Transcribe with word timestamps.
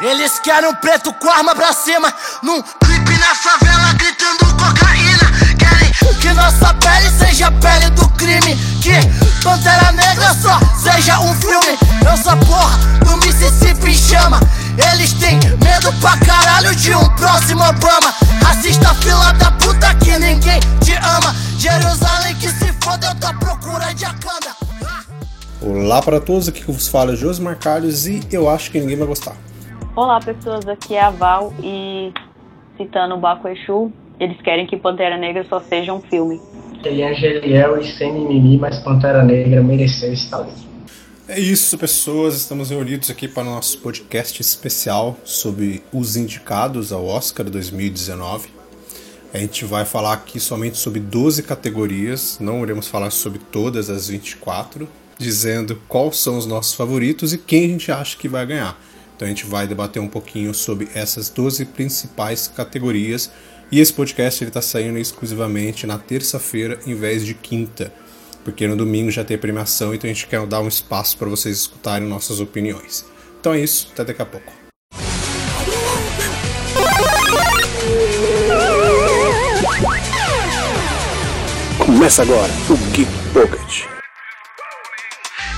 Eles 0.00 0.38
querem 0.40 0.68
um 0.68 0.74
preto 0.74 1.10
com 1.14 1.30
arma 1.30 1.54
pra 1.54 1.72
cima, 1.72 2.12
num 2.42 2.60
clipe 2.60 3.18
na 3.18 3.34
favela 3.34 3.94
gritando 3.94 4.44
cocaína. 4.54 5.32
Querem 5.58 6.20
que 6.20 6.32
nossa 6.34 6.74
pele 6.74 7.10
seja 7.18 7.46
a 7.46 7.52
pele 7.52 7.88
do 7.90 8.06
crime, 8.10 8.54
que 8.82 8.92
Pantera 9.42 9.92
Negra 9.92 10.34
só 10.34 10.60
seja 10.78 11.18
um 11.20 11.34
filme. 11.36 11.78
Eu 12.04 12.16
sou 12.22 12.32
a 12.32 12.36
porra 12.36 12.76
do 13.06 13.16
Mississippi 13.26 13.94
chama. 13.94 14.38
Eles 14.92 15.14
têm 15.14 15.40
medo 15.64 15.90
pra 16.00 16.18
caralho 16.18 16.74
de 16.74 16.94
um 16.94 17.08
próximo 17.16 17.64
Obama. 17.64 18.14
Racista 18.44 18.94
fila 18.96 19.32
da 19.32 19.50
puta 19.52 19.94
que 19.94 20.18
ninguém 20.18 20.60
te 20.84 20.92
ama. 20.92 21.34
Jerusalém 21.58 22.34
que 22.34 22.50
se 22.50 22.70
foda, 22.82 23.06
eu 23.06 23.14
tô 23.14 23.28
à 23.28 23.32
procura 23.32 23.94
de 23.94 24.04
Akanda. 24.04 24.54
Olá 25.62 26.02
para 26.02 26.20
todos, 26.20 26.48
aqui 26.48 26.62
que 26.62 26.70
vos 26.70 26.86
fala 26.86 27.14
é 27.14 27.16
Josmar 27.16 27.56
Carlos 27.56 28.06
e 28.06 28.22
eu 28.30 28.46
acho 28.48 28.70
que 28.70 28.78
ninguém 28.78 28.98
vai 28.98 29.06
gostar. 29.06 29.32
Olá 29.96 30.20
pessoas, 30.20 30.68
aqui 30.68 30.94
é 30.94 31.00
a 31.00 31.08
Val 31.08 31.54
e 31.62 32.12
citando 32.76 33.14
o 33.14 33.18
Baco 33.18 33.48
Exu, 33.48 33.90
eles 34.20 34.38
querem 34.42 34.66
que 34.66 34.76
Pantera 34.76 35.16
Negra 35.16 35.42
só 35.48 35.58
seja 35.58 35.90
um 35.94 36.02
filme. 36.02 36.38
Ele 36.84 37.00
é 37.00 37.12
Angeliel 37.12 37.80
e 37.80 37.90
sem 37.92 38.12
mimimi, 38.12 38.58
mas 38.58 38.78
Pantera 38.80 39.24
Negra 39.24 39.62
mereceu 39.62 40.12
estar 40.12 40.40
ali. 40.40 40.52
É 41.26 41.40
isso, 41.40 41.78
pessoas. 41.78 42.36
Estamos 42.36 42.68
reunidos 42.68 43.08
aqui 43.08 43.26
para 43.26 43.44
o 43.44 43.46
nosso 43.46 43.78
podcast 43.78 44.38
especial 44.38 45.16
sobre 45.24 45.82
os 45.90 46.14
indicados 46.14 46.92
ao 46.92 47.06
Oscar 47.06 47.48
2019. 47.48 48.50
A 49.32 49.38
gente 49.38 49.64
vai 49.64 49.86
falar 49.86 50.12
aqui 50.12 50.38
somente 50.38 50.76
sobre 50.76 51.00
12 51.00 51.42
categorias, 51.42 52.36
não 52.38 52.62
iremos 52.62 52.86
falar 52.86 53.10
sobre 53.10 53.38
todas 53.38 53.88
as 53.88 54.08
24, 54.08 54.86
dizendo 55.16 55.80
quais 55.88 56.18
são 56.18 56.36
os 56.36 56.44
nossos 56.44 56.74
favoritos 56.74 57.32
e 57.32 57.38
quem 57.38 57.64
a 57.64 57.68
gente 57.68 57.90
acha 57.90 58.14
que 58.18 58.28
vai 58.28 58.44
ganhar. 58.44 58.78
Então 59.16 59.26
a 59.26 59.28
gente 59.28 59.46
vai 59.46 59.66
debater 59.66 60.00
um 60.00 60.08
pouquinho 60.08 60.52
sobre 60.52 60.88
essas 60.94 61.30
12 61.30 61.64
principais 61.64 62.46
categorias 62.46 63.30
e 63.72 63.80
esse 63.80 63.92
podcast 63.92 64.44
está 64.44 64.62
saindo 64.62 64.98
exclusivamente 64.98 65.86
na 65.86 65.98
terça-feira 65.98 66.78
em 66.86 66.94
vez 66.94 67.24
de 67.24 67.34
quinta 67.34 67.92
porque 68.46 68.68
no 68.68 68.76
domingo 68.76 69.10
já 69.10 69.24
tem 69.24 69.36
premiação, 69.36 69.92
então 69.92 70.08
a 70.08 70.12
gente 70.12 70.28
quer 70.28 70.46
dar 70.46 70.60
um 70.60 70.68
espaço 70.68 71.18
para 71.18 71.28
vocês 71.28 71.56
escutarem 71.56 72.06
nossas 72.06 72.38
opiniões. 72.38 73.04
Então 73.40 73.52
é 73.52 73.58
isso, 73.58 73.88
até 73.92 74.04
daqui 74.04 74.22
a 74.22 74.24
pouco. 74.24 74.52
Começa 81.84 82.22
agora 82.22 82.52
o 82.70 82.76
Geek 82.92 83.10
Pocket. 83.32 83.95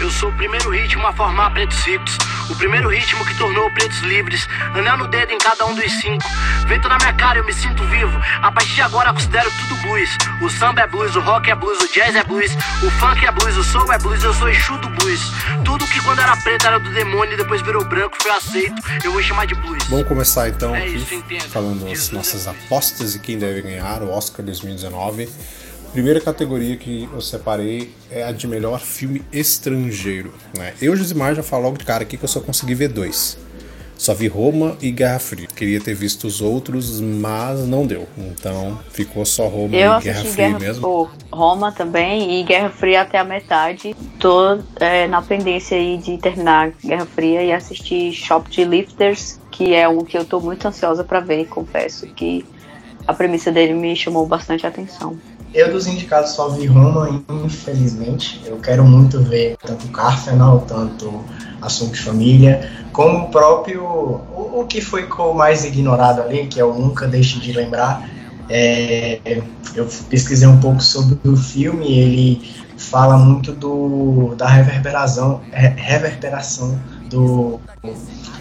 Eu 0.00 0.10
sou 0.12 0.28
o 0.28 0.32
primeiro 0.32 0.70
ritmo 0.70 1.04
a 1.06 1.12
formar 1.12 1.50
pretos 1.50 1.78
ricos. 1.84 2.16
O 2.48 2.54
primeiro 2.54 2.88
ritmo 2.88 3.24
que 3.27 3.36
tornou 3.36 3.68
pretos 3.72 3.98
livres. 4.00 4.46
Anel 4.72 4.96
no 4.96 5.08
dedo 5.08 5.32
em 5.32 5.38
cada 5.38 5.66
um 5.66 5.74
dos 5.74 5.92
cinco. 6.00 6.24
Vento 6.68 6.88
na 6.88 6.96
minha 6.98 7.12
cara, 7.14 7.38
eu 7.38 7.44
me 7.44 7.52
sinto 7.52 7.82
vivo. 7.84 8.16
A 8.41 8.52
partir 8.52 8.74
de 8.74 8.82
agora 8.82 9.12
considero 9.12 9.50
tudo 9.50 9.82
blues. 9.82 10.16
O 10.41 10.48
samba 10.48 10.82
é 10.82 10.86
blues, 10.86 11.16
o 11.16 11.20
rock 11.20 11.50
é 11.50 11.54
blues, 11.54 11.80
o 11.80 11.92
jazz 11.92 12.14
é 12.14 12.22
blues. 12.22 12.52
O 12.84 12.91
funk 12.92 13.26
é 13.26 13.32
blues, 13.32 13.56
o 13.56 13.64
soul 13.64 13.92
é 13.92 13.98
blues, 13.98 14.22
eu 14.22 14.32
sou 14.34 14.48
Exu 14.48 14.78
do 14.78 14.88
blues. 14.88 15.20
Tudo 15.64 15.84
que 15.86 16.00
quando 16.02 16.20
era 16.20 16.36
preto 16.36 16.66
era 16.66 16.78
do 16.78 16.91
demônio 16.91 17.34
e 17.34 17.36
depois 17.36 17.60
virou 17.62 17.84
branco 17.84 18.16
foi 18.22 18.30
aceito. 18.30 18.80
Eu 19.02 19.10
vou 19.12 19.22
chamar 19.22 19.46
de 19.46 19.56
blues. 19.56 19.82
Vamos 19.88 20.06
começar 20.06 20.48
então 20.48 20.76
É 20.76 20.84
aqui 20.84 20.96
isso, 20.96 21.48
falando 21.48 21.91
as 21.91 22.10
nossas 22.10 22.46
apostas 22.46 23.16
e 23.16 23.19
quem 23.19 23.36
deve 23.36 23.62
ganhar 23.62 24.00
o 24.02 24.10
Oscar 24.10 24.44
2019. 24.44 25.28
Primeira 25.92 26.20
categoria 26.20 26.77
que 26.77 27.08
eu 27.12 27.20
separei 27.20 27.92
é 28.11 28.22
a 28.22 28.33
de 28.33 28.47
melhor 28.47 28.81
filme 28.81 29.22
estrangeiro. 29.33 30.33
Né? 30.56 30.75
Eu, 30.81 30.94
Josimar, 30.94 31.34
já 31.34 31.42
falo 31.42 31.64
logo 31.64 31.78
de 31.78 31.84
cara 31.84 32.03
aqui 32.03 32.17
que 32.17 32.25
eu 32.25 32.28
só 32.28 32.41
consegui 32.41 32.75
ver 32.75 32.89
dois. 32.89 33.39
Só 33.97 34.14
vi 34.14 34.28
Roma 34.28 34.77
e 34.81 34.92
Guerra 34.92 35.19
Fria. 35.19 35.48
Queria 35.48 35.81
ter 35.81 35.92
visto 35.92 36.28
os 36.28 36.41
outros, 36.41 37.00
mas 37.00 37.66
não 37.66 37.84
deu. 37.84 38.06
Então 38.16 38.78
ficou 38.93 39.27
só 39.27 39.48
Roma 39.48 39.75
Eu 39.75 39.98
e 39.98 40.03
Guerra 40.03 40.21
Fria 40.21 40.34
Guerra 40.34 40.59
mesmo. 40.60 41.10
Roma 41.32 41.72
também 41.72 42.41
e 42.41 42.44
Guerra 42.44 42.71
Fria 42.71 43.03
até 43.03 43.19
a 43.19 43.25
metade. 43.25 43.97
Tô 44.21 44.60
é, 44.77 45.09
na 45.09 45.21
pendência 45.21 45.77
aí 45.77 45.98
de 45.98 46.16
terminar 46.16 46.71
Guerra 46.82 47.06
Fria 47.06 47.43
e 47.43 47.53
assistir 47.53 48.12
Shop 48.12 48.48
de 48.48 48.65
Lifters, 48.65 49.41
que 49.50 49.75
é 49.75 49.88
um 49.88 50.04
que 50.04 50.16
eu 50.16 50.25
tô 50.25 50.38
muito 50.38 50.69
ansiosa 50.69 51.03
pra 51.03 51.19
ver, 51.19 51.48
confesso 51.48 52.06
que 52.06 52.47
a 53.04 53.12
premissa 53.12 53.50
dele 53.50 53.75
me 53.75 53.97
chamou 53.97 54.25
bastante 54.27 54.65
atenção. 54.65 55.19
Eu 55.54 55.72
dos 55.72 55.86
indicados 55.86 56.32
só 56.32 56.48
vi 56.50 56.66
Roma, 56.66 57.22
infelizmente. 57.44 58.41
Eu 58.44 58.59
quero 58.59 58.84
muito 58.84 59.20
ver 59.20 59.56
tanto 59.64 59.88
Carfenal, 59.88 60.60
tanto 60.60 61.25
Assunto 61.60 61.92
de 61.92 62.00
Família, 62.00 62.70
como 62.92 63.25
o 63.25 63.28
próprio. 63.31 63.82
O, 63.82 64.60
o 64.60 64.66
que 64.66 64.81
foi 64.81 65.09
mais 65.34 65.64
ignorado 65.64 66.20
ali, 66.22 66.47
que 66.47 66.60
é 66.60 66.64
o 66.64 66.75
Nunca 66.75 67.06
Deixe 67.06 67.38
de 67.41 67.53
Lembrar. 67.53 68.09
É, 68.50 69.42
eu 69.75 69.86
pesquisei 70.09 70.48
um 70.48 70.59
pouco 70.59 70.82
sobre 70.82 71.19
o 71.28 71.36
filme, 71.36 71.98
ele 71.98 72.50
fala 72.76 73.19
muito 73.19 73.53
do, 73.53 74.34
da 74.36 74.47
reverberação, 74.47 75.42
re- 75.53 75.75
reverberação 75.76 76.78
do. 77.10 77.60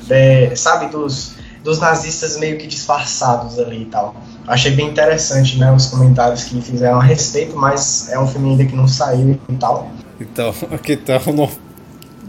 é, 0.09 0.56
sabe, 0.56 0.88
dos, 0.88 1.35
dos 1.67 1.79
nazistas 1.79 2.38
meio 2.38 2.57
que 2.57 2.66
disfarçados 2.66 3.59
ali 3.59 3.81
e 3.81 3.85
tal. 3.85 4.16
Achei 4.47 4.72
bem 4.72 4.88
interessante, 4.88 5.59
né, 5.59 5.69
os 5.69 5.88
comentários 5.88 6.45
que 6.45 6.61
fizeram 6.61 6.97
a 6.97 7.03
respeito, 7.03 7.57
mas 7.57 8.07
é 8.09 8.17
um 8.17 8.25
filme 8.25 8.51
ainda 8.51 8.66
que 8.66 8.73
não 8.73 8.88
saiu 8.88 9.38
e 9.50 9.53
tal. 9.55 9.91
Então, 10.17 10.56
aqui 10.72 10.95
tá 10.95 11.19
o 11.25 11.33
no... 11.33 11.51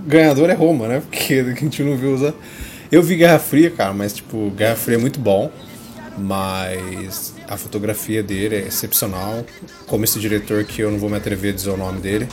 ganhador 0.04 0.50
é 0.50 0.54
Roma, 0.54 0.88
né? 0.88 1.00
Porque 1.09 1.34
a 1.34 1.54
gente 1.54 1.84
não 1.84 1.97
viu 1.97 2.15
usar. 2.15 2.34
Eu 2.91 3.00
vi 3.00 3.15
Guerra 3.15 3.38
Fria, 3.38 3.71
cara, 3.71 3.94
mas 3.94 4.12
tipo, 4.12 4.50
Guerra 4.50 4.75
Fria 4.75 4.97
é 4.97 5.00
muito 5.00 5.21
bom, 5.21 5.53
mas 6.19 7.32
a 7.48 7.56
fotografia 7.56 8.25
dele 8.25 8.56
é 8.56 8.66
excepcional. 8.66 9.44
Como 9.87 10.03
esse 10.03 10.19
diretor 10.19 10.65
que 10.65 10.82
eu 10.82 10.91
não 10.91 10.98
vou 10.98 11.09
me 11.09 11.16
atrever 11.16 11.53
a 11.53 11.54
dizer 11.54 11.71
o 11.71 11.77
nome 11.77 12.00
dele. 12.00 12.27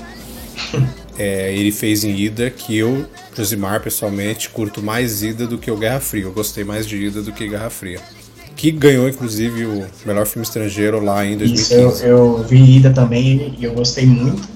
É, 1.17 1.53
ele 1.53 1.71
fez 1.71 2.03
em 2.03 2.15
Ida, 2.15 2.49
que 2.49 2.77
eu, 2.77 3.05
Josimar, 3.35 3.81
pessoalmente, 3.81 4.49
curto 4.49 4.81
mais 4.81 5.23
Ida 5.23 5.47
do 5.47 5.57
que 5.57 5.71
o 5.71 5.77
Guerra 5.77 5.99
Fria. 5.99 6.23
Eu 6.23 6.33
gostei 6.33 6.63
mais 6.63 6.85
de 6.85 6.97
Ida 6.97 7.21
do 7.21 7.31
que 7.31 7.47
Guerra 7.47 7.69
Fria. 7.69 7.99
Que 8.55 8.71
ganhou, 8.71 9.07
inclusive, 9.07 9.65
o 9.65 9.85
melhor 10.05 10.25
filme 10.25 10.45
estrangeiro 10.45 11.03
lá 11.03 11.25
em 11.25 11.37
Isso, 11.41 11.73
eu, 11.73 11.89
2015. 11.89 12.05
eu 12.05 12.43
vi 12.43 12.77
Ida 12.77 12.91
também 12.91 13.55
e 13.57 13.63
eu 13.63 13.73
gostei 13.73 14.05
muito, 14.05 14.47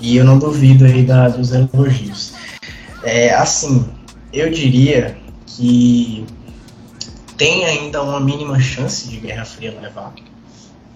e 0.00 0.16
eu 0.16 0.24
não 0.24 0.38
duvido 0.38 0.84
aí 0.84 1.02
da, 1.02 1.28
dos 1.28 1.52
elogios. 1.52 2.32
É, 3.02 3.34
assim, 3.34 3.84
eu 4.32 4.50
diria 4.50 5.16
que 5.46 6.24
tem 7.36 7.64
ainda 7.64 8.02
uma 8.02 8.20
mínima 8.20 8.58
chance 8.58 9.08
de 9.08 9.16
Guerra 9.18 9.44
Fria 9.44 9.76
levar. 9.80 10.12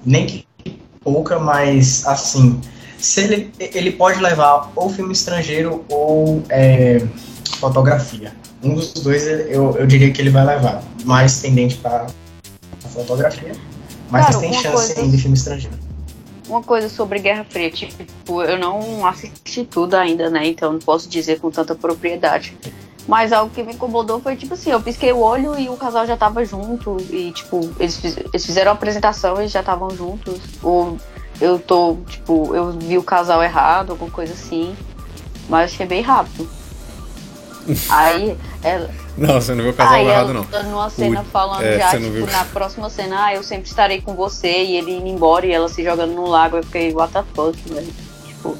Nem 0.04 0.27
que 0.27 0.47
pouca, 1.03 1.38
mas 1.38 2.06
assim, 2.06 2.60
se 3.00 3.21
ele, 3.22 3.53
ele 3.59 3.93
pode 3.93 4.21
levar 4.21 4.71
ou 4.77 4.91
filme 4.91 5.12
estrangeiro 5.12 5.84
ou 5.88 6.43
é, 6.49 7.00
fotografia. 7.59 8.33
Um 8.62 8.75
dos 8.75 8.93
dois 8.94 9.27
eu, 9.27 9.77
eu 9.77 9.87
diria 9.87 10.12
que 10.12 10.21
ele 10.21 10.31
vai 10.31 10.44
levar. 10.44 10.83
Mais 11.05 11.41
tendente 11.41 11.77
para 11.77 12.06
fotografia, 12.93 13.53
mas 14.10 14.27
Cara, 14.27 14.39
tem 14.39 14.53
chance 14.53 14.69
coisa- 14.69 15.00
ainda 15.00 15.16
de 15.16 15.22
filme 15.22 15.37
estrangeiro. 15.37 15.77
Uma 16.49 16.62
coisa 16.62 16.89
sobre 16.89 17.21
Guerra 17.21 17.47
Fria, 17.49 17.71
tipo, 17.71 18.43
eu 18.43 18.59
não 18.59 19.06
assisti 19.06 19.65
tudo 19.65 19.94
ainda, 19.94 20.28
né? 20.28 20.47
Então 20.49 20.72
não 20.72 20.81
posso 20.81 21.09
dizer 21.09 21.39
com 21.39 21.49
tanta 21.50 21.75
propriedade. 21.77 22.56
Mas 23.06 23.33
algo 23.33 23.53
que 23.55 23.62
me 23.62 23.72
incomodou 23.72 24.21
foi, 24.21 24.37
tipo 24.37 24.55
assim, 24.55 24.71
eu 24.71 24.81
pisquei 24.81 25.12
o 25.12 25.19
olho 25.21 25.59
e 25.59 25.69
o 25.69 25.77
casal 25.77 26.06
já 26.06 26.16
tava 26.16 26.44
junto. 26.44 26.97
E, 27.10 27.31
tipo, 27.33 27.71
eles, 27.78 27.97
fiz- 27.97 28.16
eles 28.19 28.44
fizeram 28.44 28.72
a 28.72 28.75
apresentação 28.75 29.41
e 29.43 29.49
já 29.49 29.60
estavam 29.60 29.91
juntos. 29.91 30.39
Ou 30.62 30.99
eu 31.41 31.59
tô, 31.59 31.97
tipo, 32.09 32.55
eu 32.55 32.73
vi 32.73 32.99
o 32.99 33.03
casal 33.03 33.43
errado, 33.43 33.91
alguma 33.91 34.11
coisa 34.11 34.33
assim. 34.33 34.75
Mas 35.48 35.72
achei 35.72 35.87
bem 35.87 36.03
rápido. 36.03 36.48
Aí, 37.91 38.37
ela, 38.63 38.91
Não, 39.16 39.34
você 39.41 39.54
não 39.54 39.63
viu 39.63 39.72
o 39.72 39.75
casal 39.77 39.95
Aí 39.95 40.07
errado, 40.07 40.31
ela 40.31 40.33
não. 40.34 40.45
dando 40.45 40.69
uma 40.71 40.89
cena 40.91 41.21
O- 41.21 41.25
falando 41.25 41.63
é, 41.63 41.78
já, 41.78 41.91
tipo, 41.91 42.10
viu. 42.10 42.27
na 42.27 42.45
próxima 42.47 42.89
cena, 42.89 43.27
ah, 43.27 43.34
eu 43.34 43.42
sempre 43.42 43.69
estarei 43.69 44.01
com 44.01 44.15
você, 44.15 44.63
e 44.65 44.77
ele 44.77 44.92
indo 44.97 45.07
embora 45.09 45.47
e 45.47 45.53
ela 45.53 45.69
se 45.69 45.83
jogando 45.84 46.13
no 46.15 46.27
lago, 46.27 46.57
eu 46.57 46.63
fiquei, 46.65 46.92
what 46.92 47.13
the 47.13 47.22
fuck, 47.34 47.57
velho. 47.69 47.92
Tipo. 48.27 48.57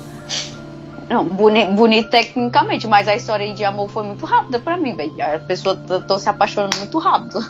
Não, 1.09 1.25
boni 1.25 1.65
bonito 1.67 2.09
tecnicamente, 2.11 2.87
mas 2.87 3.09
a 3.09 3.17
história 3.17 3.53
de 3.53 3.65
amor 3.65 3.89
foi 3.91 4.05
muito 4.05 4.25
rápida 4.25 4.61
pra 4.61 4.77
mim, 4.77 4.95
velho. 4.95 5.13
A 5.21 5.39
pessoa 5.41 5.75
tô 6.07 6.19
se 6.19 6.29
apaixonando 6.29 6.77
muito 6.79 6.99
rápido. 6.99 7.41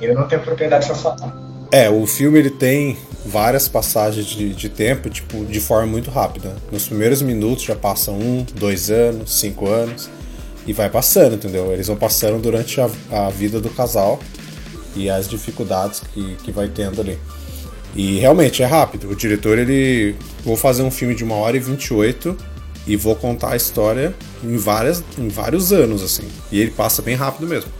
Eu 0.00 0.14
não 0.14 0.28
tenho 0.28 0.42
propriedade 0.42 0.86
para 0.86 0.94
falar. 0.94 1.49
É, 1.72 1.88
o 1.88 2.04
filme 2.04 2.38
ele 2.38 2.50
tem 2.50 2.98
várias 3.24 3.68
passagens 3.68 4.26
de, 4.26 4.52
de 4.52 4.68
tempo, 4.68 5.08
tipo, 5.08 5.44
de 5.44 5.60
forma 5.60 5.86
muito 5.86 6.10
rápida. 6.10 6.56
Nos 6.72 6.88
primeiros 6.88 7.22
minutos 7.22 7.64
já 7.64 7.76
passam 7.76 8.18
um, 8.18 8.44
dois 8.54 8.90
anos, 8.90 9.38
cinco 9.38 9.68
anos, 9.68 10.10
e 10.66 10.72
vai 10.72 10.90
passando, 10.90 11.36
entendeu? 11.36 11.72
Eles 11.72 11.86
vão 11.86 11.96
passando 11.96 12.40
durante 12.42 12.80
a, 12.80 12.90
a 13.12 13.30
vida 13.30 13.60
do 13.60 13.70
casal 13.70 14.18
e 14.96 15.08
as 15.08 15.28
dificuldades 15.28 16.02
que, 16.12 16.36
que 16.36 16.50
vai 16.50 16.68
tendo 16.68 17.00
ali. 17.00 17.18
E 17.94 18.18
realmente 18.18 18.62
é 18.62 18.66
rápido. 18.66 19.08
O 19.10 19.16
diretor, 19.16 19.58
ele. 19.58 20.14
Vou 20.44 20.56
fazer 20.56 20.82
um 20.82 20.90
filme 20.90 21.14
de 21.14 21.24
uma 21.24 21.34
hora 21.36 21.56
e 21.56 21.60
28 21.60 22.36
e 22.86 22.96
vou 22.96 23.14
contar 23.14 23.52
a 23.52 23.56
história 23.56 24.14
em, 24.42 24.56
várias, 24.56 25.02
em 25.18 25.28
vários 25.28 25.72
anos, 25.72 26.02
assim. 26.02 26.26
E 26.50 26.60
ele 26.60 26.70
passa 26.70 27.02
bem 27.02 27.14
rápido 27.14 27.46
mesmo. 27.46 27.70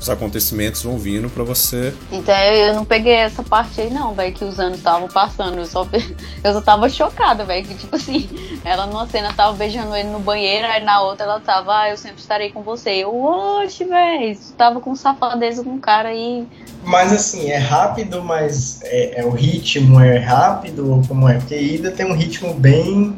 Os 0.00 0.08
acontecimentos 0.08 0.82
vão 0.82 0.96
vindo 0.96 1.28
pra 1.28 1.44
você. 1.44 1.92
Então 2.10 2.34
eu 2.34 2.74
não 2.74 2.86
peguei 2.86 3.12
essa 3.12 3.42
parte 3.42 3.82
aí 3.82 3.90
não, 3.90 4.14
velho, 4.14 4.34
que 4.34 4.44
os 4.44 4.58
anos 4.58 4.78
estavam 4.78 5.08
passando. 5.08 5.58
Eu 5.58 5.66
só, 5.66 5.86
eu 6.42 6.52
só 6.54 6.60
tava 6.62 6.88
chocada, 6.88 7.44
velho, 7.44 7.66
que 7.66 7.74
tipo 7.74 7.94
assim, 7.94 8.28
ela 8.64 8.86
numa 8.86 9.06
cena 9.06 9.32
tava 9.34 9.54
beijando 9.56 9.94
ele 9.94 10.08
no 10.08 10.18
banheiro, 10.18 10.66
aí 10.66 10.82
na 10.82 11.02
outra 11.02 11.26
ela 11.26 11.40
tava, 11.40 11.82
ah, 11.82 11.90
eu 11.90 11.98
sempre 11.98 12.18
estarei 12.18 12.50
com 12.50 12.62
você. 12.62 12.90
Eu, 12.90 13.14
oxe, 13.14 13.84
velho, 13.84 14.38
tava 14.56 14.80
com 14.80 14.96
safadeza 14.96 15.62
com 15.62 15.74
o 15.74 15.80
cara 15.80 16.08
aí. 16.08 16.48
Mas 16.82 17.12
assim, 17.12 17.50
é 17.50 17.58
rápido, 17.58 18.24
mas 18.24 18.80
é, 18.82 19.20
é 19.20 19.24
o 19.24 19.30
ritmo 19.30 20.00
é 20.00 20.16
rápido, 20.16 21.02
como 21.06 21.28
é? 21.28 21.34
Porque 21.34 21.60
Ida 21.60 21.90
tem 21.90 22.06
um 22.06 22.14
ritmo 22.14 22.54
bem 22.54 23.14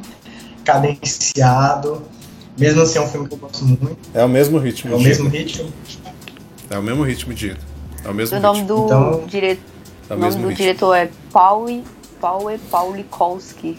cadenciado. 0.64 2.02
Mesmo 2.58 2.82
assim, 2.82 2.99
é 2.99 3.02
um 3.02 3.08
filme 3.08 3.29
que 3.29 3.34
eu 3.34 3.38
gosto 3.38 3.64
muito. 3.64 3.96
É 4.12 4.25
o 4.25 4.29
mesmo 4.29 4.58
ritmo. 4.58 4.93
É 4.93 4.96
o 4.96 5.00
mesmo 5.00 5.29
ritmo. 5.29 5.73
É 6.73 6.79
o 6.79 6.83
mesmo 6.83 7.03
ritmo 7.03 7.35
de 7.35 7.49
Ida. 7.49 7.59
É 8.05 8.09
o 8.09 8.15
mesmo 8.15 8.37
o 8.37 8.41
nome 8.41 8.61
ritmo. 8.61 8.77
do, 8.77 8.85
Então- 8.87 9.27
dire... 9.27 9.61
É 10.11 10.13
o 10.15 10.17
o 10.17 10.19
nome 10.19 10.25
mesmo 10.25 10.43
do 10.43 10.49
ritmo. 10.49 10.65
diretor 10.65 10.95
é 10.95 11.11
Paul 11.33 11.83
Paul 12.21 12.51
Paulikowski. 12.71 13.79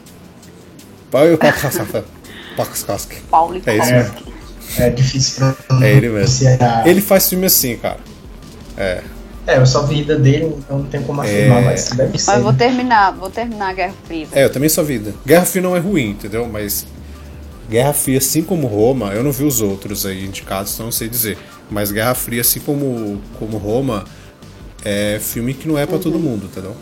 Pakskaski. 2.55 3.15
Paulikowski. 3.29 3.69
É 3.69 3.77
isso 4.01 4.23
É 4.81 4.89
difícil 4.89 5.45
É 5.81 5.89
ele 5.91 6.09
mesmo. 6.09 6.47
Ele 6.85 7.01
faz 7.01 7.29
filme 7.29 7.45
assim, 7.45 7.77
cara. 7.77 7.99
É. 8.77 9.01
É, 9.45 9.57
eu 9.57 9.65
só 9.65 9.83
vi 9.83 9.99
Ida 10.01 10.17
dele, 10.17 10.55
então 10.57 10.79
não 10.79 10.85
tenho 10.85 11.03
como 11.03 11.21
afirmar, 11.21 11.61
É. 11.61 11.65
mas 11.65 11.89
deve 11.89 12.17
ser. 12.17 12.31
Mas 12.31 12.41
vou 12.43 12.53
terminar, 12.53 13.11
vou 13.11 13.29
terminar 13.29 13.69
a 13.69 13.73
Guerra 13.73 13.93
Fria. 14.05 14.27
É, 14.31 14.45
eu 14.45 14.51
também 14.51 14.69
sou 14.69 14.83
vida. 14.85 15.13
Guerra 15.25 15.45
Fria 15.45 15.61
não 15.61 15.75
é 15.75 15.79
ruim, 15.79 16.11
entendeu? 16.11 16.47
Mas 16.47 16.85
Guerra 17.69 17.93
Fria, 17.93 18.17
assim 18.17 18.43
como 18.43 18.67
Roma, 18.67 19.13
eu 19.13 19.23
não 19.23 19.31
vi 19.31 19.43
os 19.45 19.61
outros 19.61 20.05
aí 20.05 20.25
indicados, 20.25 20.73
então 20.73 20.85
não 20.87 20.91
sei 20.91 21.07
dizer. 21.09 21.37
Mas 21.71 21.91
Guerra 21.91 22.13
Fria, 22.13 22.41
assim 22.41 22.59
como, 22.59 23.21
como 23.39 23.57
Roma, 23.57 24.03
é 24.83 25.19
filme 25.21 25.53
que 25.53 25.67
não 25.67 25.77
é 25.77 25.85
pra 25.85 25.97
todo 25.97 26.19
mundo, 26.19 26.45
entendeu? 26.45 26.75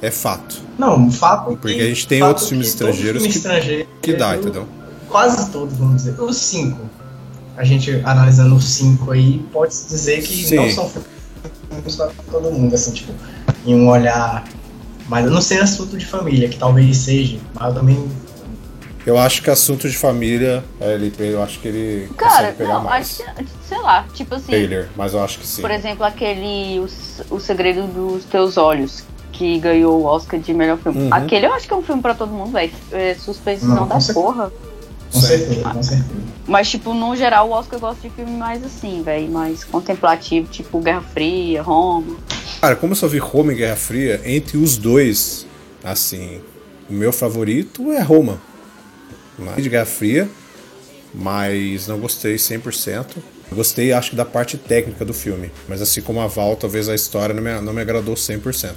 É 0.00 0.10
fato. 0.10 0.60
Não, 0.78 1.10
fato 1.10 1.56
Porque 1.56 1.74
que- 1.74 1.80
a 1.80 1.86
gente 1.86 2.06
tem 2.06 2.22
outros 2.22 2.48
filmes 2.48 2.68
estrangeiros 2.68 3.22
filme 3.22 3.28
que- 3.32 3.36
estrangeiro, 3.38 3.88
Que 4.02 4.12
dá, 4.14 4.36
entendeu? 4.36 4.66
Quase 5.08 5.50
todos, 5.50 5.76
vamos 5.76 6.02
dizer. 6.04 6.20
Os 6.20 6.36
cinco. 6.36 6.80
A 7.56 7.64
gente 7.64 7.90
analisando 8.04 8.54
os 8.54 8.64
cinco 8.64 9.10
aí, 9.12 9.42
pode-se 9.52 9.88
dizer 9.88 10.22
que 10.22 10.44
Sim. 10.44 10.56
não 10.56 10.70
são 10.70 10.90
filmes 11.70 11.96
pra 11.96 12.10
todo 12.30 12.50
mundo, 12.50 12.74
assim, 12.74 12.92
tipo, 12.92 13.12
em 13.64 13.74
um 13.74 13.88
olhar. 13.88 14.44
Mas 15.08 15.24
eu 15.24 15.30
não 15.30 15.40
sei 15.40 15.58
assunto 15.60 15.96
de 15.96 16.04
família, 16.04 16.48
que 16.48 16.58
talvez 16.58 16.96
seja, 16.98 17.38
mas 17.54 17.68
eu 17.68 17.74
também. 17.74 18.06
Eu 19.06 19.16
acho 19.16 19.40
que 19.40 19.48
assunto 19.48 19.88
de 19.88 19.96
família, 19.96 20.64
é, 20.80 20.94
ele, 20.94 21.12
eu 21.20 21.40
acho 21.40 21.60
que 21.60 21.68
ele 21.68 22.08
Cara, 22.16 22.52
pegar 22.52 22.74
não, 22.74 22.84
mais. 22.84 23.20
acho 23.20 23.34
que, 23.36 23.46
sei 23.68 23.78
lá, 23.78 24.04
tipo 24.12 24.34
assim, 24.34 24.50
Taylor, 24.50 24.86
mas 24.96 25.14
eu 25.14 25.22
acho 25.22 25.38
que 25.38 25.46
sim. 25.46 25.62
por 25.62 25.70
exemplo, 25.70 26.04
aquele 26.04 26.80
o, 26.80 27.34
o 27.36 27.38
Segredo 27.38 27.86
dos 27.86 28.24
Teus 28.24 28.56
Olhos, 28.56 29.04
que 29.30 29.58
ganhou 29.60 30.00
o 30.00 30.04
Oscar 30.04 30.40
de 30.40 30.52
melhor 30.52 30.78
filme. 30.78 31.02
Uhum. 31.02 31.14
Aquele 31.14 31.46
eu 31.46 31.52
acho 31.52 31.68
que 31.68 31.72
é 31.72 31.76
um 31.76 31.82
filme 31.82 32.02
pra 32.02 32.14
todo 32.14 32.32
mundo, 32.32 32.50
velho. 32.50 32.72
É 32.90 33.14
suspensão 33.14 33.68
Não, 33.68 33.86
da 33.86 33.98
porra. 34.12 34.50
Com 35.12 35.20
certeza, 35.20 35.70
com 35.70 35.82
certeza. 35.82 36.26
Mas, 36.46 36.68
tipo, 36.68 36.92
no 36.92 37.14
geral, 37.14 37.48
o 37.48 37.52
Oscar 37.52 37.78
gosta 37.78 38.08
de 38.08 38.14
filme 38.14 38.32
mais 38.32 38.64
assim, 38.64 39.02
velho. 39.02 39.30
Mais 39.30 39.62
contemplativo, 39.62 40.48
tipo 40.48 40.80
Guerra 40.80 41.02
Fria, 41.02 41.62
Roma. 41.62 42.16
Cara, 42.60 42.74
como 42.74 42.92
eu 42.92 42.96
só 42.96 43.06
vi 43.06 43.18
Roma 43.18 43.52
e 43.52 43.56
Guerra 43.56 43.76
Fria, 43.76 44.20
entre 44.24 44.56
os 44.56 44.76
dois, 44.76 45.46
assim, 45.84 46.40
o 46.88 46.92
meu 46.92 47.12
favorito 47.12 47.92
é 47.92 48.00
Roma. 48.00 48.40
Mas 49.38 49.62
de 49.62 49.68
Guerra 49.68 49.84
Fria, 49.86 50.28
mas 51.14 51.86
não 51.86 51.98
gostei 51.98 52.36
100%. 52.36 53.06
Gostei, 53.52 53.92
acho 53.92 54.10
que 54.10 54.16
da 54.16 54.24
parte 54.24 54.56
técnica 54.58 55.04
do 55.04 55.14
filme, 55.14 55.52
mas 55.68 55.80
assim 55.80 56.00
como 56.02 56.20
a 56.20 56.26
Val, 56.26 56.56
talvez 56.56 56.88
a 56.88 56.94
história 56.94 57.32
não 57.34 57.42
me, 57.42 57.60
não 57.60 57.72
me 57.72 57.80
agradou 57.80 58.14
100%. 58.14 58.72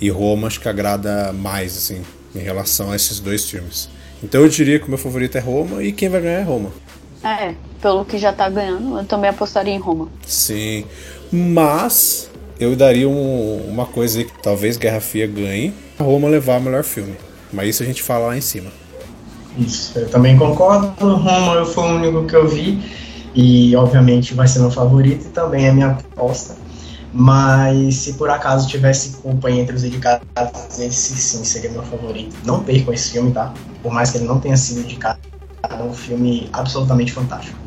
E 0.00 0.10
Roma 0.10 0.46
acho 0.46 0.60
que 0.60 0.68
agrada 0.68 1.32
mais, 1.32 1.76
assim, 1.76 2.02
em 2.34 2.38
relação 2.40 2.92
a 2.92 2.96
esses 2.96 3.18
dois 3.18 3.48
filmes. 3.48 3.88
Então 4.22 4.42
eu 4.42 4.48
diria 4.48 4.78
que 4.78 4.86
o 4.86 4.88
meu 4.88 4.98
favorito 4.98 5.36
é 5.36 5.40
Roma 5.40 5.82
e 5.82 5.90
quem 5.92 6.08
vai 6.08 6.20
ganhar 6.20 6.40
é 6.40 6.42
Roma. 6.42 6.70
É, 7.24 7.54
pelo 7.80 8.04
que 8.04 8.18
já 8.18 8.32
tá 8.32 8.48
ganhando, 8.48 8.98
eu 8.98 9.04
também 9.04 9.30
apostaria 9.30 9.72
em 9.72 9.78
Roma. 9.78 10.08
Sim, 10.26 10.84
mas 11.32 12.30
eu 12.60 12.76
daria 12.76 13.08
um- 13.08 13.64
uma 13.68 13.86
coisa 13.86 14.18
aí 14.18 14.24
que 14.24 14.42
talvez 14.42 14.76
Guerra 14.76 15.00
Fria 15.00 15.26
ganhe, 15.26 15.72
Roma 15.98 16.28
levar 16.28 16.58
o 16.58 16.62
melhor 16.62 16.84
filme. 16.84 17.16
Mas 17.52 17.70
isso 17.70 17.82
a 17.82 17.86
gente 17.86 18.02
fala 18.02 18.26
lá 18.28 18.36
em 18.36 18.40
cima. 18.40 18.70
Isso, 19.58 19.98
eu 19.98 20.08
também 20.08 20.36
concordo. 20.36 20.92
Roma 21.00 21.54
eu 21.54 21.66
foi 21.66 21.84
o 21.84 21.96
único 21.96 22.24
que 22.26 22.36
eu 22.36 22.46
vi 22.46 22.80
e 23.34 23.74
obviamente 23.76 24.34
vai 24.34 24.46
ser 24.46 24.60
meu 24.60 24.70
favorito 24.70 25.26
e 25.26 25.30
também 25.30 25.66
é 25.66 25.72
minha 25.72 25.88
aposta. 25.88 26.56
Mas 27.12 27.96
se 27.96 28.12
por 28.14 28.30
acaso 28.30 28.68
tivesse 28.68 29.16
culpa 29.16 29.50
entre 29.50 29.74
os 29.74 29.82
indicados, 29.82 30.26
esse 30.78 31.16
sim 31.16 31.42
seria 31.42 31.70
meu 31.70 31.82
favorito. 31.82 32.36
Não 32.44 32.62
percam 32.62 32.92
esse 32.92 33.10
filme, 33.10 33.32
tá? 33.32 33.52
Por 33.82 33.92
mais 33.92 34.10
que 34.10 34.18
ele 34.18 34.26
não 34.26 34.38
tenha 34.38 34.56
sido 34.56 34.80
indicado, 34.80 35.18
é 35.68 35.82
um 35.82 35.92
filme 35.92 36.48
absolutamente 36.52 37.12
fantástico. 37.12 37.58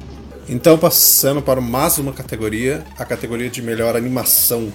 Então, 0.48 0.78
passando 0.78 1.42
para 1.42 1.60
mais 1.60 1.98
uma 1.98 2.14
categoria, 2.14 2.84
a 2.98 3.06
categoria 3.06 3.50
de 3.50 3.62
melhor 3.62 3.96
animação. 3.96 4.72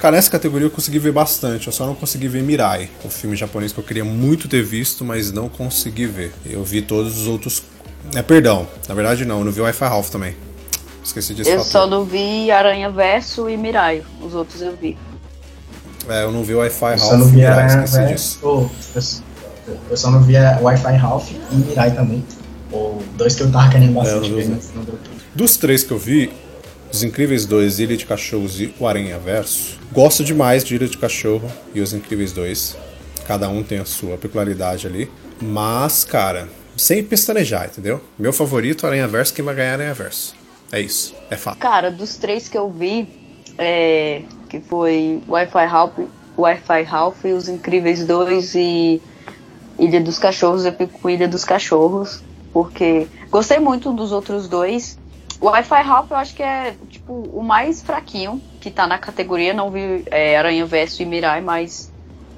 Cara, 0.00 0.16
nessa 0.16 0.30
categoria 0.30 0.66
eu 0.66 0.70
consegui 0.70 0.98
ver 0.98 1.12
bastante, 1.12 1.66
eu 1.66 1.72
só 1.72 1.86
não 1.86 1.94
consegui 1.94 2.26
ver 2.26 2.42
Mirai, 2.42 2.88
o 3.04 3.10
filme 3.10 3.36
japonês 3.36 3.70
que 3.70 3.78
eu 3.78 3.84
queria 3.84 4.04
muito 4.04 4.48
ter 4.48 4.62
visto, 4.62 5.04
mas 5.04 5.30
não 5.30 5.46
consegui 5.48 6.06
ver. 6.06 6.32
Eu 6.46 6.64
vi 6.64 6.80
todos 6.80 7.18
os 7.20 7.26
outros. 7.26 7.62
É, 8.14 8.22
perdão, 8.22 8.66
na 8.88 8.94
verdade 8.94 9.26
não, 9.26 9.40
eu 9.40 9.44
não 9.44 9.52
vi 9.52 9.60
o 9.60 9.64
Wi-Fi 9.64 9.84
Ralph 9.84 10.08
também. 10.08 10.34
Esqueci 11.04 11.34
desse 11.34 11.50
Eu 11.50 11.58
fator. 11.58 11.70
só 11.70 11.86
não 11.86 12.04
vi 12.04 12.50
Aranha 12.50 12.90
Verso 12.90 13.48
e 13.48 13.56
Miraio. 13.58 14.04
Os 14.22 14.34
outros 14.34 14.62
eu 14.62 14.74
vi. 14.74 14.96
É, 16.08 16.22
eu 16.24 16.32
não 16.32 16.42
vi 16.42 16.54
o 16.54 16.58
Wi-Fi 16.58 16.92
Eu 16.92 16.98
só 16.98 17.08
Ralph 17.10 17.18
não 17.20 17.26
vi 17.26 17.36
Mirai, 17.36 17.52
Aranha 17.52 17.84
esqueci 17.84 17.96
Verso. 17.98 18.14
disso. 18.14 18.38
Oh, 18.42 19.68
eu, 19.70 19.78
eu 19.90 19.96
só 19.98 20.10
não 20.10 20.22
vi 20.22 20.34
Wi-Fi 20.62 20.92
Ralph 20.96 21.30
e 21.30 21.54
Mirai 21.56 21.94
também. 21.94 22.24
Ou 22.72 23.02
dois 23.16 23.34
que 23.34 23.42
eu 23.42 23.52
tava 23.52 23.70
querendo 23.70 23.90
É, 23.90 23.94
bastante 24.02 24.30
não 24.30 24.36
vi 24.36 24.42
ver, 24.44 24.48
mas 24.48 24.70
não 24.74 24.82
deu 24.84 24.94
tempo. 24.94 25.16
Dos 25.34 25.56
três 25.58 25.84
que 25.84 25.90
eu 25.92 25.98
vi, 25.98 26.32
Os 26.92 27.04
Incríveis 27.04 27.46
2, 27.46 27.78
Ilha 27.78 27.96
de 27.96 28.04
Cachorros 28.04 28.60
e 28.60 28.74
o 28.78 28.86
Aranha 28.86 29.16
Verso, 29.18 29.78
gosto 29.92 30.24
demais 30.24 30.64
de 30.64 30.74
Ilha 30.74 30.88
de 30.88 30.98
Cachorro 30.98 31.50
e 31.72 31.80
Os 31.80 31.92
Incríveis 31.92 32.32
2. 32.32 32.76
Cada 33.26 33.48
um 33.48 33.62
tem 33.62 33.78
a 33.78 33.84
sua 33.84 34.18
peculiaridade 34.18 34.88
ali. 34.88 35.08
Mas, 35.40 36.04
cara, 36.04 36.48
sem 36.76 37.02
pestanejar, 37.04 37.66
entendeu? 37.66 38.00
Meu 38.18 38.32
favorito, 38.32 38.86
Aranha 38.86 39.06
Verso, 39.06 39.32
quem 39.32 39.44
vai 39.44 39.54
ganhar 39.54 39.70
é 39.70 39.72
Aranha 39.74 39.94
Verso. 39.94 40.34
É 40.72 40.80
isso, 40.80 41.14
é 41.30 41.36
fato. 41.36 41.58
Cara, 41.58 41.90
dos 41.90 42.16
três 42.16 42.48
que 42.48 42.58
eu 42.58 42.68
vi, 42.68 43.08
é, 43.56 44.22
que 44.48 44.60
foi 44.60 45.22
Wi-Fi 45.28 45.66
Ralph, 45.66 45.98
Wi-Fi 46.36 46.82
Ralph, 46.82 47.24
Os 47.24 47.48
Incríveis 47.48 48.04
2 48.04 48.54
e 48.56 49.02
Ilha 49.78 50.00
dos 50.00 50.18
Cachorros, 50.18 50.64
eu 50.64 50.72
fico 50.72 50.98
com 50.98 51.08
Ilha 51.08 51.28
dos 51.28 51.44
Cachorros, 51.44 52.20
porque 52.52 53.06
gostei 53.30 53.58
muito 53.58 53.92
dos 53.92 54.12
outros 54.12 54.48
dois. 54.48 54.98
O 55.40 55.46
Wi-Fi 55.46 55.82
Ralph 55.82 56.10
eu 56.10 56.16
acho 56.18 56.34
que 56.34 56.42
é 56.42 56.76
tipo 56.88 57.12
o 57.14 57.42
mais 57.42 57.80
fraquinho 57.82 58.44
que 58.60 58.70
tá 58.70 58.86
na 58.86 58.98
categoria, 58.98 59.54
não 59.54 59.70
vi 59.70 60.04
é, 60.10 60.36
Aranha 60.36 60.66
Verso 60.66 61.02
e 61.02 61.06
Mirai, 61.06 61.40
mas 61.40 61.92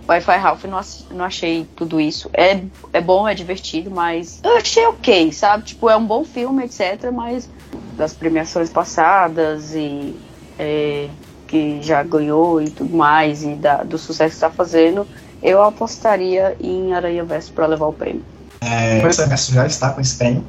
Wi-Fi 0.08 0.36
Ralph 0.36 0.64
não, 0.64 0.80
não 1.10 1.24
achei 1.24 1.66
tudo 1.74 2.00
isso. 2.00 2.30
É, 2.32 2.64
é 2.92 3.00
bom, 3.00 3.26
é 3.26 3.34
divertido, 3.34 3.90
mas 3.90 4.40
eu 4.44 4.56
achei 4.56 4.86
ok, 4.86 5.32
sabe? 5.32 5.64
Tipo, 5.64 5.90
é 5.90 5.96
um 5.96 6.06
bom 6.06 6.24
filme, 6.24 6.64
etc, 6.64 7.10
mas 7.12 7.50
das 7.96 8.14
premiações 8.14 8.70
passadas 8.70 9.74
e 9.74 10.22
é, 10.58 11.10
que 11.46 11.82
já 11.82 12.02
ganhou 12.04 12.60
e 12.62 12.70
tudo 12.70 12.96
mais, 12.96 13.42
e 13.42 13.56
da- 13.56 13.82
do 13.82 13.98
sucesso 13.98 14.30
que 14.30 14.34
está 14.36 14.50
fazendo, 14.50 15.08
eu 15.42 15.60
apostaria 15.62 16.56
em 16.60 16.92
Aranha 16.94 17.24
Verso 17.24 17.52
para 17.52 17.66
levar 17.66 17.86
o 17.86 17.92
prêmio. 17.92 18.24
É, 18.62 18.98
o 18.98 19.10
Verso 19.10 19.52
já 19.52 19.66
está 19.66 19.92
com 19.92 20.00
esse 20.00 20.16
prêmio 20.16 20.48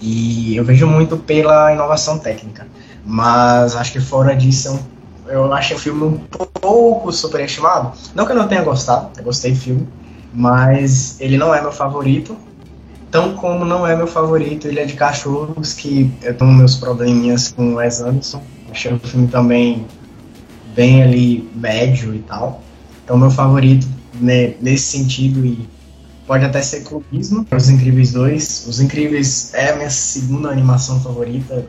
e 0.00 0.56
eu 0.56 0.64
vejo 0.64 0.86
muito 0.86 1.16
pela 1.16 1.72
inovação 1.72 2.18
técnica, 2.18 2.66
mas 3.04 3.74
acho 3.76 3.92
que 3.92 4.00
fora 4.00 4.34
disso 4.34 4.78
é 5.28 5.34
eu 5.34 5.52
achei 5.52 5.76
o 5.76 5.78
filme 5.78 6.04
um 6.04 6.18
pouco 6.60 7.12
superestimado. 7.12 7.92
Não 8.14 8.24
que 8.24 8.32
eu 8.32 8.36
não 8.36 8.48
tenha 8.48 8.62
gostado, 8.62 9.10
eu 9.18 9.24
gostei 9.24 9.52
do 9.52 9.58
filme, 9.58 9.88
mas 10.32 11.20
ele 11.20 11.36
não 11.36 11.54
é 11.54 11.60
meu 11.60 11.72
favorito, 11.72 12.36
tão 13.10 13.34
como 13.34 13.64
não 13.64 13.86
é 13.86 13.94
meu 13.94 14.06
favorito 14.06 14.68
Ilha 14.68 14.86
de 14.86 14.94
Cachorros, 14.94 15.74
que 15.74 16.10
eu 16.22 16.34
tenho 16.34 16.50
meus 16.52 16.76
probleminhas 16.76 17.52
com 17.52 17.72
o 17.72 17.74
Wes 17.74 18.00
Anderson. 18.00 18.42
Achei 18.70 18.92
o 18.92 18.98
filme 18.98 19.28
também 19.28 19.86
bem 20.74 21.02
ali 21.02 21.50
médio 21.54 22.14
e 22.14 22.20
tal. 22.20 22.62
Então 23.04 23.16
meu 23.16 23.30
favorito 23.30 23.86
né, 24.14 24.54
nesse 24.60 24.98
sentido 24.98 25.44
e 25.44 25.68
pode 26.28 26.44
até 26.44 26.60
ser 26.60 26.82
clubismo. 26.82 27.46
Os 27.50 27.70
Incríveis 27.70 28.12
2. 28.12 28.66
Os 28.68 28.80
Incríveis 28.80 29.52
é 29.54 29.70
a 29.70 29.76
minha 29.76 29.90
segunda 29.90 30.50
animação 30.50 31.00
favorita. 31.00 31.66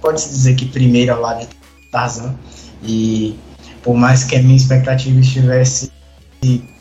Pode-se 0.00 0.30
dizer 0.30 0.56
que 0.56 0.64
primeira 0.64 1.14
lá 1.14 1.34
de 1.34 1.46
Tarzan. 1.92 2.34
E 2.82 3.38
por 3.82 3.94
mais 3.94 4.24
que 4.24 4.34
a 4.34 4.42
minha 4.42 4.56
expectativa 4.56 5.20
estivesse 5.20 5.92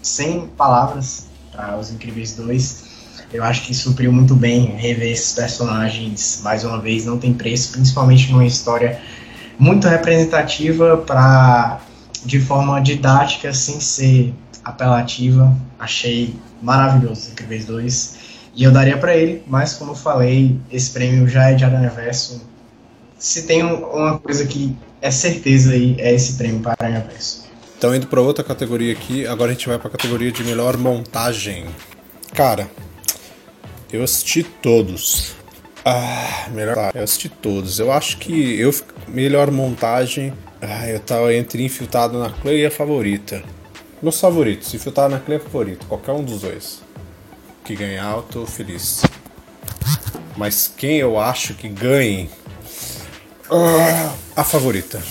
sem 0.01 0.47
palavras 0.57 1.27
para 1.51 1.77
Os 1.77 1.91
Incríveis 1.91 2.33
2, 2.35 2.85
eu 3.33 3.43
acho 3.43 3.65
que 3.65 3.73
supriu 3.73 4.11
muito 4.13 4.33
bem 4.33 4.77
rever 4.77 5.11
esses 5.11 5.33
personagens 5.33 6.39
mais 6.43 6.63
uma 6.63 6.79
vez. 6.79 7.05
Não 7.05 7.19
tem 7.19 7.33
preço, 7.33 7.73
principalmente 7.73 8.31
numa 8.31 8.45
história 8.45 9.01
muito 9.59 9.85
representativa 9.87 10.97
para 10.97 11.81
de 12.25 12.39
forma 12.39 12.79
didática, 12.81 13.53
sem 13.53 13.79
ser 13.79 14.33
apelativa. 14.63 15.55
Achei 15.79 16.35
maravilhoso 16.61 17.31
Incríveis 17.31 17.65
2. 17.65 18.17
E 18.55 18.63
eu 18.63 18.71
daria 18.71 18.97
para 18.97 19.15
ele, 19.15 19.43
mas 19.47 19.73
como 19.73 19.91
eu 19.91 19.95
falei, 19.95 20.59
esse 20.71 20.91
prêmio 20.91 21.27
já 21.27 21.51
é 21.51 21.53
de 21.53 21.63
Aranha 21.63 21.89
Verso. 21.89 22.41
Se 23.17 23.43
tem 23.43 23.63
uma 23.63 24.17
coisa 24.17 24.45
que 24.45 24.75
é 25.01 25.11
certeza 25.11 25.73
aí, 25.73 25.95
é 25.99 26.13
esse 26.13 26.33
prêmio 26.33 26.61
para 26.61 26.75
Aranha 26.79 27.01
Verso. 27.01 27.45
Então, 27.77 27.95
indo 27.95 28.07
para 28.07 28.19
outra 28.19 28.43
categoria 28.43 28.91
aqui, 28.93 29.27
agora 29.27 29.51
a 29.51 29.53
gente 29.53 29.67
vai 29.67 29.77
para 29.77 29.87
a 29.87 29.91
categoria 29.91 30.31
de 30.31 30.43
melhor 30.43 30.75
montagem. 30.77 31.67
Cara, 32.33 32.67
eu 33.93 34.03
assisti 34.03 34.41
todos. 34.41 35.35
Ah, 35.85 36.47
melhor. 36.51 36.91
Eu 36.93 37.03
assisti 37.03 37.29
todos. 37.29 37.79
Eu 37.79 37.91
acho 37.91 38.17
que 38.17 38.59
eu 38.59 38.73
melhor 39.07 39.51
montagem. 39.51 40.33
Ah, 40.61 40.87
eu 40.89 40.99
tava 40.99 41.33
entre 41.35 41.63
infiltrado 41.63 42.17
na 42.17 42.31
Clay 42.31 42.61
e 42.61 42.65
a 42.65 42.71
favorita. 42.71 43.43
Meus 44.01 44.19
favoritos, 44.19 44.73
infiltrado 44.73 45.13
na 45.13 45.21
e 45.27 45.35
a 45.35 45.39
favorita. 45.39 45.85
Qualquer 45.87 46.13
um 46.13 46.23
dos 46.23 46.41
dois. 46.41 46.81
Que 47.63 47.75
ganhar, 47.75 48.15
eu 48.15 48.23
tô 48.23 48.45
feliz. 48.45 49.03
Mas 50.35 50.67
quem 50.67 50.97
eu 50.97 51.19
acho 51.19 51.53
que 51.53 51.67
ganhe. 51.67 52.29
Ah, 53.51 54.13
a 54.35 54.43
favorita. 54.43 55.01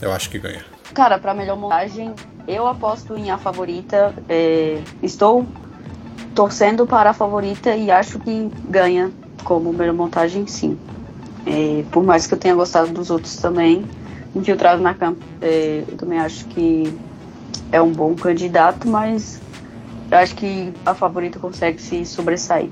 Eu 0.00 0.12
acho 0.12 0.30
que 0.30 0.38
ganha. 0.38 0.64
Cara, 0.94 1.18
pra 1.18 1.34
melhor 1.34 1.56
montagem, 1.56 2.14
eu 2.48 2.66
aposto 2.66 3.14
em 3.16 3.30
a 3.30 3.36
favorita. 3.36 4.14
É, 4.28 4.80
estou 5.02 5.46
torcendo 6.34 6.86
para 6.86 7.10
a 7.10 7.14
favorita 7.14 7.76
e 7.76 7.90
acho 7.90 8.18
que 8.18 8.50
ganha 8.68 9.12
como 9.44 9.72
melhor 9.72 9.94
montagem, 9.94 10.46
sim. 10.46 10.78
É, 11.46 11.84
por 11.90 12.02
mais 12.02 12.26
que 12.26 12.32
eu 12.32 12.38
tenha 12.38 12.54
gostado 12.54 12.92
dos 12.92 13.10
outros 13.10 13.36
também, 13.36 13.84
Infiltrado 14.34 14.82
na 14.82 14.94
Camp, 14.94 15.18
é, 15.40 15.84
eu 15.86 15.96
também 15.96 16.18
acho 16.18 16.46
que 16.46 16.96
é 17.70 17.80
um 17.80 17.92
bom 17.92 18.14
candidato, 18.14 18.88
mas 18.88 19.40
eu 20.10 20.18
acho 20.18 20.34
que 20.34 20.72
a 20.84 20.94
favorita 20.94 21.38
consegue 21.38 21.80
se 21.80 22.04
sobressair. 22.04 22.68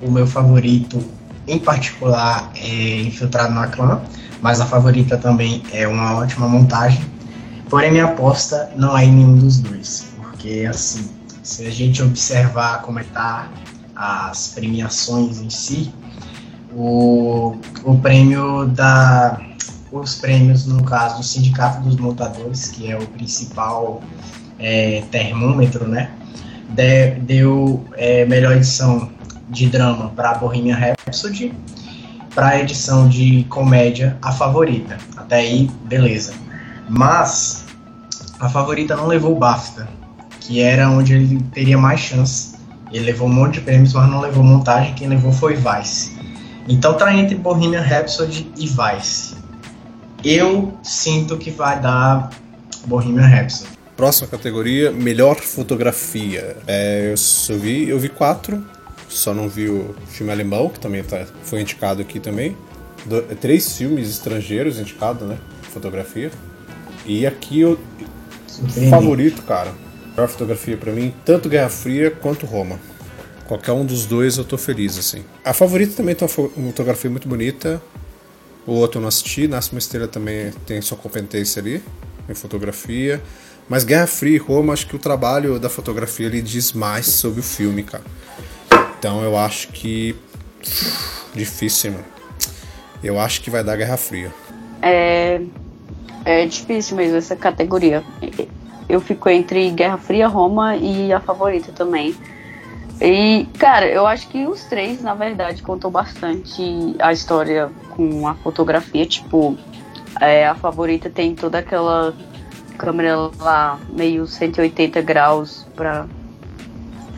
O 0.00 0.10
meu 0.10 0.26
favorito, 0.26 1.02
em 1.46 1.58
particular, 1.58 2.50
é 2.56 3.02
Infiltrado 3.02 3.54
na 3.54 3.66
Clã, 3.66 4.00
mas 4.40 4.60
a 4.60 4.66
favorita 4.66 5.16
também 5.16 5.62
é 5.72 5.86
uma 5.86 6.16
ótima 6.16 6.48
montagem. 6.48 7.02
Porém, 7.68 7.90
minha 7.90 8.04
aposta 8.04 8.70
não 8.76 8.96
é 8.96 9.04
em 9.04 9.12
nenhum 9.12 9.38
dos 9.38 9.58
dois, 9.58 10.12
porque 10.18 10.66
assim, 10.68 11.08
se 11.42 11.66
a 11.66 11.70
gente 11.70 12.02
observar 12.02 12.82
como 12.82 12.98
é 12.98 13.04
tá 13.04 13.48
as 13.94 14.48
premiações 14.48 15.40
em 15.40 15.48
si, 15.48 15.92
o, 16.74 17.56
o 17.84 17.98
prêmio 17.98 18.66
da 18.66 19.40
os 19.92 20.14
prêmios 20.14 20.66
no 20.66 20.82
caso 20.82 21.18
do 21.18 21.22
Sindicato 21.22 21.82
dos 21.82 21.96
Montadores, 21.96 22.68
que 22.68 22.90
é 22.90 22.96
o 22.96 23.06
principal 23.08 24.02
é, 24.58 25.02
termômetro, 25.10 25.86
né? 25.86 26.10
De, 26.70 27.10
deu 27.20 27.84
é, 27.94 28.24
melhor 28.24 28.56
edição 28.56 29.10
de 29.48 29.68
drama 29.68 30.10
para 30.16 30.34
Bohemian 30.34 30.76
Rhapsody, 30.76 31.52
para 32.34 32.48
a 32.48 32.60
edição 32.60 33.08
de 33.08 33.44
comédia 33.50 34.16
a 34.22 34.32
favorita. 34.32 34.96
Até 35.16 35.36
aí, 35.36 35.70
beleza. 35.84 36.32
Mas 36.88 37.66
a 38.40 38.48
favorita 38.48 38.96
não 38.96 39.06
levou 39.06 39.36
o 39.36 39.38
BAFTA, 39.38 39.86
que 40.40 40.60
era 40.60 40.90
onde 40.90 41.14
ele 41.14 41.42
teria 41.52 41.76
mais 41.76 42.00
chance. 42.00 42.52
Ele 42.90 43.06
levou 43.06 43.28
um 43.28 43.32
monte 43.32 43.54
de 43.54 43.60
prêmios, 43.60 43.92
mas 43.92 44.10
não 44.10 44.20
levou 44.20 44.42
montagem. 44.42 44.94
Quem 44.94 45.08
levou 45.08 45.32
foi 45.32 45.54
Vice. 45.54 46.16
Então 46.68 46.94
tá 46.94 47.12
entre 47.14 47.34
Bohemian 47.34 47.80
Rhapsody 47.80 48.50
e 48.56 48.66
Vice. 48.66 49.31
Eu 50.24 50.78
sinto 50.82 51.36
que 51.36 51.50
vai 51.50 51.80
dar 51.80 52.30
Bohemian 52.86 53.26
Rhapsody. 53.26 53.70
Próxima 53.96 54.28
categoria, 54.28 54.90
melhor 54.90 55.36
fotografia. 55.36 56.56
É, 56.66 57.12
eu, 57.48 57.58
vi, 57.58 57.88
eu 57.88 57.98
vi 57.98 58.08
quatro, 58.08 58.64
só 59.08 59.34
não 59.34 59.48
vi 59.48 59.68
o 59.68 59.94
filme 60.08 60.32
alemão, 60.32 60.68
que 60.68 60.80
também 60.80 61.02
tá, 61.02 61.26
foi 61.42 61.60
indicado 61.60 62.00
aqui 62.00 62.18
também. 62.18 62.56
Do, 63.04 63.22
três 63.36 63.76
filmes 63.76 64.08
estrangeiros 64.08 64.78
indicados, 64.78 65.28
né? 65.28 65.36
Fotografia. 65.72 66.30
E 67.04 67.26
aqui 67.26 67.60
eu, 67.60 67.78
Favorito, 68.90 69.42
cara. 69.42 69.72
Melhor 70.10 70.28
fotografia 70.28 70.76
para 70.76 70.92
mim, 70.92 71.14
tanto 71.24 71.48
Guerra 71.48 71.70
Fria 71.70 72.10
quanto 72.10 72.44
Roma. 72.44 72.78
Qualquer 73.46 73.72
um 73.72 73.84
dos 73.84 74.06
dois 74.06 74.36
eu 74.36 74.44
tô 74.44 74.58
feliz, 74.58 74.98
assim. 74.98 75.24
A 75.44 75.52
favorita 75.52 75.94
também 75.96 76.14
tem 76.14 76.26
uma 76.26 76.48
fotografia 76.48 77.10
muito 77.10 77.28
bonita. 77.28 77.82
O 78.66 78.72
outro 78.72 78.98
eu 78.98 79.02
não 79.02 79.08
assisti, 79.08 79.48
Nasce 79.48 79.72
uma 79.72 79.78
Estrela 79.78 80.06
também 80.06 80.52
tem 80.66 80.80
sua 80.80 80.96
competência 80.96 81.60
ali, 81.60 81.82
em 82.28 82.34
fotografia. 82.34 83.20
Mas 83.68 83.84
Guerra 83.84 84.06
Fria 84.06 84.36
e 84.36 84.38
Roma, 84.38 84.72
acho 84.72 84.86
que 84.86 84.96
o 84.96 84.98
trabalho 84.98 85.58
da 85.58 85.68
fotografia 85.68 86.26
ele 86.26 86.42
diz 86.42 86.72
mais 86.72 87.06
sobre 87.06 87.40
o 87.40 87.42
filme, 87.42 87.82
cara. 87.82 88.04
Então 88.98 89.22
eu 89.22 89.36
acho 89.36 89.68
que. 89.68 90.14
Difícil, 91.34 91.92
mano. 91.92 92.04
Eu 93.02 93.18
acho 93.18 93.40
que 93.40 93.50
vai 93.50 93.64
dar 93.64 93.76
Guerra 93.76 93.96
Fria. 93.96 94.32
É, 94.80 95.40
é 96.24 96.46
difícil 96.46 96.96
mesmo 96.96 97.16
essa 97.16 97.34
categoria. 97.34 98.04
Eu 98.88 99.00
fico 99.00 99.28
entre 99.28 99.70
Guerra 99.70 99.98
Fria, 99.98 100.28
Roma 100.28 100.76
e 100.76 101.12
a 101.12 101.18
favorita 101.18 101.72
também. 101.72 102.14
E, 103.00 103.46
cara, 103.58 103.86
eu 103.86 104.06
acho 104.06 104.28
que 104.28 104.46
os 104.46 104.64
três, 104.64 105.02
na 105.02 105.14
verdade, 105.14 105.62
contou 105.62 105.90
bastante 105.90 106.94
a 106.98 107.12
história 107.12 107.70
com 107.90 108.28
a 108.28 108.34
fotografia. 108.34 109.04
Tipo, 109.06 109.56
é, 110.20 110.46
a 110.46 110.54
favorita 110.54 111.10
tem 111.10 111.34
toda 111.34 111.58
aquela 111.58 112.14
câmera 112.78 113.30
lá, 113.38 113.78
meio 113.88 114.26
180 114.26 115.02
graus, 115.02 115.66
pra 115.74 116.06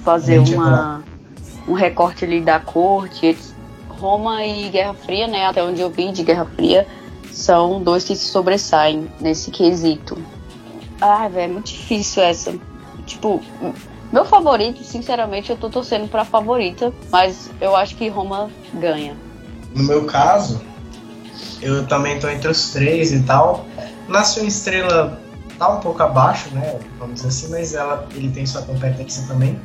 fazer 0.03 0.39
uma, 0.39 1.03
um 1.69 1.73
recorte 1.73 2.25
ali 2.25 2.41
da 2.41 2.59
corte. 2.61 3.37
Roma 3.89 4.45
e 4.45 4.69
Guerra 4.69 4.95
Fria, 4.95 5.27
né? 5.27 5.47
Até 5.47 5.63
onde 5.63 5.81
eu 5.81 5.91
vi 5.91 6.13
de 6.13 6.23
Guerra 6.23 6.45
Fria, 6.45 6.87
são 7.31 7.83
dois 7.83 8.05
que 8.05 8.15
se 8.15 8.27
sobressaem 8.27 9.09
nesse 9.21 9.51
quesito. 9.51 10.19
Ah, 11.01 11.29
velho, 11.29 11.51
é 11.51 11.53
muito 11.53 11.67
difícil 11.67 12.23
essa. 12.23 12.55
Tipo, 13.07 13.41
meu 14.15 14.25
favorito, 14.25 14.85
sinceramente, 14.85 15.51
eu 15.51 15.57
tô 15.57 15.69
torcendo 15.69 16.09
pra 16.09 16.25
favorita, 16.25 16.93
mas 17.11 17.51
eu 17.61 17.75
acho 17.75 17.97
que 17.97 18.09
Roma 18.09 18.49
ganha. 18.75 19.17
No 19.75 19.83
meu 19.83 20.05
caso, 20.05 20.63
eu 21.61 21.85
também 21.89 22.21
tô 22.21 22.29
entre 22.29 22.47
os 22.47 22.71
três 22.71 23.13
e 23.13 23.25
tal. 23.25 23.67
Nasceu 24.09 24.47
Estrela 24.47 25.21
tá 25.59 25.69
um 25.69 25.81
pouco 25.81 26.01
abaixo, 26.01 26.49
né? 26.55 26.79
Vamos 26.97 27.17
dizer 27.17 27.27
assim, 27.27 27.51
mas 27.51 27.75
ela, 27.75 28.07
ele 28.15 28.31
tem 28.31 28.47
sua 28.47 28.63
competência 28.63 29.27
também. 29.27 29.61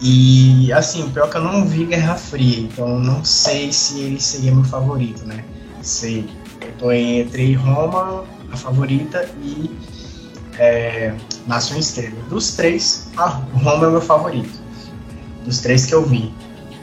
E 0.00 0.72
assim, 0.72 1.10
pior 1.10 1.28
que 1.28 1.36
eu 1.36 1.42
não 1.42 1.66
vi 1.66 1.84
Guerra 1.84 2.14
Fria, 2.14 2.60
então 2.60 2.98
não 2.98 3.22
sei 3.22 3.70
se 3.70 4.00
ele 4.00 4.18
seria 4.18 4.50
meu 4.54 4.64
favorito, 4.64 5.26
né? 5.26 5.44
Sei 5.82 6.26
eu 6.62 6.72
tô 6.78 6.90
entre 6.90 7.52
Roma, 7.52 8.24
a 8.50 8.56
favorita, 8.56 9.28
e 9.42 9.70
é, 10.58 11.14
Nação 11.46 11.78
Estrela. 11.78 12.16
Dos 12.28 12.54
três, 12.54 13.08
a 13.16 13.26
Roma 13.26 13.84
é 13.84 13.88
o 13.88 13.92
meu 13.92 14.00
favorito. 14.00 14.60
Dos 15.44 15.60
três 15.60 15.86
que 15.86 15.94
eu 15.94 16.04
vi. 16.04 16.32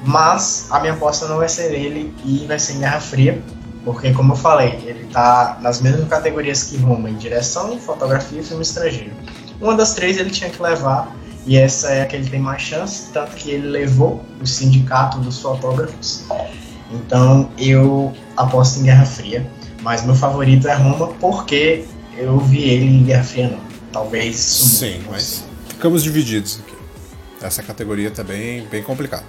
Mas 0.03 0.67
a 0.71 0.79
minha 0.79 0.93
aposta 0.93 1.27
não 1.27 1.37
vai 1.37 1.49
ser 1.49 1.73
ele 1.73 2.13
e 2.23 2.45
vai 2.47 2.59
ser 2.59 2.77
Guerra 2.77 2.99
Fria. 2.99 3.41
Porque, 3.83 4.11
como 4.13 4.33
eu 4.33 4.37
falei, 4.37 4.79
ele 4.85 5.05
tá 5.05 5.57
nas 5.61 5.81
mesmas 5.81 6.07
categorias 6.07 6.63
que 6.63 6.77
Roma, 6.77 7.09
em 7.09 7.15
direção, 7.15 7.77
fotografia 7.79 8.41
e 8.41 8.43
filme 8.43 8.61
estrangeiro. 8.61 9.13
Uma 9.59 9.75
das 9.75 9.93
três 9.93 10.17
ele 10.17 10.29
tinha 10.29 10.49
que 10.49 10.61
levar, 10.61 11.13
e 11.45 11.57
essa 11.57 11.89
é 11.89 12.01
a 12.01 12.05
que 12.05 12.15
ele 12.15 12.29
tem 12.29 12.39
mais 12.39 12.61
chance, 12.61 13.09
tanto 13.11 13.35
que 13.35 13.49
ele 13.49 13.67
levou 13.67 14.23
o 14.41 14.45
sindicato 14.45 15.17
dos 15.19 15.39
fotógrafos. 15.39 16.25
Então 16.91 17.49
eu 17.57 18.13
aposto 18.35 18.79
em 18.79 18.83
Guerra 18.83 19.05
Fria. 19.05 19.49
Mas 19.81 20.03
meu 20.03 20.13
favorito 20.13 20.67
é 20.67 20.73
Roma 20.73 21.07
porque 21.19 21.85
eu 22.19 22.39
vi 22.39 22.69
ele 22.69 22.85
em 22.85 23.49
não. 23.49 23.59
Talvez. 23.91 24.35
Sim, 24.35 25.01
mas 25.09 25.43
ficamos 25.67 26.03
divididos 26.03 26.59
aqui. 26.59 26.75
Essa 27.41 27.63
categoria 27.63 28.11
tá 28.11 28.23
bem, 28.23 28.67
bem 28.67 28.83
complicada. 28.83 29.25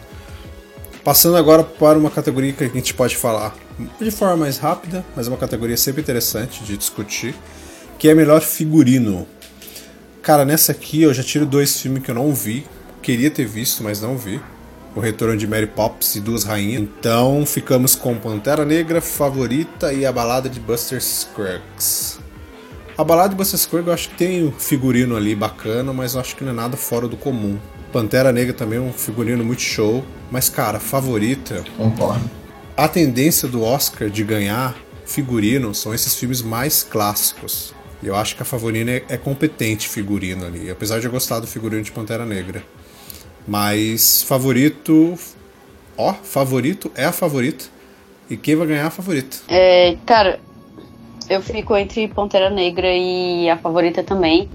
Passando 1.02 1.36
agora 1.36 1.62
para 1.62 1.98
uma 1.98 2.10
categoria 2.10 2.52
que 2.52 2.64
a 2.64 2.68
gente 2.68 2.92
pode 2.92 3.16
falar 3.16 3.56
de 3.98 4.10
forma 4.10 4.36
mais 4.36 4.58
rápida, 4.58 5.04
mas 5.16 5.26
é 5.26 5.30
uma 5.30 5.38
categoria 5.38 5.76
sempre 5.76 6.02
interessante 6.02 6.62
de 6.62 6.76
discutir, 6.76 7.34
que 7.98 8.08
é 8.08 8.14
melhor 8.14 8.42
figurino. 8.42 9.26
Cara, 10.20 10.44
nessa 10.44 10.72
aqui 10.72 11.02
eu 11.02 11.14
já 11.14 11.22
tiro 11.22 11.46
dois 11.46 11.80
filmes 11.80 12.02
que 12.02 12.10
eu 12.10 12.14
não 12.14 12.34
vi, 12.34 12.66
queria 13.00 13.30
ter 13.30 13.46
visto, 13.46 13.82
mas 13.82 14.02
não 14.02 14.18
vi 14.18 14.40
o 14.94 15.00
retorno 15.00 15.36
de 15.36 15.46
Mary 15.46 15.66
Poppins 15.66 16.16
e 16.16 16.20
Duas 16.20 16.44
Rainhas. 16.44 16.82
Então 16.82 17.46
ficamos 17.46 17.94
com 17.94 18.16
Pantera 18.16 18.64
Negra, 18.64 19.00
Favorita 19.00 19.92
e 19.92 20.04
a 20.04 20.12
balada 20.12 20.48
de 20.48 20.60
Buster 20.60 21.00
Scruggs. 21.00 22.18
A 23.00 23.04
balada 23.04 23.30
de 23.30 23.34
Buster 23.34 23.58
Scruggs 23.58 23.88
eu 23.88 23.94
acho 23.94 24.10
que 24.10 24.16
tem 24.16 24.44
um 24.44 24.52
figurino 24.52 25.16
ali 25.16 25.34
bacana, 25.34 25.90
mas 25.90 26.12
eu 26.12 26.20
acho 26.20 26.36
que 26.36 26.44
não 26.44 26.52
é 26.52 26.54
nada 26.54 26.76
fora 26.76 27.08
do 27.08 27.16
comum. 27.16 27.58
Pantera 27.90 28.30
Negra 28.30 28.52
também 28.52 28.78
é 28.78 28.82
um 28.82 28.92
figurino 28.92 29.42
muito 29.42 29.62
show, 29.62 30.04
mas 30.30 30.50
cara, 30.50 30.78
Favorita. 30.78 31.64
Concordo. 31.78 32.30
A 32.76 32.86
tendência 32.86 33.48
do 33.48 33.62
Oscar 33.62 34.10
de 34.10 34.22
ganhar 34.22 34.76
figurino 35.06 35.74
são 35.74 35.94
esses 35.94 36.14
filmes 36.14 36.42
mais 36.42 36.82
clássicos. 36.82 37.72
E 38.02 38.06
eu 38.06 38.14
acho 38.14 38.36
que 38.36 38.42
a 38.42 38.44
Favorina 38.44 38.90
é, 38.90 39.02
é 39.08 39.16
competente 39.16 39.88
figurino 39.88 40.44
ali, 40.44 40.70
apesar 40.70 41.00
de 41.00 41.06
eu 41.06 41.10
gostar 41.10 41.40
do 41.40 41.46
figurino 41.46 41.82
de 41.82 41.92
Pantera 41.92 42.26
Negra. 42.26 42.62
Mas 43.48 44.22
favorito. 44.24 45.18
Ó, 45.96 46.12
favorito 46.12 46.92
é 46.94 47.06
a 47.06 47.12
favorita. 47.12 47.64
E 48.28 48.36
quem 48.36 48.56
vai 48.56 48.66
ganhar 48.66 48.82
é 48.82 48.86
a 48.88 48.90
favorita. 48.90 49.38
É, 49.48 49.96
cara, 50.04 50.38
eu 51.30 51.40
fico 51.40 51.76
entre 51.76 52.08
Pantera 52.08 52.50
Negra 52.50 52.92
e 52.92 53.48
a 53.48 53.56
favorita 53.56 54.02
também. 54.02 54.50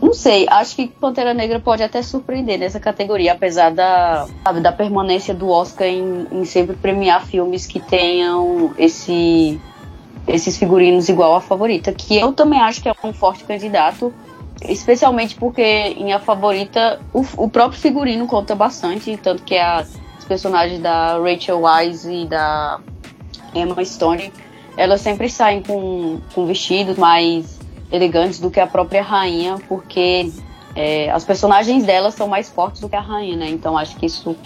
Não 0.00 0.14
sei, 0.14 0.46
acho 0.48 0.76
que 0.76 0.86
Pantera 0.86 1.34
Negra 1.34 1.58
pode 1.58 1.82
até 1.82 2.00
surpreender 2.02 2.56
nessa 2.56 2.78
categoria, 2.78 3.32
apesar 3.32 3.70
da, 3.74 4.28
sabe, 4.44 4.60
da 4.60 4.70
permanência 4.70 5.34
do 5.34 5.48
Oscar 5.48 5.88
em, 5.88 6.28
em 6.30 6.44
sempre 6.44 6.76
premiar 6.76 7.26
filmes 7.26 7.66
que 7.66 7.80
tenham 7.80 8.72
esse, 8.78 9.60
esses 10.28 10.56
figurinos 10.56 11.08
igual 11.08 11.34
a 11.34 11.40
favorita, 11.40 11.92
que 11.92 12.16
eu 12.16 12.32
também 12.32 12.60
acho 12.60 12.80
que 12.80 12.88
é 12.88 12.94
um 13.02 13.12
forte 13.12 13.42
candidato, 13.42 14.14
especialmente 14.62 15.34
porque 15.34 15.62
em 15.62 16.12
a 16.12 16.20
favorita 16.20 17.00
o, 17.12 17.24
o 17.36 17.50
próprio 17.50 17.80
figurino 17.80 18.28
conta 18.28 18.54
bastante, 18.54 19.16
tanto 19.16 19.42
que 19.42 19.58
a, 19.58 19.84
os 20.16 20.24
personagens 20.24 20.80
da 20.80 21.18
Rachel 21.18 21.62
Wise 21.64 22.12
e 22.12 22.26
da 22.26 22.78
Emma 23.52 23.84
Stone, 23.84 24.32
elas 24.78 25.00
sempre 25.00 25.28
saem 25.28 25.60
com, 25.60 26.20
com 26.32 26.46
vestidos 26.46 26.96
mais 26.96 27.58
elegantes 27.90 28.38
do 28.38 28.48
que 28.48 28.60
a 28.60 28.66
própria 28.66 29.02
rainha, 29.02 29.56
porque 29.68 30.30
é, 30.76 31.10
as 31.10 31.24
personagens 31.24 31.84
dela 31.84 32.12
são 32.12 32.28
mais 32.28 32.48
fortes 32.48 32.80
do 32.80 32.88
que 32.88 32.94
a 32.94 33.00
rainha, 33.00 33.36
né? 33.36 33.50
Então 33.50 33.76
acho 33.76 33.96
que 33.96 34.06
isso 34.06 34.36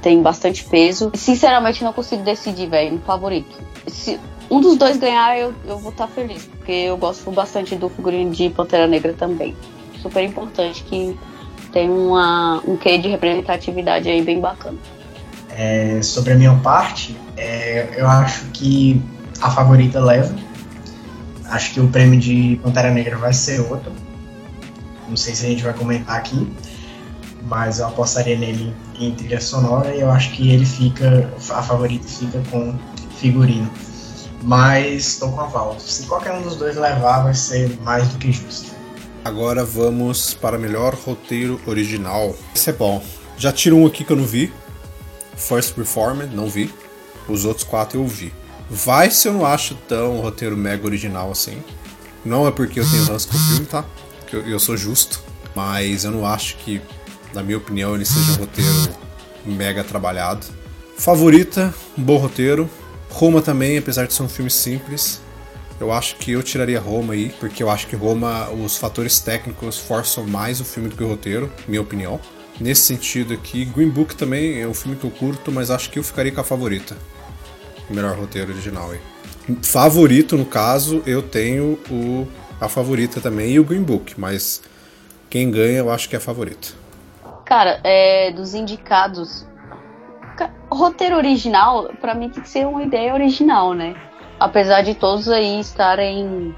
tem 0.00 0.22
bastante 0.22 0.64
peso. 0.64 1.12
Sinceramente, 1.14 1.84
não 1.84 1.92
consigo 1.92 2.22
decidir, 2.22 2.66
velho, 2.66 2.94
um 2.94 2.98
favorito. 3.00 3.54
Se 3.86 4.18
um 4.50 4.58
dos 4.58 4.78
dois 4.78 4.96
ganhar, 4.96 5.38
eu, 5.38 5.52
eu 5.66 5.78
vou 5.78 5.92
estar 5.92 6.06
tá 6.06 6.12
feliz, 6.12 6.46
porque 6.46 6.72
eu 6.72 6.96
gosto 6.96 7.30
bastante 7.30 7.76
do 7.76 7.90
figurino 7.90 8.30
de 8.30 8.48
Pantera 8.48 8.86
Negra 8.86 9.12
também. 9.12 9.54
Super 10.00 10.24
importante 10.24 10.82
que 10.84 11.14
tem 11.72 11.90
uma, 11.90 12.62
um 12.66 12.78
quê 12.78 12.96
de 12.96 13.08
representatividade 13.08 14.08
aí 14.08 14.22
bem 14.22 14.40
bacana. 14.40 14.78
É, 15.50 16.00
sobre 16.02 16.32
a 16.32 16.36
minha 16.36 16.54
parte, 16.56 17.14
é, 17.36 17.86
eu 17.98 18.06
acho 18.08 18.46
que 18.46 19.02
a 19.44 19.50
favorita 19.50 20.00
leva 20.00 20.34
Acho 21.46 21.74
que 21.74 21.80
o 21.80 21.88
prêmio 21.88 22.18
de 22.18 22.58
Pantera 22.62 22.90
Negra 22.90 23.16
vai 23.18 23.32
ser 23.32 23.60
outro. 23.60 23.92
Não 25.08 25.16
sei 25.16 25.34
se 25.34 25.44
a 25.44 25.48
gente 25.50 25.62
vai 25.62 25.74
comentar 25.74 26.16
aqui, 26.16 26.50
mas 27.42 27.78
eu 27.78 27.86
apostaria 27.86 28.36
nele 28.36 28.74
em 28.98 29.14
trilha 29.14 29.40
sonora 29.40 29.94
e 29.94 30.00
eu 30.00 30.10
acho 30.10 30.32
que 30.32 30.50
ele 30.50 30.64
fica, 30.64 31.30
a 31.50 31.62
favorita 31.62 32.08
fica 32.08 32.42
com 32.50 32.74
figurino. 33.18 33.70
Mas 34.42 35.06
estou 35.08 35.30
com 35.32 35.40
a 35.42 35.46
Val. 35.46 35.78
Se 35.78 36.06
qualquer 36.06 36.32
um 36.32 36.42
dos 36.42 36.56
dois 36.56 36.76
levar, 36.76 37.22
vai 37.22 37.34
ser 37.34 37.78
mais 37.82 38.08
do 38.08 38.18
que 38.18 38.32
justo. 38.32 38.72
Agora 39.24 39.64
vamos 39.64 40.34
para 40.34 40.58
melhor 40.58 40.94
roteiro 40.94 41.60
original. 41.66 42.34
Esse 42.54 42.70
é 42.70 42.72
bom. 42.72 43.02
Já 43.36 43.52
tiro 43.52 43.76
um 43.76 43.86
aqui 43.86 44.02
que 44.02 44.12
eu 44.12 44.16
não 44.16 44.26
vi. 44.26 44.52
First 45.36 45.76
Reformed, 45.76 46.34
não 46.34 46.48
vi. 46.48 46.72
Os 47.28 47.44
outros 47.44 47.64
quatro 47.64 48.00
eu 48.00 48.06
vi. 48.06 48.32
Vice 48.70 49.28
eu 49.28 49.34
não 49.34 49.44
acho 49.44 49.74
tão 49.88 50.20
roteiro 50.20 50.56
mega 50.56 50.84
original 50.84 51.30
assim. 51.30 51.62
Não 52.24 52.46
é 52.46 52.50
porque 52.50 52.80
eu 52.80 52.90
tenho 52.90 53.04
ranço 53.04 53.28
com 53.28 53.36
o 53.36 53.40
filme, 53.40 53.66
tá? 53.66 53.84
Eu, 54.32 54.40
eu, 54.48 54.58
sou 54.58 54.76
justo. 54.76 55.22
Mas 55.54 56.04
eu 56.04 56.10
não 56.10 56.26
acho 56.26 56.56
que, 56.56 56.80
na 57.32 57.42
minha 57.42 57.58
opinião, 57.58 57.94
ele 57.94 58.04
seja 58.04 58.32
um 58.32 58.36
roteiro 58.36 58.88
mega 59.44 59.84
trabalhado. 59.84 60.46
Favorita, 60.96 61.72
um 61.96 62.02
bom 62.02 62.16
roteiro. 62.16 62.68
Roma 63.10 63.42
também, 63.42 63.78
apesar 63.78 64.06
de 64.06 64.14
ser 64.14 64.22
um 64.22 64.28
filme 64.28 64.50
simples. 64.50 65.20
Eu 65.78 65.92
acho 65.92 66.16
que 66.16 66.32
eu 66.32 66.42
tiraria 66.42 66.80
Roma 66.80 67.12
aí, 67.12 67.34
porque 67.38 67.62
eu 67.62 67.68
acho 67.68 67.86
que 67.86 67.94
Roma, 67.94 68.48
os 68.50 68.76
fatores 68.76 69.18
técnicos 69.18 69.78
forçam 69.78 70.24
mais 70.26 70.60
o 70.60 70.64
filme 70.64 70.88
do 70.88 70.96
que 70.96 71.04
o 71.04 71.08
roteiro, 71.08 71.52
minha 71.68 71.82
opinião. 71.82 72.18
Nesse 72.58 72.82
sentido 72.82 73.34
aqui, 73.34 73.64
Green 73.64 73.90
Book 73.90 74.16
também 74.16 74.60
é 74.60 74.66
um 74.66 74.74
filme 74.74 74.96
que 74.96 75.04
eu 75.04 75.10
curto, 75.10 75.52
mas 75.52 75.70
acho 75.70 75.90
que 75.90 75.98
eu 75.98 76.04
ficaria 76.04 76.32
com 76.32 76.40
a 76.40 76.44
favorita 76.44 76.96
melhor 77.90 78.16
roteiro 78.16 78.52
original 78.52 78.90
aí. 78.90 79.00
Favorito, 79.62 80.36
no 80.36 80.46
caso, 80.46 81.02
eu 81.06 81.22
tenho 81.22 81.78
o 81.90 82.26
a 82.60 82.68
favorita 82.68 83.20
também 83.20 83.52
e 83.52 83.60
o 83.60 83.64
Green 83.64 83.82
Book, 83.82 84.18
mas 84.18 84.62
quem 85.28 85.50
ganha 85.50 85.78
eu 85.78 85.90
acho 85.90 86.08
que 86.08 86.14
é 86.14 86.18
a 86.18 86.20
favorita. 86.20 86.68
Cara, 87.44 87.80
é, 87.84 88.30
dos 88.32 88.54
indicados, 88.54 89.46
roteiro 90.70 91.16
original, 91.16 91.90
para 92.00 92.14
mim 92.14 92.30
tem 92.30 92.42
que 92.42 92.48
ser 92.48 92.66
uma 92.66 92.82
ideia 92.82 93.12
original, 93.12 93.74
né? 93.74 93.94
Apesar 94.40 94.82
de 94.82 94.94
todos 94.94 95.28
aí 95.28 95.60
estarem 95.60 96.54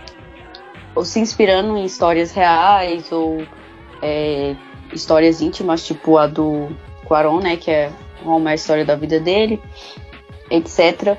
ou 0.95 1.05
se 1.05 1.21
inspirando 1.21 1.77
em 1.77 1.85
histórias 1.85 2.33
reais 2.33 3.11
ou 3.11 3.45
é, 4.01 4.55
histórias 4.93 5.41
íntimas, 5.41 5.85
tipo 5.85 6.17
a 6.17 6.27
do 6.27 6.69
Quaron, 7.05 7.41
né? 7.41 7.57
Que 7.57 7.71
é 7.71 7.93
uma 8.25 8.55
história 8.55 8.85
da 8.85 8.95
vida 8.95 9.21
dele 9.21 9.61
etc. 10.51 11.17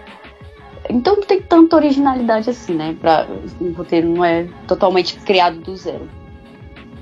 Então 0.89 1.15
não 1.15 1.23
tem 1.23 1.41
tanta 1.41 1.75
originalidade 1.75 2.49
assim, 2.49 2.73
né? 2.73 2.95
Pra, 2.99 3.27
o 3.59 3.71
roteiro 3.71 4.07
não 4.09 4.23
é 4.23 4.47
totalmente 4.67 5.15
criado 5.17 5.59
do 5.59 5.75
zero. 5.75 6.07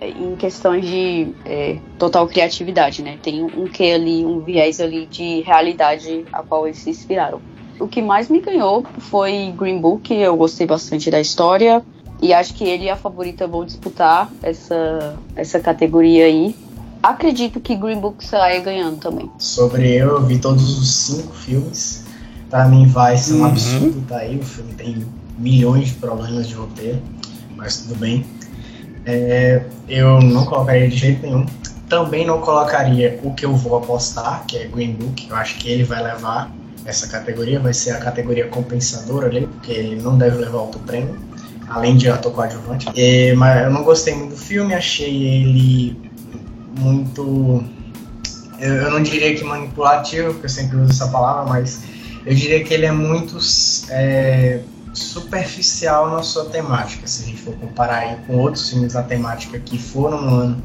É, 0.01 0.09
em 0.09 0.35
questões 0.35 0.85
de 0.85 1.29
é, 1.45 1.77
total 1.97 2.27
criatividade, 2.27 3.01
né? 3.01 3.17
Tem 3.21 3.43
um 3.43 3.65
que 3.65 3.91
ali, 3.91 4.25
um 4.25 4.39
viés 4.39 4.79
ali 4.79 5.05
de 5.05 5.41
realidade 5.41 6.25
a 6.33 6.43
qual 6.43 6.65
eles 6.65 6.79
se 6.79 6.89
inspiraram. 6.89 7.41
O 7.79 7.87
que 7.87 8.01
mais 8.01 8.29
me 8.29 8.39
ganhou 8.39 8.85
foi 8.99 9.53
Green 9.57 9.79
Book, 9.79 10.13
eu 10.13 10.35
gostei 10.35 10.65
bastante 10.65 11.11
da 11.11 11.19
história 11.19 11.83
e 12.21 12.33
acho 12.33 12.53
que 12.53 12.63
ele 12.63 12.85
e 12.85 12.89
a 12.89 12.95
favorita 12.95 13.45
vão 13.47 13.65
disputar 13.65 14.31
essa, 14.41 15.17
essa 15.35 15.59
categoria 15.59 16.25
aí. 16.25 16.55
Acredito 17.03 17.59
que 17.59 17.75
Green 17.75 17.99
Book 17.99 18.25
saia 18.25 18.59
ganhando 18.61 18.97
também. 18.97 19.29
Sobre 19.37 19.93
eu, 19.93 20.07
eu 20.09 20.21
vi 20.25 20.39
todos 20.39 20.79
os 20.79 20.89
cinco 20.89 21.33
filmes 21.33 22.04
Pra 22.49 22.67
mim 22.67 22.87
vai 22.87 23.17
ser 23.17 23.33
um 23.33 23.39
uhum. 23.39 23.45
absurdo 23.45 24.01
tá 24.07 24.17
aí. 24.17 24.37
O 24.37 24.43
filme 24.43 24.73
tem 24.73 25.05
milhões 25.37 25.89
de 25.89 25.93
problemas 25.95 26.47
de 26.47 26.53
roteiro, 26.53 27.01
mas 27.55 27.77
tudo 27.77 27.95
bem. 27.99 28.25
É, 29.05 29.63
eu 29.87 30.19
não 30.21 30.45
colocaria 30.45 30.89
de 30.89 30.95
jeito 30.95 31.21
nenhum. 31.21 31.45
Também 31.87 32.25
não 32.25 32.41
colocaria 32.41 33.19
o 33.23 33.33
que 33.33 33.45
eu 33.45 33.55
vou 33.55 33.77
apostar, 33.77 34.43
que 34.47 34.57
é 34.57 34.65
Green 34.65 34.93
Book. 34.93 35.27
Eu 35.29 35.35
acho 35.35 35.57
que 35.57 35.69
ele 35.69 35.83
vai 35.83 36.01
levar 36.01 36.51
essa 36.85 37.07
categoria, 37.07 37.59
vai 37.59 37.73
ser 37.73 37.91
a 37.91 37.99
categoria 37.99 38.47
compensadora 38.47 39.27
ali, 39.27 39.47
porque 39.47 39.71
ele 39.71 40.01
não 40.01 40.17
deve 40.17 40.37
levar 40.37 40.59
outro 40.59 40.79
prêmio, 40.79 41.17
além 41.67 41.97
de 41.97 42.09
ator 42.09 42.31
coadjuvante. 42.31 42.87
É, 42.95 43.33
mas 43.35 43.63
eu 43.63 43.71
não 43.71 43.83
gostei 43.83 44.15
muito 44.15 44.31
do 44.31 44.37
filme, 44.37 44.73
achei 44.73 45.23
ele 45.23 45.97
muito. 46.79 47.63
Eu, 48.59 48.73
eu 48.73 48.91
não 48.91 49.01
diria 49.03 49.35
que 49.35 49.43
manipulativo, 49.43 50.31
porque 50.33 50.45
eu 50.45 50.49
sempre 50.49 50.77
uso 50.77 50.91
essa 50.91 51.07
palavra, 51.07 51.45
mas 51.45 51.81
eu 52.25 52.33
diria 52.33 52.63
que 52.63 52.73
ele 52.73 52.85
é 52.85 52.91
muito 52.91 53.37
é, 53.89 54.61
superficial 54.93 56.09
na 56.09 56.23
sua 56.23 56.45
temática, 56.45 57.05
se 57.05 57.23
a 57.23 57.25
gente 57.27 57.41
for 57.41 57.53
comparar 57.55 58.17
com 58.25 58.37
outros 58.37 58.69
filmes 58.69 58.93
da 58.93 59.03
temática 59.03 59.59
que 59.59 59.77
foram 59.77 60.21
no 60.21 60.35
ano 60.35 60.63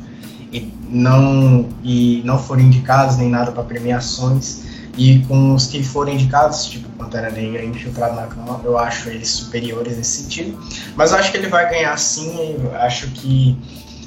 e 0.53 0.73
não, 0.89 1.69
e 1.85 2.23
não 2.25 2.39
foram 2.39 2.63
indicados 2.63 3.17
nem 3.17 3.29
nada 3.29 3.53
para 3.53 3.63
premiações, 3.63 4.63
e 4.97 5.21
com 5.27 5.55
os 5.55 5.67
que 5.67 5.83
foram 5.83 6.13
indicados, 6.13 6.67
tipo 6.67 6.89
Pantera 6.91 7.31
Negra 7.31 7.63
e 7.63 7.69
Infiltrado 7.69 8.17
na 8.17 8.27
Cama, 8.27 8.61
eu 8.65 8.77
acho 8.77 9.09
eles 9.09 9.29
superiores 9.29 9.97
nesse 9.97 10.23
sentido. 10.23 10.61
Mas 10.97 11.13
eu 11.13 11.19
acho 11.19 11.31
que 11.31 11.37
ele 11.37 11.49
vai 11.49 11.69
ganhar 11.71 11.97
sim, 11.97 12.57
eu 12.59 12.75
acho 12.77 13.09
que 13.09 13.57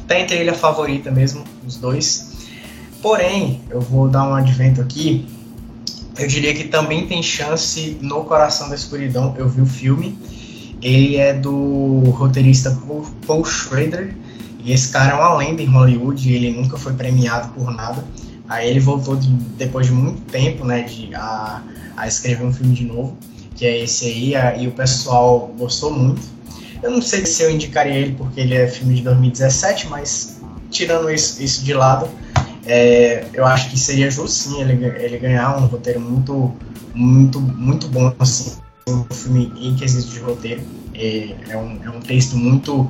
tá 0.07 0.19
entre 0.19 0.37
ele 0.37 0.49
a 0.49 0.53
favorita 0.53 1.09
mesmo, 1.09 1.43
os 1.65 1.77
dois. 1.77 2.33
Porém, 3.01 3.61
eu 3.69 3.81
vou 3.81 4.07
dar 4.07 4.27
um 4.27 4.35
advento 4.35 4.81
aqui 4.81 5.25
eu 6.17 6.28
diria 6.28 6.54
que 6.54 6.65
também 6.65 7.08
tem 7.08 7.23
chance 7.23 7.97
no 8.02 8.23
Coração 8.23 8.69
da 8.69 8.76
Escuridão. 8.76 9.34
Eu 9.38 9.49
vi 9.49 9.62
o 9.62 9.65
filme. 9.65 10.17
Ele 10.82 11.15
é 11.15 11.34
do 11.34 12.02
roteirista 12.12 12.78
Paul 13.26 13.45
Schrader. 13.45 14.15
E 14.63 14.71
esse 14.71 14.89
cara 14.89 15.12
é 15.12 15.15
uma 15.15 15.36
lenda 15.36 15.62
em 15.62 15.65
Hollywood. 15.65 16.32
Ele 16.32 16.52
nunca 16.52 16.78
foi 16.78 16.93
premiado 16.93 17.49
por 17.54 17.73
nada. 17.73 18.04
Aí 18.47 18.69
ele 18.69 18.80
voltou 18.80 19.15
de, 19.15 19.28
depois 19.58 19.88
de 19.88 19.93
muito 19.93 20.21
tempo, 20.32 20.65
né, 20.65 20.84
de, 20.84 21.13
a, 21.15 21.63
a 21.95 22.08
escrever 22.08 22.45
um 22.45 22.54
filme 22.54 22.76
de 22.76 22.84
novo, 22.84 23.17
que 23.56 23.65
é 23.65 23.84
esse 23.84 24.06
aí. 24.06 24.36
A, 24.36 24.56
e 24.56 24.67
o 24.67 24.71
pessoal 24.71 25.54
gostou 25.58 25.91
muito. 25.91 26.21
Eu 26.84 26.91
não 26.91 27.02
sei 27.02 27.26
se 27.26 27.41
eu 27.41 27.49
indicaria 27.49 27.95
ele 27.95 28.13
porque 28.15 28.41
ele 28.41 28.54
é 28.54 28.67
filme 28.67 28.95
de 28.95 29.02
2017, 29.02 29.88
mas 29.88 30.41
tirando 30.69 31.10
isso, 31.10 31.41
isso 31.41 31.63
de 31.63 31.73
lado, 31.73 32.10
é, 32.65 33.26
eu 33.34 33.45
acho 33.45 33.69
que 33.69 33.78
seria 33.78 34.10
justo 34.10 34.30
sim 34.30 34.62
ele, 34.62 34.86
ele 34.86 35.17
ganhar 35.17 35.58
um 35.58 35.65
roteiro 35.65 35.99
muito, 35.99 36.56
muito, 36.93 37.39
muito 37.39 37.88
bom, 37.88 38.13
assim, 38.19 38.58
um 38.88 39.04
filme 39.13 39.52
em 39.58 39.76
quesito 39.76 40.10
de 40.10 40.19
roteiro. 40.19 40.62
É, 40.93 41.36
é, 41.49 41.58
um, 41.58 41.80
é 41.84 41.89
um 41.89 41.99
texto 41.99 42.38
muito 42.38 42.89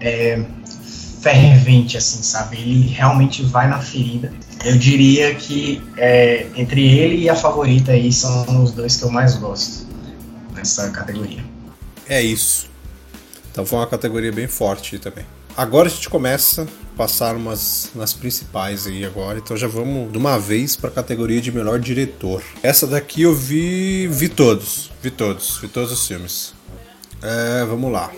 é, 0.00 0.44
fervente, 1.20 1.96
assim, 1.96 2.22
sabe? 2.22 2.58
Ele 2.58 2.88
realmente 2.88 3.42
vai 3.42 3.68
na 3.68 3.78
ferida. 3.78 4.32
Eu 4.64 4.76
diria 4.76 5.34
que 5.34 5.82
é, 5.96 6.46
entre 6.56 6.86
ele 6.86 7.22
e 7.22 7.28
a 7.28 7.34
favorita 7.34 7.92
aí 7.92 8.12
são 8.12 8.62
os 8.62 8.72
dois 8.72 8.96
que 8.96 9.04
eu 9.04 9.10
mais 9.10 9.36
gosto 9.36 9.86
nessa 10.54 10.90
categoria. 10.90 11.44
É 12.08 12.20
isso. 12.20 12.70
Então 13.50 13.66
foi 13.66 13.78
uma 13.78 13.86
categoria 13.86 14.32
bem 14.32 14.46
forte 14.46 14.98
também. 14.98 15.24
Agora 15.56 15.88
a 15.88 15.90
gente 15.90 16.08
começa 16.08 16.66
passar 16.96 17.36
umas 17.36 17.90
nas 17.94 18.12
principais 18.12 18.86
aí 18.86 19.04
agora, 19.04 19.38
então 19.38 19.56
já 19.56 19.66
vamos 19.66 20.12
de 20.12 20.18
uma 20.18 20.38
vez 20.38 20.76
para 20.76 20.90
a 20.90 20.92
categoria 20.92 21.40
de 21.40 21.50
melhor 21.50 21.78
diretor. 21.78 22.42
Essa 22.62 22.86
daqui 22.86 23.22
eu 23.22 23.34
vi, 23.34 24.06
vi 24.08 24.28
todos, 24.28 24.90
vi 25.02 25.10
todos, 25.10 25.58
vi 25.58 25.68
todos 25.68 25.92
os 25.92 26.06
filmes. 26.06 26.54
É, 27.22 27.64
vamos 27.64 27.90
lá. 27.90 28.10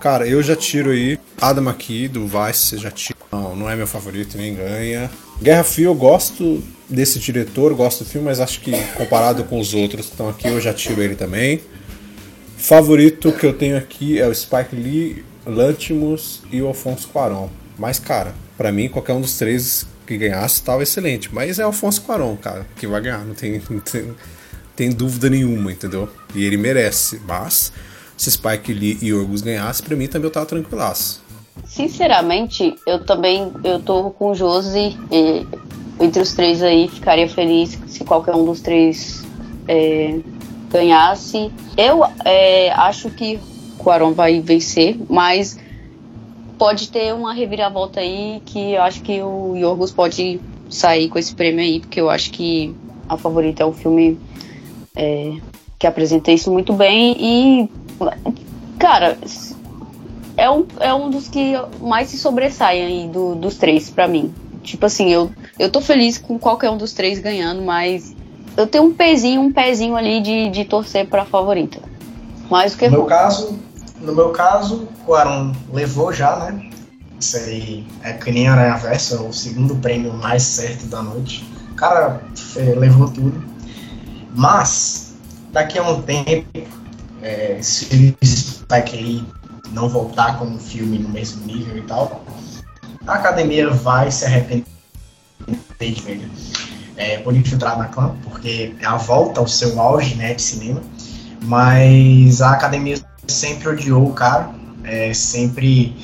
Cara, 0.00 0.26
eu 0.26 0.42
já 0.42 0.56
tiro 0.56 0.90
aí 0.90 1.18
Adam 1.40 1.68
aqui 1.68 2.08
do 2.08 2.26
Vice, 2.26 2.76
já 2.76 2.90
tiro. 2.90 3.16
Não, 3.30 3.54
não 3.54 3.70
é 3.70 3.76
meu 3.76 3.86
favorito, 3.86 4.36
nem 4.36 4.54
ganha. 4.54 5.08
Guerra 5.40 5.64
Frio 5.64 5.86
eu 5.86 5.94
gosto 5.94 6.62
desse 6.88 7.18
diretor, 7.18 7.72
gosto 7.74 8.04
do 8.04 8.10
filme, 8.10 8.26
mas 8.26 8.40
acho 8.40 8.60
que 8.60 8.72
comparado 8.96 9.44
com 9.44 9.58
os 9.58 9.74
outros, 9.74 10.10
então 10.12 10.28
aqui 10.28 10.48
eu 10.48 10.60
já 10.60 10.74
tiro 10.74 11.00
ele 11.00 11.14
também. 11.14 11.62
Favorito 12.56 13.32
que 13.32 13.46
eu 13.46 13.52
tenho 13.52 13.76
aqui 13.76 14.18
é 14.18 14.26
o 14.26 14.34
Spike 14.34 14.74
Lee, 14.76 15.24
Lantimos 15.46 16.42
e 16.50 16.60
o 16.62 16.68
Alfonso 16.68 17.08
Cuarón. 17.08 17.48
Mas, 17.82 17.98
cara, 17.98 18.32
para 18.56 18.70
mim, 18.70 18.88
qualquer 18.88 19.12
um 19.12 19.20
dos 19.20 19.36
três 19.36 19.84
que 20.06 20.16
ganhasse 20.16 20.60
estava 20.60 20.84
excelente. 20.84 21.34
Mas 21.34 21.58
é 21.58 21.64
Alfonso 21.64 22.00
Cuarón, 22.02 22.36
cara, 22.36 22.64
que 22.76 22.86
vai 22.86 23.00
ganhar, 23.00 23.24
não 23.24 23.34
tem, 23.34 23.60
não 23.68 23.80
tem, 23.80 24.14
tem 24.76 24.90
dúvida 24.90 25.28
nenhuma, 25.28 25.72
entendeu? 25.72 26.08
E 26.32 26.44
ele 26.44 26.56
merece. 26.56 27.20
Mas, 27.26 27.72
se 28.16 28.30
Spike 28.30 28.72
Lee 28.72 28.98
e 29.02 29.12
Orgus 29.12 29.42
ganhassem, 29.42 29.84
pra 29.84 29.96
mim 29.96 30.06
também 30.06 30.28
eu 30.28 30.30
tava 30.30 30.46
tranquilaço. 30.46 31.24
Sinceramente, 31.66 32.76
eu 32.86 33.04
também 33.04 33.52
eu 33.64 33.80
tô 33.80 34.10
com 34.10 34.30
o 34.30 34.34
Josi. 34.36 34.96
E, 35.10 35.44
entre 35.98 36.22
os 36.22 36.34
três 36.34 36.62
aí, 36.62 36.86
ficaria 36.86 37.28
feliz 37.28 37.76
se 37.88 38.04
qualquer 38.04 38.36
um 38.36 38.44
dos 38.44 38.60
três 38.60 39.24
é, 39.66 40.20
ganhasse. 40.70 41.50
Eu 41.76 42.04
é, 42.24 42.70
acho 42.70 43.10
que 43.10 43.40
o 43.76 43.90
Aron 43.90 44.12
vai 44.12 44.40
vencer, 44.40 44.96
mas 45.10 45.58
pode 46.62 46.90
ter 46.90 47.12
uma 47.12 47.34
reviravolta 47.34 47.98
aí 47.98 48.40
que 48.46 48.74
eu 48.74 48.82
acho 48.82 49.02
que 49.02 49.20
o 49.20 49.56
Yorgos 49.56 49.90
pode 49.90 50.40
sair 50.70 51.08
com 51.08 51.18
esse 51.18 51.34
prêmio 51.34 51.58
aí, 51.58 51.80
porque 51.80 52.00
eu 52.00 52.08
acho 52.08 52.30
que 52.30 52.72
a 53.08 53.16
favorita 53.16 53.64
é 53.64 53.66
um 53.66 53.72
filme 53.72 54.16
é, 54.94 55.32
que 55.76 55.88
apresenta 55.88 56.30
isso 56.30 56.52
muito 56.52 56.72
bem 56.72 57.16
e 57.18 57.68
cara 58.78 59.18
é 60.36 60.48
um, 60.48 60.64
é 60.78 60.94
um 60.94 61.10
dos 61.10 61.26
que 61.26 61.54
mais 61.80 62.10
se 62.10 62.16
sobressaem 62.16 62.84
aí 62.84 63.08
do, 63.08 63.34
dos 63.34 63.56
três 63.56 63.90
para 63.90 64.06
mim 64.06 64.32
tipo 64.62 64.86
assim 64.86 65.10
eu 65.10 65.32
eu 65.58 65.68
tô 65.68 65.80
feliz 65.80 66.16
com 66.16 66.38
qualquer 66.38 66.70
um 66.70 66.76
dos 66.76 66.92
três 66.92 67.18
ganhando 67.18 67.60
mas 67.60 68.14
eu 68.56 68.68
tenho 68.68 68.84
um 68.84 68.94
pezinho, 68.94 69.40
um 69.40 69.52
pezinho 69.52 69.96
ali 69.96 70.20
de, 70.20 70.48
de 70.50 70.64
torcer 70.64 71.08
para 71.08 71.22
a 71.22 71.24
favorita. 71.24 71.80
Mais 72.50 72.72
do 72.72 72.78
que 72.78 72.86
no 72.86 72.98
meu 72.98 73.04
caso, 73.06 73.58
no 74.02 74.14
meu 74.14 74.30
caso, 74.30 74.88
o 75.06 75.14
Aaron 75.14 75.52
levou 75.72 76.12
já, 76.12 76.36
né? 76.36 76.70
Isso 77.18 77.36
aí 77.36 77.86
é 78.02 78.12
que 78.12 78.32
nem 78.32 78.48
Aranha 78.48 78.76
Verso, 78.76 79.14
é 79.14 79.20
o 79.20 79.32
segundo 79.32 79.76
prêmio 79.76 80.12
mais 80.12 80.42
certo 80.42 80.86
da 80.86 81.02
noite. 81.02 81.48
O 81.70 81.74
cara 81.74 82.20
é, 82.56 82.60
levou 82.74 83.08
tudo. 83.08 83.42
Mas, 84.34 85.14
daqui 85.52 85.78
a 85.78 85.82
um 85.88 86.02
tempo, 86.02 86.46
é, 87.22 87.58
se 87.62 88.16
o 88.20 88.26
Spike 88.26 89.24
não 89.70 89.88
voltar 89.88 90.38
com 90.38 90.46
um 90.46 90.58
filme 90.58 90.98
no 90.98 91.08
mesmo 91.08 91.46
nível 91.46 91.76
e 91.76 91.82
tal, 91.82 92.24
a 93.06 93.14
academia 93.14 93.70
vai 93.70 94.10
se 94.10 94.24
arrepender 94.24 94.64
de 95.80 96.02
ver 96.02 96.30
é, 96.96 97.18
por 97.18 97.34
infiltrar 97.34 97.78
na 97.78 97.86
clã, 97.86 98.14
porque 98.24 98.74
é 98.80 98.86
a 98.86 98.96
volta 98.96 99.40
ao 99.40 99.46
seu 99.46 99.80
auge 99.80 100.14
né, 100.16 100.34
de 100.34 100.42
cinema. 100.42 100.82
Mas 101.44 102.40
a 102.40 102.52
academia 102.52 102.96
sempre 103.26 103.68
odiou 103.68 104.08
o 104.08 104.12
cara, 104.12 104.50
é, 104.84 105.12
sempre 105.14 105.96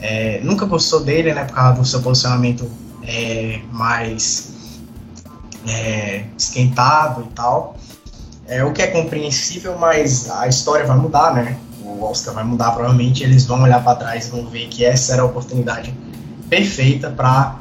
é, 0.00 0.40
nunca 0.42 0.66
gostou 0.66 1.00
dele, 1.00 1.32
né, 1.32 1.44
por 1.44 1.54
causa 1.54 1.80
do 1.80 1.86
seu 1.86 2.00
posicionamento 2.02 2.70
é, 3.02 3.60
mais 3.72 4.54
é, 5.66 6.24
esquentado 6.36 7.22
e 7.22 7.34
tal. 7.34 7.76
É 8.46 8.64
o 8.64 8.72
que 8.72 8.80
é 8.80 8.86
compreensível, 8.86 9.76
mas 9.78 10.30
a 10.30 10.46
história 10.46 10.86
vai 10.86 10.96
mudar, 10.96 11.34
né? 11.34 11.58
O 11.82 12.04
Oscar 12.04 12.32
vai 12.32 12.44
mudar 12.44 12.70
provavelmente. 12.70 13.24
Eles 13.24 13.44
vão 13.44 13.62
olhar 13.62 13.82
para 13.82 13.96
trás 13.96 14.28
e 14.28 14.30
vão 14.30 14.46
ver 14.46 14.68
que 14.68 14.84
essa 14.84 15.14
era 15.14 15.22
a 15.22 15.24
oportunidade 15.24 15.92
perfeita 16.48 17.10
para 17.10 17.58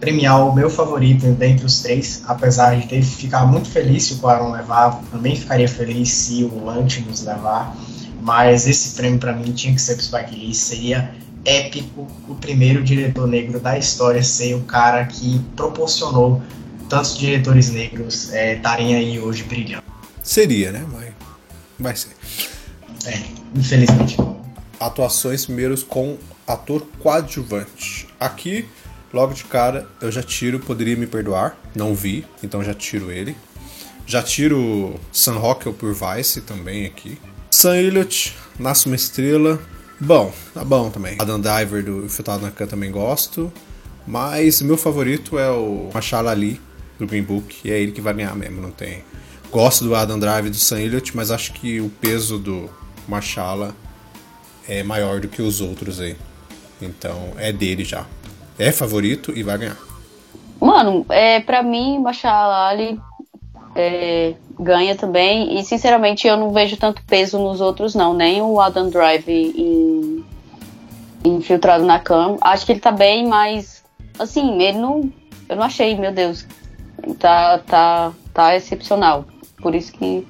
premiar 0.00 0.48
o 0.48 0.54
meu 0.54 0.70
favorito 0.70 1.26
dentre 1.34 1.66
os 1.66 1.82
três, 1.82 2.22
apesar 2.26 2.74
de 2.80 2.86
ter 2.86 3.02
ficar 3.02 3.44
muito 3.46 3.68
feliz 3.68 4.04
se 4.04 4.14
o 4.14 4.16
Quaron 4.16 4.50
levar, 4.50 4.98
também 5.10 5.36
ficaria 5.36 5.68
feliz 5.68 6.08
se 6.08 6.42
o 6.42 6.64
Lantimos 6.64 7.22
levar, 7.22 7.76
mas 8.20 8.66
esse 8.66 8.96
prêmio 8.96 9.18
para 9.18 9.32
mim 9.32 9.52
tinha 9.52 9.74
que 9.74 9.80
ser 9.80 9.94
pro 9.94 10.04
Spike 10.04 10.34
Lee, 10.34 10.54
seria 10.54 11.14
épico 11.44 12.06
o 12.28 12.34
primeiro 12.34 12.82
diretor 12.82 13.26
negro 13.26 13.58
da 13.58 13.78
história 13.78 14.22
ser 14.22 14.54
o 14.54 14.60
cara 14.62 15.06
que 15.06 15.40
proporcionou 15.56 16.42
tantos 16.88 17.16
diretores 17.16 17.70
negros 17.70 18.32
é, 18.32 18.56
estarem 18.56 18.94
é, 18.94 18.98
aí 18.98 19.18
hoje 19.18 19.42
brilhando. 19.44 19.84
Seria, 20.22 20.70
né? 20.70 20.84
Vai, 20.90 21.12
vai 21.78 21.96
ser. 21.96 22.10
É, 23.06 23.18
infelizmente. 23.54 24.16
Atuações 24.78 25.46
primeiros 25.46 25.82
com 25.82 26.18
ator 26.46 26.86
coadjuvante. 27.00 28.06
Aqui 28.18 28.66
Logo 29.12 29.34
de 29.34 29.44
cara, 29.44 29.88
eu 30.00 30.10
já 30.10 30.22
tiro 30.22 30.60
Poderia 30.60 30.96
Me 30.96 31.06
Perdoar, 31.06 31.56
não 31.74 31.94
vi, 31.94 32.24
então 32.44 32.62
já 32.62 32.72
tiro 32.72 33.10
ele. 33.10 33.36
Já 34.06 34.22
tiro 34.22 34.94
Sam 35.12 35.38
Rockwell 35.38 35.74
por 35.74 35.92
Vice 35.92 36.40
também 36.42 36.86
aqui. 36.86 37.18
Sam 37.50 37.76
Elliott, 37.76 38.36
Nasce 38.58 38.86
Uma 38.86 38.96
Estrela, 38.96 39.60
bom, 40.00 40.32
tá 40.54 40.64
bom 40.64 40.90
também. 40.90 41.16
Adam 41.18 41.40
Diver 41.40 41.84
do 41.84 42.04
Infiltrado 42.04 42.42
na 42.42 42.50
Khan 42.50 42.66
também 42.66 42.90
gosto. 42.90 43.52
Mas 44.06 44.62
meu 44.62 44.76
favorito 44.76 45.38
é 45.38 45.50
o 45.50 45.90
Mashallah 45.92 46.32
Ali, 46.32 46.60
do 46.98 47.06
Green 47.06 47.22
Book, 47.22 47.60
e 47.64 47.70
é 47.70 47.78
ele 47.78 47.92
que 47.92 48.00
vai 48.00 48.14
ganhar 48.14 48.34
mesmo, 48.34 48.60
não 48.60 48.70
tem... 48.70 49.04
Gosto 49.50 49.84
do 49.84 49.94
Adam 49.94 50.18
Drive 50.18 50.48
do 50.48 50.56
Sam 50.56 50.80
Elliott, 50.80 51.16
mas 51.16 51.30
acho 51.30 51.52
que 51.52 51.80
o 51.80 51.90
peso 52.00 52.38
do 52.38 52.70
Mashallah 53.08 53.74
é 54.68 54.82
maior 54.84 55.20
do 55.20 55.26
que 55.26 55.42
os 55.42 55.60
outros 55.60 56.00
aí. 56.00 56.16
Então 56.80 57.32
é 57.36 57.52
dele 57.52 57.84
já 57.84 58.06
é 58.60 58.70
favorito 58.70 59.32
e 59.34 59.42
vai 59.42 59.56
ganhar. 59.56 59.78
Mano, 60.60 61.06
é, 61.08 61.40
pra 61.40 61.62
mim, 61.62 61.98
Machala 61.98 62.68
Ali 62.68 63.00
é, 63.74 64.34
ganha 64.60 64.94
também. 64.94 65.58
E 65.58 65.64
sinceramente 65.64 66.26
eu 66.26 66.36
não 66.36 66.52
vejo 66.52 66.76
tanto 66.76 67.02
peso 67.04 67.38
nos 67.38 67.60
outros, 67.60 67.94
não. 67.94 68.14
Nem 68.14 68.42
o 68.42 68.60
Adam 68.60 68.90
Drive 68.90 69.28
em, 69.28 70.24
infiltrado 71.24 71.84
na 71.84 71.98
cama. 71.98 72.36
Acho 72.40 72.66
que 72.66 72.72
ele 72.72 72.80
tá 72.80 72.92
bem, 72.92 73.26
mas 73.26 73.82
assim, 74.18 74.62
ele 74.62 74.78
não. 74.78 75.10
Eu 75.48 75.56
não 75.56 75.64
achei, 75.64 75.96
meu 75.96 76.12
Deus. 76.12 76.46
Tá, 77.18 77.58
tá, 77.58 78.12
tá 78.32 78.54
excepcional. 78.54 79.24
Por 79.60 79.74
isso 79.74 79.92
que 79.92 80.26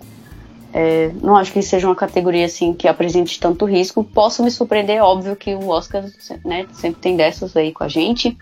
é, 0.73 1.11
não 1.21 1.37
acho 1.37 1.53
que 1.53 1.63
seja 1.63 1.89
uma 1.89 1.97
categoria 1.97 2.47
assim 2.47 2.73
que 2.73 2.87
apresente 2.87 3.41
tanto 3.41 3.65
risco. 3.65 4.05
Posso 4.05 4.43
me 4.43 4.51
surpreender, 4.51 5.03
óbvio 5.03 5.35
que 5.35 5.55
o 5.55 5.69
Oscar 5.69 6.05
né, 6.45 6.67
sempre 6.73 7.01
tem 7.01 7.17
dessas 7.17 7.57
aí 7.57 7.73
com 7.73 7.83
a 7.83 7.89
gente, 7.89 8.37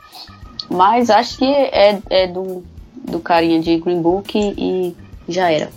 mas 0.70 1.08
acho 1.08 1.38
que 1.38 1.46
é, 1.46 2.00
é 2.10 2.26
do, 2.26 2.62
do 2.94 3.18
carinha 3.18 3.60
de 3.60 3.78
Green 3.78 4.02
Book 4.02 4.38
e 4.38 4.94
já 5.28 5.50
era. 5.50 5.70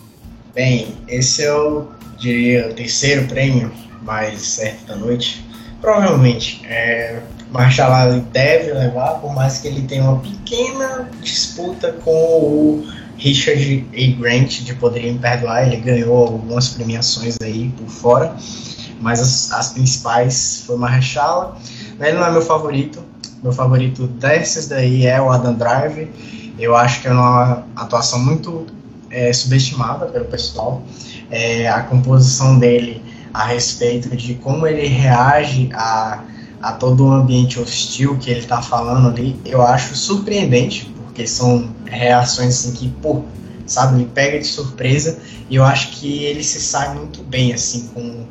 Bem, 0.54 0.96
esse 1.08 1.44
é 1.44 1.54
o, 1.54 1.88
diria, 2.18 2.70
o 2.70 2.74
terceiro 2.74 3.28
prêmio 3.28 3.72
mais 4.02 4.42
certo 4.42 4.86
da 4.86 4.96
noite. 4.96 5.46
Provavelmente, 5.80 6.62
é, 6.66 7.22
Marshall 7.52 8.20
deve 8.32 8.72
levar, 8.74 9.16
por 9.16 9.34
mais 9.34 9.60
que 9.60 9.68
ele 9.68 9.82
tenha 9.84 10.04
uma 10.04 10.20
pequena 10.20 11.10
disputa 11.22 11.92
com 12.04 12.12
o 12.12 12.88
Richard 13.18 13.86
A. 13.94 14.22
Grant 14.22 14.62
de 14.62 14.74
Poderia 14.74 15.12
Me 15.12 15.20
Perdoar, 15.20 15.68
ele 15.68 15.78
ganhou 15.78 16.18
algumas 16.18 16.70
premiações 16.70 17.38
aí 17.42 17.70
por 17.78 17.88
fora, 17.88 18.36
mas 19.00 19.20
as, 19.20 19.52
as 19.52 19.74
principais 19.74 20.64
foi 20.66 20.78
Mahershala. 20.78 21.58
Ele 22.00 22.18
não 22.18 22.26
é 22.26 22.32
meu 22.32 22.42
favorito, 22.42 23.04
meu 23.44 23.52
favorito 23.52 24.08
desses 24.08 24.68
daí 24.68 25.06
é 25.06 25.22
o 25.22 25.30
Adam 25.30 25.54
Drive. 25.54 26.10
Eu 26.60 26.76
acho 26.76 27.02
que 27.02 27.08
é 27.08 27.12
uma 27.12 27.66
atuação 27.76 28.20
muito 28.20 28.68
é, 29.12 29.32
subestimada 29.34 30.06
pelo 30.08 30.26
pessoal. 30.26 30.82
É, 31.30 31.68
a 31.68 31.82
composição 31.82 32.58
dele 32.60 33.02
a 33.34 33.46
respeito 33.46 34.16
de 34.16 34.36
como 34.36 34.68
ele 34.68 34.88
reage 34.88 35.70
a, 35.74 36.24
a 36.62 36.74
todo 36.74 37.06
o 37.06 37.12
ambiente 37.12 37.60
hostil 37.60 38.18
que 38.18 38.30
ele 38.30 38.42
está 38.42 38.62
falando 38.62 39.08
ali, 39.08 39.40
eu 39.46 39.62
acho 39.62 39.96
surpreendente, 39.96 40.94
porque 41.06 41.26
são 41.26 41.70
reações 41.86 42.50
assim 42.50 42.74
que, 42.74 42.90
pô, 43.02 43.24
sabe, 43.66 43.98
me 43.98 44.06
pega 44.06 44.38
de 44.40 44.48
surpresa 44.48 45.20
e 45.50 45.56
eu 45.56 45.64
acho 45.64 45.92
que 45.92 46.24
ele 46.24 46.44
se 46.44 46.60
sai 46.60 46.94
muito 46.94 47.24
bem 47.24 47.54
assim 47.54 47.90
com 47.94 48.26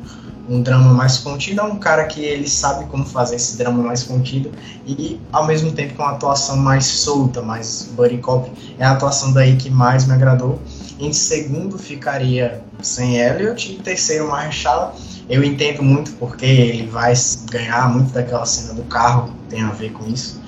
um 0.51 0.61
drama 0.61 0.93
mais 0.93 1.17
contido, 1.17 1.61
é 1.61 1.63
um 1.63 1.77
cara 1.77 2.03
que 2.05 2.19
ele 2.19 2.47
sabe 2.47 2.85
como 2.85 3.05
fazer 3.05 3.37
esse 3.37 3.57
drama 3.57 3.81
mais 3.81 4.03
contido 4.03 4.51
e 4.85 5.17
ao 5.31 5.47
mesmo 5.47 5.71
tempo 5.71 5.93
com 5.95 6.03
uma 6.03 6.11
atuação 6.11 6.57
mais 6.57 6.85
solta, 6.85 7.41
mais 7.41 7.89
buddy 7.95 8.17
cop, 8.17 8.51
é 8.77 8.83
a 8.83 8.91
atuação 8.91 9.31
daí 9.31 9.55
que 9.55 9.69
mais 9.69 10.05
me 10.05 10.13
agradou. 10.13 10.59
Em 10.99 11.13
segundo 11.13 11.77
ficaria 11.77 12.61
sem 12.81 13.17
Elliot 13.17 13.71
e 13.71 13.75
terceiro 13.77 14.27
Marshall. 14.27 14.93
Eu 15.29 15.41
entendo 15.41 15.81
muito 15.81 16.11
porque 16.13 16.45
ele 16.45 16.87
vai 16.87 17.13
ganhar 17.49 17.89
muito 17.89 18.11
daquela 18.11 18.45
cena 18.45 18.73
do 18.73 18.83
carro, 18.83 19.33
tem 19.49 19.61
a 19.61 19.69
ver 19.69 19.93
com 19.93 20.05
isso. 20.09 20.41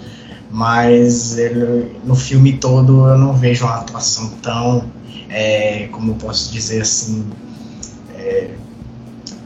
Mas 0.51 1.37
ele, 1.37 1.95
no 2.03 2.15
filme 2.15 2.57
todo 2.57 3.07
eu 3.07 3.17
não 3.17 3.33
vejo 3.33 3.63
uma 3.63 3.77
atuação 3.77 4.29
tão, 4.41 4.83
é, 5.29 5.87
como 5.91 6.15
posso 6.15 6.51
dizer 6.51 6.81
assim, 6.81 7.25
é, 8.15 8.51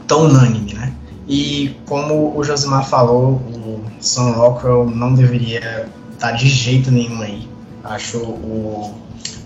tão 0.08 0.24
unânime, 0.24 0.74
né? 0.74 0.92
E 1.28 1.76
como 1.86 2.36
o 2.36 2.42
Josimar 2.42 2.88
falou, 2.88 3.34
o 3.34 3.84
Sam 4.00 4.32
Rockwell 4.32 4.90
não 4.90 5.14
deveria 5.14 5.86
estar 6.14 6.32
de 6.32 6.48
jeito 6.48 6.90
nenhum 6.90 7.20
aí. 7.20 7.46
Acho 7.84 8.18
o, 8.18 8.94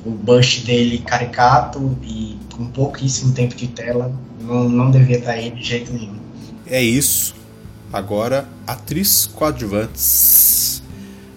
o 0.06 0.10
Bush 0.10 0.62
dele 0.64 0.98
caricato 0.98 1.98
e 2.02 2.38
com 2.56 2.66
pouquíssimo 2.66 3.32
tempo 3.32 3.54
de 3.54 3.66
tela, 3.66 4.12
não, 4.40 4.68
não 4.68 4.90
devia 4.90 5.18
estar 5.18 5.32
aí 5.32 5.50
de 5.50 5.62
jeito 5.62 5.92
nenhum. 5.92 6.16
É 6.66 6.80
isso. 6.80 7.34
Agora, 7.92 8.48
atriz 8.66 9.26
coadjuvantes. 9.26 10.82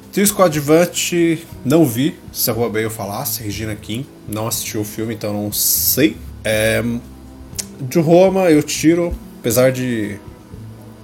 Atriz 0.10 0.32
coadjuvante, 0.32 1.46
não 1.66 1.86
vi, 1.86 2.18
se 2.32 2.50
a 2.50 2.54
Rua 2.54 2.70
Bale 2.70 2.90
falasse, 2.90 3.44
Regina 3.44 3.76
King. 3.76 4.08
Não 4.28 4.48
assisti 4.48 4.78
o 4.78 4.84
filme, 4.84 5.14
então 5.14 5.34
não 5.34 5.52
sei. 5.52 6.16
É, 6.44 6.82
de 7.82 8.00
Roma, 8.00 8.50
eu 8.50 8.64
tiro, 8.64 9.14
apesar 9.40 9.72
de 9.72 10.20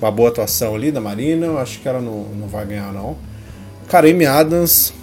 uma 0.01 0.11
boa 0.11 0.29
atuação 0.29 0.75
ali 0.75 0.91
da 0.91 0.99
Marina, 0.99 1.45
eu 1.45 1.57
acho 1.57 1.79
que 1.79 1.87
ela 1.87 2.01
não, 2.01 2.23
não 2.29 2.47
vai 2.47 2.65
ganhar, 2.65 2.91
não. 2.91 3.15
Cara, 3.87 4.09
Amy 4.09 4.25
Adams, 4.25 4.93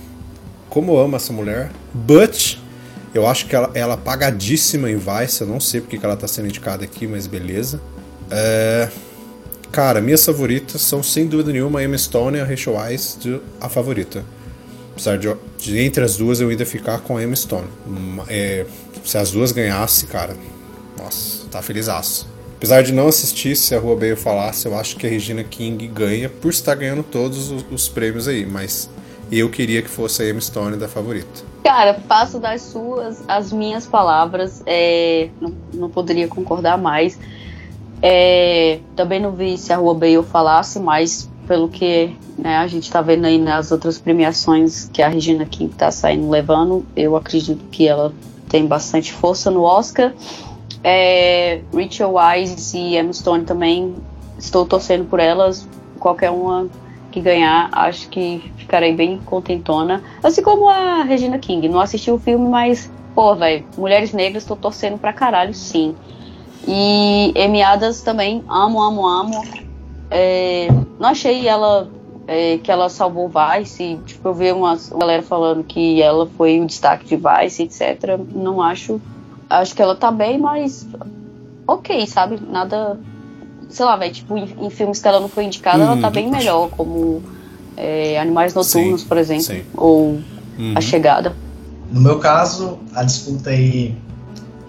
como 0.68 0.92
eu 0.92 0.98
amo 0.98 1.16
essa 1.16 1.32
mulher. 1.32 1.70
But, 1.92 2.58
eu 3.14 3.26
acho 3.26 3.46
que 3.46 3.54
ela, 3.54 3.70
ela 3.74 3.92
é 3.92 3.94
apagadíssima 3.94 4.90
em 4.90 4.96
Vice, 4.96 5.42
eu 5.42 5.46
não 5.46 5.60
sei 5.60 5.80
porque 5.80 5.98
que 5.98 6.04
ela 6.04 6.16
tá 6.16 6.26
sendo 6.26 6.48
indicada 6.48 6.84
aqui, 6.84 7.06
mas 7.06 7.26
beleza. 7.26 7.80
É, 8.30 8.88
cara, 9.70 10.00
minhas 10.00 10.24
favoritas 10.24 10.80
são 10.82 11.02
sem 11.02 11.26
dúvida 11.26 11.52
nenhuma 11.52 11.82
Emma 11.82 11.96
Stone 11.96 12.38
e 12.38 12.40
a 12.40 12.44
Rachel 12.44 12.74
Weisz, 12.74 13.18
a 13.60 13.68
favorita. 13.68 14.24
Apesar 14.92 15.16
de, 15.16 15.32
de, 15.58 15.78
entre 15.78 16.02
as 16.02 16.16
duas 16.16 16.40
eu 16.40 16.48
ainda 16.48 16.66
ficar 16.66 16.98
com 17.00 17.16
a 17.16 17.22
Emma 17.22 17.36
Stone. 17.36 17.68
É, 18.28 18.66
se 19.04 19.16
as 19.16 19.30
duas 19.30 19.52
ganhassem, 19.52 20.08
cara, 20.08 20.34
nossa, 20.98 21.37
tá 21.48 21.62
felizaço. 21.62 22.28
Apesar 22.56 22.82
de 22.82 22.92
não 22.92 23.06
assistir, 23.06 23.54
se 23.54 23.74
a 23.74 23.78
Rua 23.78 23.94
Bale 23.94 24.16
falasse, 24.16 24.66
eu 24.66 24.76
acho 24.76 24.96
que 24.96 25.06
a 25.06 25.10
Regina 25.10 25.44
King 25.44 25.86
ganha 25.86 26.28
por 26.28 26.50
estar 26.50 26.74
ganhando 26.74 27.04
todos 27.04 27.50
os, 27.50 27.64
os 27.70 27.88
prêmios 27.88 28.26
aí, 28.26 28.44
mas 28.44 28.90
eu 29.30 29.48
queria 29.48 29.80
que 29.80 29.88
fosse 29.88 30.22
a 30.22 30.28
Emma 30.28 30.40
Stone 30.40 30.76
da 30.76 30.88
favorita. 30.88 31.44
Cara, 31.62 31.94
faço 32.08 32.38
das 32.40 32.62
suas 32.62 33.22
as 33.28 33.52
minhas 33.52 33.86
palavras, 33.86 34.62
é, 34.66 35.28
não, 35.40 35.54
não 35.72 35.90
poderia 35.90 36.26
concordar 36.26 36.76
mais. 36.76 37.18
É, 38.02 38.80
também 38.96 39.20
não 39.20 39.32
vi 39.32 39.56
se 39.56 39.72
a 39.72 39.76
Rua 39.76 39.94
Bale 39.94 40.22
falasse, 40.24 40.80
mas 40.80 41.28
pelo 41.46 41.68
que 41.68 42.14
né, 42.36 42.56
a 42.56 42.66
gente 42.66 42.84
está 42.84 43.00
vendo 43.00 43.24
aí 43.24 43.38
nas 43.38 43.72
outras 43.72 43.98
premiações 43.98 44.88
que 44.92 45.02
a 45.02 45.08
Regina 45.08 45.44
King 45.44 45.72
está 45.72 45.90
saindo 45.90 46.28
levando, 46.28 46.84
eu 46.96 47.16
acredito 47.16 47.64
que 47.70 47.86
ela 47.88 48.12
tem 48.48 48.66
bastante 48.66 49.12
força 49.12 49.50
no 49.50 49.62
Oscar. 49.62 50.12
É, 50.82 51.60
Rachel 51.74 52.14
Wise 52.14 52.78
e 52.78 52.96
Emma 52.96 53.12
Stone 53.12 53.44
também 53.44 53.94
estou 54.38 54.64
torcendo 54.64 55.04
por 55.06 55.20
elas. 55.20 55.66
Qualquer 55.98 56.30
uma 56.30 56.68
que 57.10 57.20
ganhar, 57.20 57.68
acho 57.72 58.08
que 58.08 58.52
ficarei 58.56 58.94
bem 58.94 59.18
contentona. 59.18 60.02
Assim 60.22 60.42
como 60.42 60.68
a 60.68 61.02
Regina 61.02 61.38
King. 61.38 61.68
Não 61.68 61.80
assisti 61.80 62.10
o 62.10 62.18
filme, 62.18 62.48
mas, 62.48 62.90
pô, 63.14 63.34
velho, 63.34 63.64
Mulheres 63.76 64.12
Negras 64.12 64.42
estou 64.42 64.56
torcendo 64.56 64.98
pra 64.98 65.12
caralho, 65.12 65.54
sim. 65.54 65.94
E 66.66 67.32
Emiadas 67.34 68.02
também, 68.02 68.44
amo, 68.48 68.80
amo, 68.80 69.06
amo. 69.06 69.44
É, 70.10 70.68
não 70.98 71.08
achei 71.08 71.48
ela 71.48 71.88
é, 72.26 72.58
que 72.58 72.70
ela 72.70 72.88
salvou 72.88 73.30
Vice. 73.30 73.98
Tipo, 74.04 74.28
eu 74.28 74.34
vi 74.34 74.52
uma 74.52 74.78
galera 74.92 75.22
falando 75.22 75.64
que 75.64 76.00
ela 76.02 76.26
foi 76.36 76.60
o 76.60 76.66
destaque 76.66 77.06
de 77.06 77.16
Vice, 77.16 77.62
etc. 77.62 78.18
Não 78.34 78.60
acho 78.60 79.00
acho 79.48 79.74
que 79.74 79.82
ela 79.82 79.96
tá 79.96 80.10
bem, 80.10 80.38
mas 80.38 80.86
ok, 81.66 82.06
sabe? 82.06 82.40
Nada. 82.50 82.98
Sei 83.68 83.84
lá, 83.84 83.96
velho, 83.96 84.12
tipo, 84.12 84.36
em, 84.36 84.48
em, 84.60 84.70
filmes 84.70 85.00
que 85.00 85.08
ela 85.08 85.20
não 85.20 85.28
foi 85.28 85.44
indicada, 85.44 85.78
hum, 85.78 85.86
ela 85.86 86.00
tá 86.00 86.08
bem 86.08 86.30
melhor, 86.30 86.70
como 86.70 87.22
é, 87.76 88.18
Animais 88.18 88.54
Noturnos, 88.54 89.02
sim, 89.02 89.06
por 89.06 89.18
exemplo, 89.18 89.44
sim. 89.44 89.62
ou 89.76 90.18
uhum. 90.58 90.74
A 90.74 90.80
Chegada. 90.80 91.36
No 91.90 92.00
meu 92.00 92.18
caso, 92.18 92.78
a 92.94 93.02
disputa 93.02 93.50
aí 93.50 93.94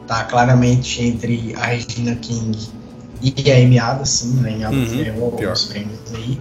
tá 0.06 0.24
claramente 0.26 1.02
entre 1.04 1.56
a 1.56 1.68
Regina 1.68 2.16
King 2.16 2.58
e 3.22 3.52
a 3.52 3.56
Amy 3.56 3.80
Adams, 3.80 4.10
sim, 4.10 4.34
né? 4.42 4.64
Adams 4.66 4.92
uhum, 4.92 4.98
ganhou 4.98 5.32
prêmios 5.32 6.00
aí. 6.14 6.40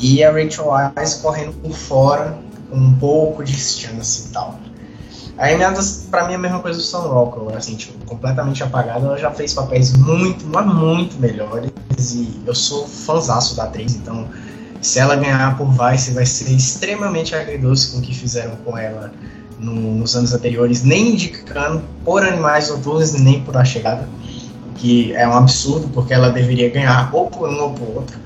E 0.00 0.24
a 0.24 0.30
Rachel 0.30 0.66
Weisz 0.66 1.14
correndo 1.22 1.52
por 1.54 1.72
fora, 1.72 2.38
com 2.70 2.76
um 2.76 2.94
pouco 2.94 3.44
de 3.44 3.54
chance 3.54 4.28
e 4.28 4.32
tal. 4.32 4.58
A 5.36 5.48
Amy 5.48 5.64
Adams, 5.64 6.06
pra 6.10 6.26
mim, 6.26 6.34
é 6.34 6.36
a 6.36 6.38
mesma 6.38 6.60
coisa 6.60 6.78
do 6.78 6.84
Sam 6.84 7.00
Rockwell, 7.00 7.56
assim, 7.56 7.74
tipo, 7.74 7.92
completamente 8.06 8.62
apagada. 8.62 9.06
Ela 9.06 9.18
já 9.18 9.30
fez 9.30 9.52
papéis 9.52 9.92
muito, 9.92 10.46
mas 10.46 10.66
muito 10.66 11.18
melhores. 11.18 11.70
E 11.98 12.40
eu 12.46 12.54
sou 12.54 12.86
fãzaço 12.86 13.56
da 13.56 13.64
atriz, 13.64 13.94
então 13.94 14.28
se 14.84 14.98
ela 14.98 15.16
ganhar 15.16 15.56
por 15.56 15.66
Vice, 15.66 16.10
vai 16.10 16.26
ser 16.26 16.52
extremamente 16.52 17.34
agridoce 17.34 17.90
com 17.90 17.98
o 17.98 18.02
que 18.02 18.14
fizeram 18.14 18.54
com 18.56 18.76
ela 18.76 19.10
no, 19.58 19.72
nos 19.72 20.14
anos 20.14 20.34
anteriores, 20.34 20.82
nem 20.82 21.14
indicando 21.14 21.82
por 22.04 22.22
Animais 22.22 22.68
Noturnos 22.68 23.14
nem 23.14 23.40
por 23.40 23.56
A 23.56 23.64
Chegada, 23.64 24.06
que 24.76 25.14
é 25.14 25.26
um 25.26 25.32
absurdo, 25.32 25.88
porque 25.88 26.12
ela 26.12 26.30
deveria 26.30 26.68
ganhar 26.68 27.08
ou 27.14 27.30
por 27.30 27.48
um 27.48 27.62
ou 27.62 27.70
por 27.70 27.88
outro. 27.96 28.18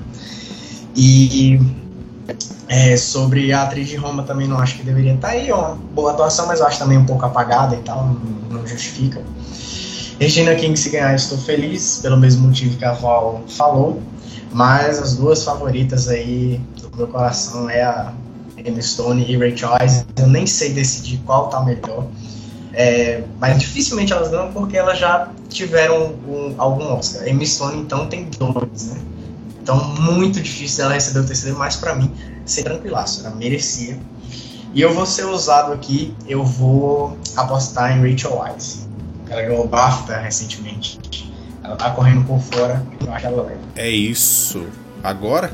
E 0.95 1.61
é, 2.69 2.95
sobre 2.95 3.51
a 3.51 3.63
atriz 3.63 3.89
de 3.89 3.95
Roma 3.95 4.21
também 4.21 4.47
não 4.47 4.59
acho 4.59 4.77
que 4.77 4.83
deveria 4.83 5.15
estar 5.15 5.29
aí, 5.29 5.49
é 5.49 5.55
uma 5.55 5.75
boa 5.93 6.11
atuação, 6.11 6.45
mas 6.45 6.59
eu 6.59 6.67
acho 6.67 6.77
também 6.77 6.99
um 6.99 7.05
pouco 7.05 7.25
apagada 7.25 7.75
e 7.75 7.79
tal, 7.79 8.05
não, 8.05 8.59
não 8.59 8.67
justifica. 8.67 9.23
Regina 10.19 10.53
King, 10.53 10.77
se 10.79 10.89
ganhar, 10.91 11.15
estou 11.15 11.37
feliz, 11.37 11.97
pelo 11.99 12.15
mesmo 12.15 12.47
motivo 12.47 12.77
que 12.77 12.85
a 12.85 12.91
Val 12.91 13.41
falou, 13.47 13.99
mas 14.51 14.99
as 14.99 15.15
duas 15.15 15.43
favoritas 15.43 16.07
aí 16.07 16.61
do 16.79 16.95
meu 16.95 17.07
coração 17.07 17.67
é 17.67 17.81
a 17.81 18.13
Emma 18.63 18.81
Stone 18.81 19.25
e 19.27 19.35
Ray 19.35 19.57
Choice. 19.57 20.05
Eu 20.17 20.27
nem 20.27 20.45
sei 20.45 20.73
decidir 20.73 21.19
qual 21.25 21.47
tá 21.47 21.61
melhor, 21.61 22.05
é, 22.73 23.23
mas 23.39 23.57
dificilmente 23.57 24.13
elas 24.13 24.29
ganham 24.29 24.51
porque 24.51 24.77
elas 24.77 24.99
já 24.99 25.29
tiveram 25.47 26.13
um, 26.27 26.53
algum 26.57 26.93
Oscar. 26.93 27.27
Emma 27.27 27.43
Stone, 27.43 27.81
então, 27.81 28.05
tem 28.05 28.29
dois, 28.37 28.91
né? 28.91 29.01
Então, 29.61 29.83
muito 30.01 30.41
difícil 30.41 30.85
ela 30.85 30.93
receber 30.93 31.19
o 31.19 31.25
terceiro, 31.25 31.57
mas 31.57 31.75
para 31.75 31.95
mim, 31.95 32.11
ser 32.49 32.63
tranquilaço, 32.63 33.25
ela 33.25 33.35
merecia. 33.35 33.99
E 34.73 34.81
eu 34.81 34.93
vou 34.93 35.05
ser 35.05 35.25
ousado 35.25 35.73
aqui, 35.73 36.13
eu 36.27 36.43
vou 36.43 37.17
apostar 37.35 37.97
em 37.97 38.11
Rachel 38.11 38.37
Weisz. 38.37 38.87
Ela 39.29 39.41
ganhou 39.41 39.65
o 39.65 39.67
BAFTA 39.67 40.17
recentemente. 40.17 40.99
Ela 41.63 41.75
tá 41.75 41.91
correndo 41.91 42.25
por 42.25 42.39
fora, 42.39 42.85
eu 43.05 43.11
acho 43.11 43.25
ela 43.25 43.43
leva. 43.43 43.59
É 43.75 43.89
isso. 43.89 44.65
Agora, 45.03 45.51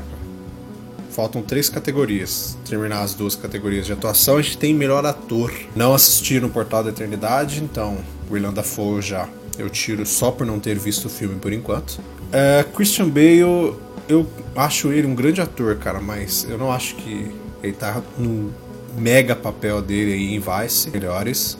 faltam 1.10 1.42
três 1.42 1.68
categorias. 1.68 2.56
Terminar 2.68 3.02
as 3.02 3.14
duas 3.14 3.34
categorias 3.34 3.86
de 3.86 3.92
atuação, 3.92 4.36
a 4.36 4.42
gente 4.42 4.58
tem 4.58 4.74
melhor 4.74 5.04
ator. 5.04 5.52
Não 5.74 5.94
assisti 5.94 6.38
no 6.38 6.50
Portal 6.50 6.84
da 6.84 6.90
Eternidade, 6.90 7.62
então 7.62 7.98
William 8.30 8.52
Dafoe 8.52 9.00
já 9.00 9.28
eu 9.58 9.70
tiro 9.70 10.04
só 10.04 10.30
por 10.30 10.46
não 10.46 10.60
ter 10.60 10.78
visto 10.78 11.06
o 11.06 11.08
filme 11.08 11.36
por 11.36 11.52
enquanto. 11.52 12.00
É, 12.32 12.64
Christian 12.74 13.08
Bale 13.08 13.74
eu 14.08 14.26
acho 14.54 14.92
ele 14.92 15.06
um 15.06 15.14
grande 15.14 15.40
ator, 15.40 15.76
cara, 15.76 16.00
mas 16.00 16.46
eu 16.48 16.56
não 16.58 16.70
acho 16.70 16.94
que 16.96 17.34
ele 17.62 17.72
tá 17.72 18.02
no 18.18 18.52
mega 18.96 19.36
papel 19.36 19.82
dele 19.82 20.12
aí 20.12 20.34
em 20.34 20.40
Vice, 20.40 20.90
melhores. 20.90 21.58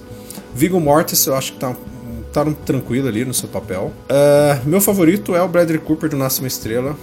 Viggo 0.55 0.81
Mortis, 0.81 1.27
eu 1.27 1.35
acho 1.35 1.53
que 1.53 1.59
tá, 1.59 1.77
tá 2.33 2.45
tranquilo 2.65 3.09
ali 3.09 3.25
no 3.25 3.35
seu 3.35 3.49
papel. 3.49 3.93
Uh, 4.09 4.69
meu 4.69 4.81
favorito 4.81 5.35
é 5.35 5.43
o 5.43 5.49
Bradley 5.49 5.79
Cooper 5.79 6.09
do 6.09 6.17
Nasce 6.17 6.41
uma 6.41 6.49
Estrela. 6.49 6.97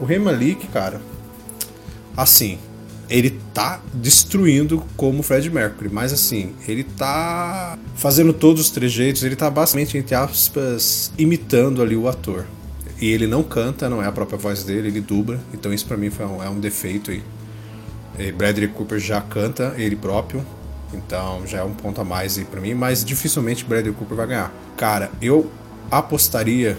O 0.00 0.04
Rei 0.04 0.18
Malik, 0.18 0.66
cara, 0.68 1.00
assim, 2.16 2.58
ele 3.08 3.38
tá 3.52 3.80
destruindo 3.92 4.82
como 4.96 5.22
Fred 5.22 5.48
Mercury, 5.50 5.90
mas 5.92 6.12
assim, 6.12 6.54
ele 6.66 6.82
tá 6.82 7.78
fazendo 7.94 8.32
todos 8.32 8.62
os 8.62 8.70
trejeitos, 8.70 9.22
ele 9.22 9.36
tá 9.36 9.50
basicamente, 9.50 9.96
entre 9.98 10.14
aspas, 10.14 11.12
imitando 11.18 11.82
ali 11.82 11.94
o 11.94 12.08
ator. 12.08 12.46
E 13.02 13.10
ele 13.10 13.26
não 13.26 13.42
canta, 13.42 13.90
não 13.90 14.00
é 14.00 14.06
a 14.06 14.12
própria 14.12 14.38
voz 14.38 14.62
dele, 14.62 14.86
ele 14.86 15.00
dubla. 15.00 15.36
Então 15.52 15.72
isso 15.72 15.84
para 15.86 15.96
mim 15.96 16.08
foi 16.08 16.24
um, 16.24 16.40
é 16.40 16.48
um 16.48 16.60
defeito 16.60 17.10
aí. 17.10 17.20
E 18.16 18.30
Bradley 18.30 18.68
Cooper 18.68 19.00
já 19.00 19.20
canta 19.20 19.74
ele 19.76 19.96
próprio. 19.96 20.46
Então 20.94 21.44
já 21.44 21.58
é 21.58 21.64
um 21.64 21.74
ponto 21.74 22.00
a 22.00 22.04
mais 22.04 22.38
aí 22.38 22.44
pra 22.44 22.60
mim. 22.60 22.74
Mas 22.74 23.04
dificilmente 23.04 23.64
Bradley 23.64 23.92
Cooper 23.92 24.16
vai 24.16 24.26
ganhar. 24.28 24.52
Cara, 24.76 25.10
eu 25.20 25.50
apostaria. 25.90 26.78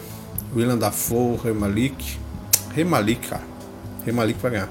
William 0.55 0.77
Dafoe, 0.77 1.35
Rei 1.43 1.51
Malik. 1.51 2.17
Rei 2.73 2.85
Malik, 2.85 3.27
cara. 3.27 3.43
Rei 4.05 4.13
Malik 4.13 4.39
vai 4.39 4.51
ganhar. 4.51 4.69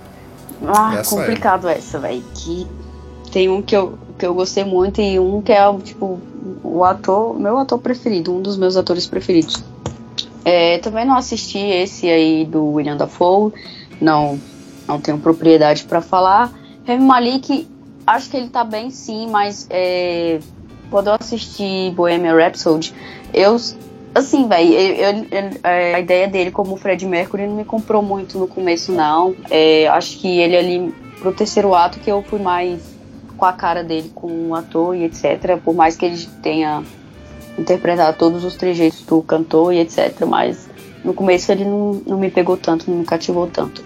Ah, 0.66 0.96
essa 0.96 1.14
complicado 1.14 1.68
é. 1.68 1.76
essa, 1.76 1.98
velho. 1.98 2.24
Que 2.34 2.66
tem 3.30 3.50
um 3.50 3.60
que 3.60 3.76
eu, 3.76 3.98
que 4.18 4.24
eu 4.24 4.32
gostei 4.32 4.64
muito 4.64 5.02
e 5.02 5.18
um 5.18 5.42
que 5.42 5.52
é, 5.52 5.78
tipo, 5.80 6.18
o 6.62 6.82
ator, 6.82 7.38
meu 7.38 7.58
ator 7.58 7.78
preferido, 7.78 8.34
um 8.34 8.40
dos 8.40 8.56
meus 8.56 8.74
atores 8.74 9.06
preferidos. 9.06 9.62
É, 10.44 10.78
também 10.78 11.05
não 11.05 11.16
assisti 11.16 11.59
esse 11.59 12.09
aí 12.09 12.44
do 12.44 12.72
William 12.72 12.96
Dafoe, 12.96 13.52
não, 14.00 14.38
não 14.87 15.00
tenho 15.00 15.18
propriedade 15.18 15.85
para 15.85 16.00
falar. 16.00 16.52
Remy 16.85 17.05
Malik, 17.05 17.68
acho 18.07 18.31
que 18.31 18.37
ele 18.37 18.48
tá 18.48 18.64
bem 18.64 18.90
sim, 18.90 19.28
mas 19.31 19.66
é, 19.70 20.40
quando 20.90 21.09
eu 21.09 21.14
assisti 21.18 21.92
Bohemian 21.94 22.35
Rhapsody, 22.35 22.92
eu 23.33 23.57
assim, 24.14 24.46
velho, 24.46 24.74
a 25.62 26.00
ideia 26.00 26.28
dele 26.28 26.50
como 26.50 26.76
Fred 26.76 27.07
Mercury 27.07 27.46
não 27.46 27.57
me 27.57 27.64
comprou 27.64 28.02
muito 28.02 28.38
no 28.38 28.46
começo, 28.46 28.92
não. 28.92 29.35
É, 29.50 29.88
acho 29.88 30.18
que 30.18 30.40
ele 30.40 30.57
ali, 30.57 30.94
pro 31.18 31.33
terceiro 31.33 31.74
ato, 31.74 31.98
que 31.98 32.11
eu 32.11 32.22
fui 32.22 32.38
mais 32.38 32.81
com 33.37 33.44
a 33.44 33.52
cara 33.52 33.83
dele 33.83 34.11
como 34.14 34.55
ator 34.55 34.94
e 34.94 35.05
etc. 35.05 35.59
Por 35.64 35.74
mais 35.74 35.96
que 35.96 36.05
ele 36.05 36.26
tenha 36.42 36.83
interpretado 37.58 38.16
todos 38.16 38.44
os 38.44 38.56
trejeitos 38.56 39.02
do 39.02 39.22
cantor 39.22 39.72
e 39.72 39.80
etc. 39.80 40.24
Mas 40.26 40.68
no 41.04 41.12
começo 41.14 41.50
ele 41.50 41.64
não, 41.64 42.02
não 42.06 42.18
me 42.18 42.30
pegou 42.30 42.56
tanto, 42.56 42.90
não 42.90 42.98
me 42.98 43.04
cativou 43.04 43.46
tanto. 43.46 43.84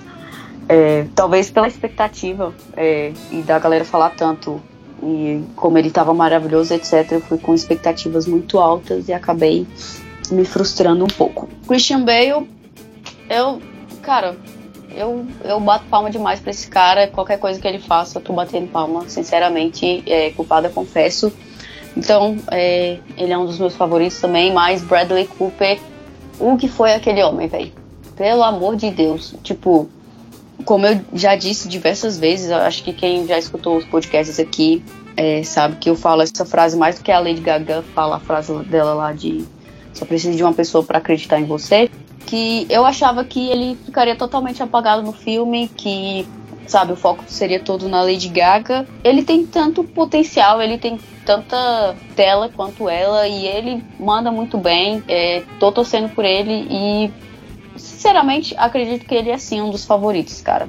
É, 0.68 1.06
talvez 1.14 1.50
pela 1.50 1.68
expectativa 1.68 2.52
é, 2.76 3.12
e 3.30 3.42
da 3.42 3.58
galera 3.58 3.84
falar 3.84 4.10
tanto 4.10 4.60
e 5.02 5.42
como 5.54 5.78
ele 5.78 5.88
estava 5.88 6.12
maravilhoso, 6.14 6.74
etc. 6.74 7.12
Eu 7.12 7.20
fui 7.20 7.38
com 7.38 7.54
expectativas 7.54 8.26
muito 8.26 8.58
altas 8.58 9.08
e 9.08 9.12
acabei 9.12 9.66
me 10.30 10.44
frustrando 10.44 11.04
um 11.04 11.08
pouco. 11.08 11.48
Christian 11.66 12.04
Bale, 12.04 12.48
eu, 13.28 13.60
cara, 14.02 14.36
eu, 14.94 15.26
eu 15.44 15.60
bato 15.60 15.84
palma 15.86 16.10
demais 16.10 16.40
pra 16.40 16.50
esse 16.50 16.68
cara. 16.68 17.06
Qualquer 17.08 17.38
coisa 17.38 17.60
que 17.60 17.68
ele 17.68 17.78
faça, 17.78 18.18
eu 18.18 18.22
tô 18.22 18.32
batendo 18.32 18.68
palma. 18.68 19.08
Sinceramente, 19.08 20.02
é, 20.06 20.30
culpada, 20.30 20.68
confesso. 20.68 21.32
Então, 21.96 22.36
é, 22.50 22.98
ele 23.16 23.32
é 23.32 23.38
um 23.38 23.46
dos 23.46 23.58
meus 23.58 23.74
favoritos 23.74 24.20
também. 24.20 24.52
Mas 24.52 24.82
Bradley 24.82 25.26
Cooper, 25.26 25.78
o 26.38 26.56
que 26.56 26.68
foi 26.68 26.92
aquele 26.92 27.22
homem, 27.22 27.48
velho? 27.48 27.72
Pelo 28.16 28.42
amor 28.42 28.76
de 28.76 28.90
Deus. 28.90 29.34
Tipo, 29.42 29.88
como 30.64 30.86
eu 30.86 31.00
já 31.14 31.36
disse 31.36 31.68
diversas 31.68 32.18
vezes, 32.18 32.50
acho 32.50 32.82
que 32.82 32.92
quem 32.92 33.26
já 33.26 33.38
escutou 33.38 33.76
os 33.76 33.84
podcasts 33.84 34.38
aqui 34.38 34.82
é, 35.16 35.42
sabe 35.42 35.76
que 35.76 35.88
eu 35.88 35.96
falo 35.96 36.22
essa 36.22 36.44
frase 36.44 36.76
mais 36.76 36.96
do 36.98 37.02
que 37.02 37.10
a 37.10 37.18
Lady 37.18 37.40
Gaga 37.40 37.82
fala 37.94 38.16
a 38.16 38.20
frase 38.20 38.52
dela 38.64 38.92
lá 38.92 39.12
de 39.12 39.46
só 39.96 40.04
precisa 40.04 40.36
de 40.36 40.42
uma 40.42 40.52
pessoa 40.52 40.84
para 40.84 40.98
acreditar 40.98 41.40
em 41.40 41.44
você. 41.44 41.88
Que 42.26 42.66
eu 42.68 42.84
achava 42.84 43.24
que 43.24 43.48
ele 43.48 43.78
ficaria 43.84 44.14
totalmente 44.14 44.62
apagado 44.62 45.02
no 45.02 45.12
filme, 45.12 45.70
que, 45.74 46.26
sabe, 46.66 46.92
o 46.92 46.96
foco 46.96 47.24
seria 47.26 47.60
todo 47.60 47.88
na 47.88 48.02
Lady 48.02 48.28
Gaga. 48.28 48.86
Ele 49.04 49.22
tem 49.22 49.46
tanto 49.46 49.84
potencial, 49.84 50.60
ele 50.60 50.78
tem 50.78 50.98
tanta 51.24 51.94
tela 52.14 52.48
quanto 52.48 52.88
ela 52.88 53.26
e 53.26 53.46
ele 53.46 53.84
manda 53.98 54.30
muito 54.30 54.58
bem. 54.58 55.02
É, 55.08 55.42
tô 55.58 55.72
torcendo 55.72 56.08
por 56.14 56.24
ele 56.24 56.66
e, 56.70 57.10
sinceramente, 57.76 58.54
acredito 58.56 59.06
que 59.06 59.14
ele 59.14 59.30
é 59.30 59.38
sim 59.38 59.60
um 59.60 59.70
dos 59.70 59.84
favoritos, 59.84 60.40
cara. 60.40 60.68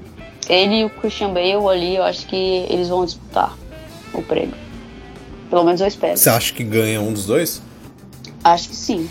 Ele 0.49 0.79
e 0.79 0.85
o 0.85 0.89
Christian 0.89 1.33
Bale 1.33 1.67
ali, 1.69 1.95
eu 1.95 2.03
acho 2.03 2.25
que 2.25 2.65
eles 2.69 2.89
vão 2.89 3.05
disputar 3.05 3.55
o 4.13 4.21
prêmio. 4.21 4.55
Pelo 5.49 5.63
menos 5.63 5.81
eu 5.81 5.87
espero. 5.87 6.17
Você 6.17 6.29
acha 6.29 6.53
que 6.53 6.63
ganha 6.63 7.01
um 7.01 7.13
dos 7.13 7.25
dois? 7.25 7.61
Acho 8.43 8.69
que 8.69 8.75
sim. 8.75 9.09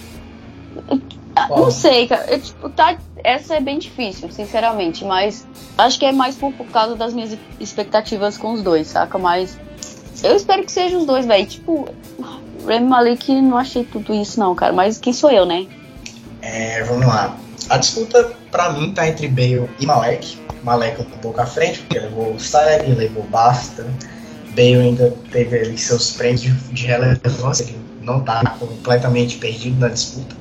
Não 1.49 1.71
sei, 1.71 2.07
cara. 2.07 2.27
Eu, 2.31 2.41
tipo, 2.41 2.69
tá, 2.71 2.97
essa 3.23 3.57
é 3.57 3.61
bem 3.61 3.79
difícil, 3.79 4.31
sinceramente, 4.31 5.05
mas 5.05 5.47
acho 5.77 5.99
que 5.99 6.07
é 6.07 6.13
mais 6.13 6.35
por, 6.35 6.53
por 6.53 6.67
causa 6.69 6.97
das 6.97 7.13
minhas 7.13 7.37
expectativas 7.61 8.39
com 8.39 8.53
os 8.53 8.63
dois, 8.63 8.87
saca? 8.87 9.19
Mas 9.19 9.59
eu 10.23 10.35
espero 10.35 10.65
que 10.65 10.73
sejam 10.73 11.01
os 11.01 11.07
dois, 11.07 11.27
velho. 11.27 11.47
Tipo, 11.47 11.89
Remy 12.67 12.87
Malik 12.87 13.41
não 13.41 13.59
achei 13.59 13.85
tudo 13.85 14.15
isso, 14.15 14.41
não, 14.41 14.55
cara. 14.55 14.73
Mas 14.73 14.99
quem 14.99 15.13
sou 15.13 15.31
eu, 15.31 15.45
né? 15.45 15.67
É, 16.41 16.83
vamos 16.85 17.07
lá. 17.07 17.37
A 17.69 17.79
disputa, 17.79 18.33
pra 18.51 18.71
mim, 18.71 18.93
tá 18.93 19.09
entre 19.09 19.29
Bale 19.29 19.69
e 19.79 19.87
Malek. 19.87 20.39
Malek 20.63 21.01
um 21.03 21.05
pouco 21.05 21.41
à 21.41 21.47
frente, 21.47 21.81
porque 21.81 21.99
levou 21.99 22.39
SAG, 22.39 22.87
levou 22.95 23.25
Basta. 23.25 23.87
Bale 24.51 24.77
ainda 24.77 25.15
teve 25.31 25.59
ali 25.59 25.77
seus 25.77 26.13
prêmios 26.13 26.43
de, 26.43 26.87
relevância, 26.87 27.65
ele 27.65 27.79
não 28.01 28.21
está 28.21 28.43
completamente 28.59 29.37
perdido 29.37 29.79
na 29.79 29.89
disputa. 29.89 30.35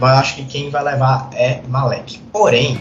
Mas 0.00 0.12
eu 0.12 0.18
acho 0.18 0.36
que 0.36 0.44
quem 0.46 0.70
vai 0.70 0.82
levar 0.82 1.28
é 1.34 1.60
Malek. 1.68 2.18
Porém, 2.32 2.80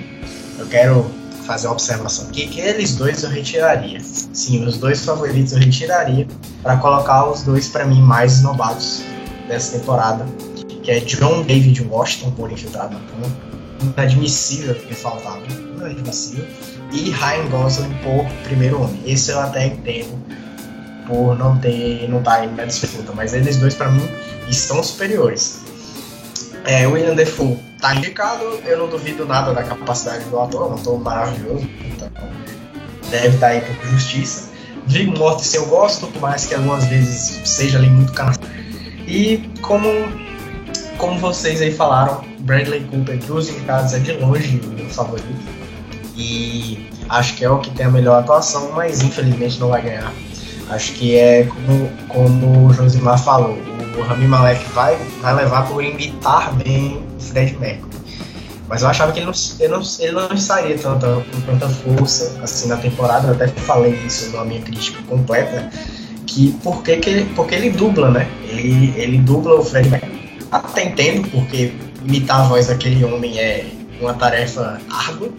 eu 0.58 0.66
quero 0.68 1.06
fazer 1.46 1.68
uma 1.68 1.74
observação 1.74 2.28
aqui 2.28 2.48
que 2.48 2.62
eles 2.62 2.96
dois 2.96 3.24
eu 3.24 3.30
retiraria. 3.30 4.00
Sim, 4.02 4.66
os 4.66 4.78
dois 4.78 5.04
favoritos 5.04 5.52
eu 5.52 5.60
retiraria 5.60 6.28
para 6.64 6.78
colocar 6.78 7.26
os 7.26 7.44
dois 7.44 7.68
para 7.68 7.86
mim 7.86 8.02
mais 8.02 8.34
esnobados 8.34 9.04
dessa 9.48 9.78
temporada, 9.80 10.26
que 10.84 10.92
é 10.92 11.00
John 11.02 11.42
David 11.42 11.82
Washington 11.90 12.32
por 12.32 12.52
infiltrado 12.52 12.94
na 12.94 13.00
cama, 13.00 13.36
inadmissível 13.82 14.76
que 14.76 14.94
faltava, 14.94 15.42
inadmissível, 15.76 16.46
e 16.94 17.10
Ryan 17.10 17.50
Gosling 17.50 17.94
por 18.04 18.26
primeiro 18.44 18.82
homem. 18.82 19.02
Esse 19.06 19.32
eu 19.32 19.40
até 19.40 19.68
entendo 19.68 20.18
por 21.08 21.36
não 21.36 21.58
ter 21.58 22.08
não 22.08 22.20
estar 22.20 22.42
tá 22.42 22.46
na 22.46 22.66
disputa, 22.66 23.12
mas 23.14 23.34
eles 23.34 23.58
dois 23.58 23.74
para 23.74 23.90
mim 23.90 24.08
estão 24.48 24.82
superiores. 24.84 25.69
É, 26.70 26.86
William 26.86 27.16
Defoe 27.16 27.58
tá 27.82 27.96
indicado, 27.96 28.44
eu 28.64 28.78
não 28.78 28.88
duvido 28.88 29.26
nada 29.26 29.56
da 29.56 29.64
capacidade 29.64 30.26
do 30.26 30.40
ator, 30.40 30.68
é 30.68 30.72
um 30.72 30.76
ator 30.76 31.00
maravilhoso, 31.00 31.68
então 31.84 32.08
deve 33.10 33.30
estar 33.30 33.40
tá 33.40 33.48
aí 33.48 33.62
por 33.62 33.88
justiça. 33.88 34.52
Viggo 34.86 35.18
Mortensen 35.18 35.62
eu 35.62 35.66
gosto, 35.66 36.06
por 36.06 36.22
mais 36.22 36.46
que 36.46 36.54
algumas 36.54 36.86
vezes 36.86 37.42
seja 37.44 37.80
ali 37.80 37.90
muito 37.90 38.14
cansado. 38.14 38.48
E 39.08 39.50
como, 39.64 39.90
como 41.00 41.18
vocês 41.18 41.60
aí 41.60 41.74
falaram, 41.74 42.24
Bradley 42.42 42.82
Cooper 42.82 43.18
dos 43.18 43.50
indicados 43.50 43.92
é 43.94 43.98
de 43.98 44.12
longe 44.12 44.62
o 44.64 44.68
meu 44.68 44.90
favorito. 44.92 45.28
E 46.16 46.88
acho 47.10 47.34
que 47.34 47.44
é 47.44 47.50
o 47.50 47.58
que 47.58 47.72
tem 47.72 47.88
a 47.88 47.90
melhor 47.90 48.20
atuação, 48.20 48.74
mas 48.74 49.02
infelizmente 49.02 49.60
não 49.60 49.70
vai 49.70 49.82
ganhar 49.82 50.14
Acho 50.70 50.94
que 50.94 51.16
é 51.16 51.46
como, 51.46 51.90
como 52.08 52.68
o 52.68 52.74
Josimar 52.74 53.18
falou, 53.18 53.58
o 53.98 54.02
Rami 54.02 54.28
Malek 54.28 54.64
vai, 54.72 54.98
vai 55.22 55.36
levar 55.36 55.68
por 55.68 55.84
imitar 55.84 56.54
bem 56.56 57.04
o 57.18 57.22
Fred 57.22 57.58
Mercury. 57.60 57.90
Mas 58.68 58.84
eu 58.84 58.90
achava 58.90 59.12
que 59.12 59.20
ele 59.20 59.26
não, 59.26 59.34
ele 59.60 59.70
não, 59.70 59.82
ele 60.00 60.12
não 60.12 60.34
estaria 60.34 60.78
tanta, 60.78 61.08
com 61.08 61.42
tanta 61.42 61.68
força 61.68 62.40
assim 62.44 62.68
na 62.68 62.78
temporada, 62.78 63.28
eu 63.28 63.34
até 63.34 63.48
falei 63.48 63.94
isso 64.06 64.32
na 64.36 64.46
minha 64.46 64.62
crítica 64.62 65.02
completa, 65.08 65.72
que 66.28 66.56
porque, 66.64 66.98
que 66.98 67.10
ele, 67.10 67.26
porque 67.36 67.56
ele 67.56 67.72
dubla, 67.72 68.12
né? 68.12 68.30
Ele, 68.48 68.94
ele 68.96 69.18
dubla 69.18 69.56
o 69.56 69.66
Fred 69.66 69.90
Mercury. 69.90 70.20
Até 70.52 70.86
entendo, 70.86 71.28
porque 71.30 71.74
imitar 72.06 72.42
a 72.42 72.44
voz 72.44 72.68
daquele 72.68 73.04
homem 73.04 73.40
é 73.40 73.66
uma 74.00 74.14
tarefa 74.14 74.80
árdua, 74.90 75.30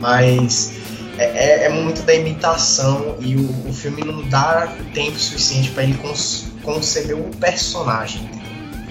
mas 0.00 0.72
é, 1.16 1.24
é, 1.24 1.64
é, 1.66 1.68
muito 1.68 2.02
da 2.02 2.14
imitação 2.14 3.16
e 3.20 3.36
o, 3.36 3.68
o 3.68 3.72
filme 3.72 4.02
não 4.02 4.22
dá 4.28 4.72
tempo 4.94 5.18
suficiente 5.18 5.70
para 5.70 5.84
ele 5.84 5.94
cons, 5.94 6.49
conceber 6.62 7.16
o 7.16 7.24
personagem. 7.36 8.28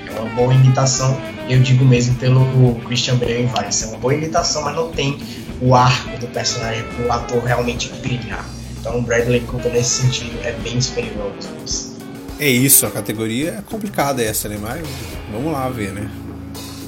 É 0.08 0.20
uma 0.20 0.30
boa 0.36 0.54
imitação, 0.54 1.20
eu 1.48 1.60
digo 1.62 1.86
mesmo 1.86 2.16
pelo 2.16 2.76
Christian 2.86 3.18
Bale 3.18 3.44
em 3.44 3.48
Vice. 3.48 3.86
É 3.86 3.88
uma 3.88 3.98
boa 3.98 4.14
imitação, 4.14 4.64
mas 4.64 4.76
não 4.76 4.92
tem 4.92 5.18
o 5.62 5.76
arco 5.76 6.18
do 6.20 6.28
personagem 6.28 6.84
para 6.84 7.06
o 7.06 7.12
ator 7.12 7.44
realmente 7.44 7.90
brilhar. 8.02 8.46
Então, 8.80 9.02
Bradley 9.04 9.42
Cooper, 9.42 9.72
nesse 9.72 10.02
sentido, 10.02 10.40
é 10.44 10.52
bem 10.54 10.80
superior 10.80 11.34
aos 11.36 11.46
dois. 11.46 11.98
É 12.40 12.48
isso, 12.48 12.86
a 12.86 12.92
categoria 12.92 13.56
é 13.60 13.62
complicada 13.62 14.24
essa, 14.24 14.48
né? 14.48 14.58
Mas 14.60 14.82
vamos 15.32 15.52
lá 15.52 15.68
ver, 15.70 15.92
né? 15.92 16.10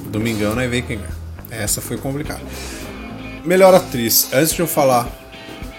Domingão 0.06 0.54
nós 0.54 0.68
ver 0.70 0.82
quem 0.82 0.98
é. 0.98 1.62
Essa 1.62 1.82
foi 1.82 1.98
complicada. 1.98 2.40
Melhor 3.44 3.74
atriz. 3.74 4.28
Antes 4.32 4.54
de 4.54 4.60
eu 4.60 4.66
falar 4.66 5.06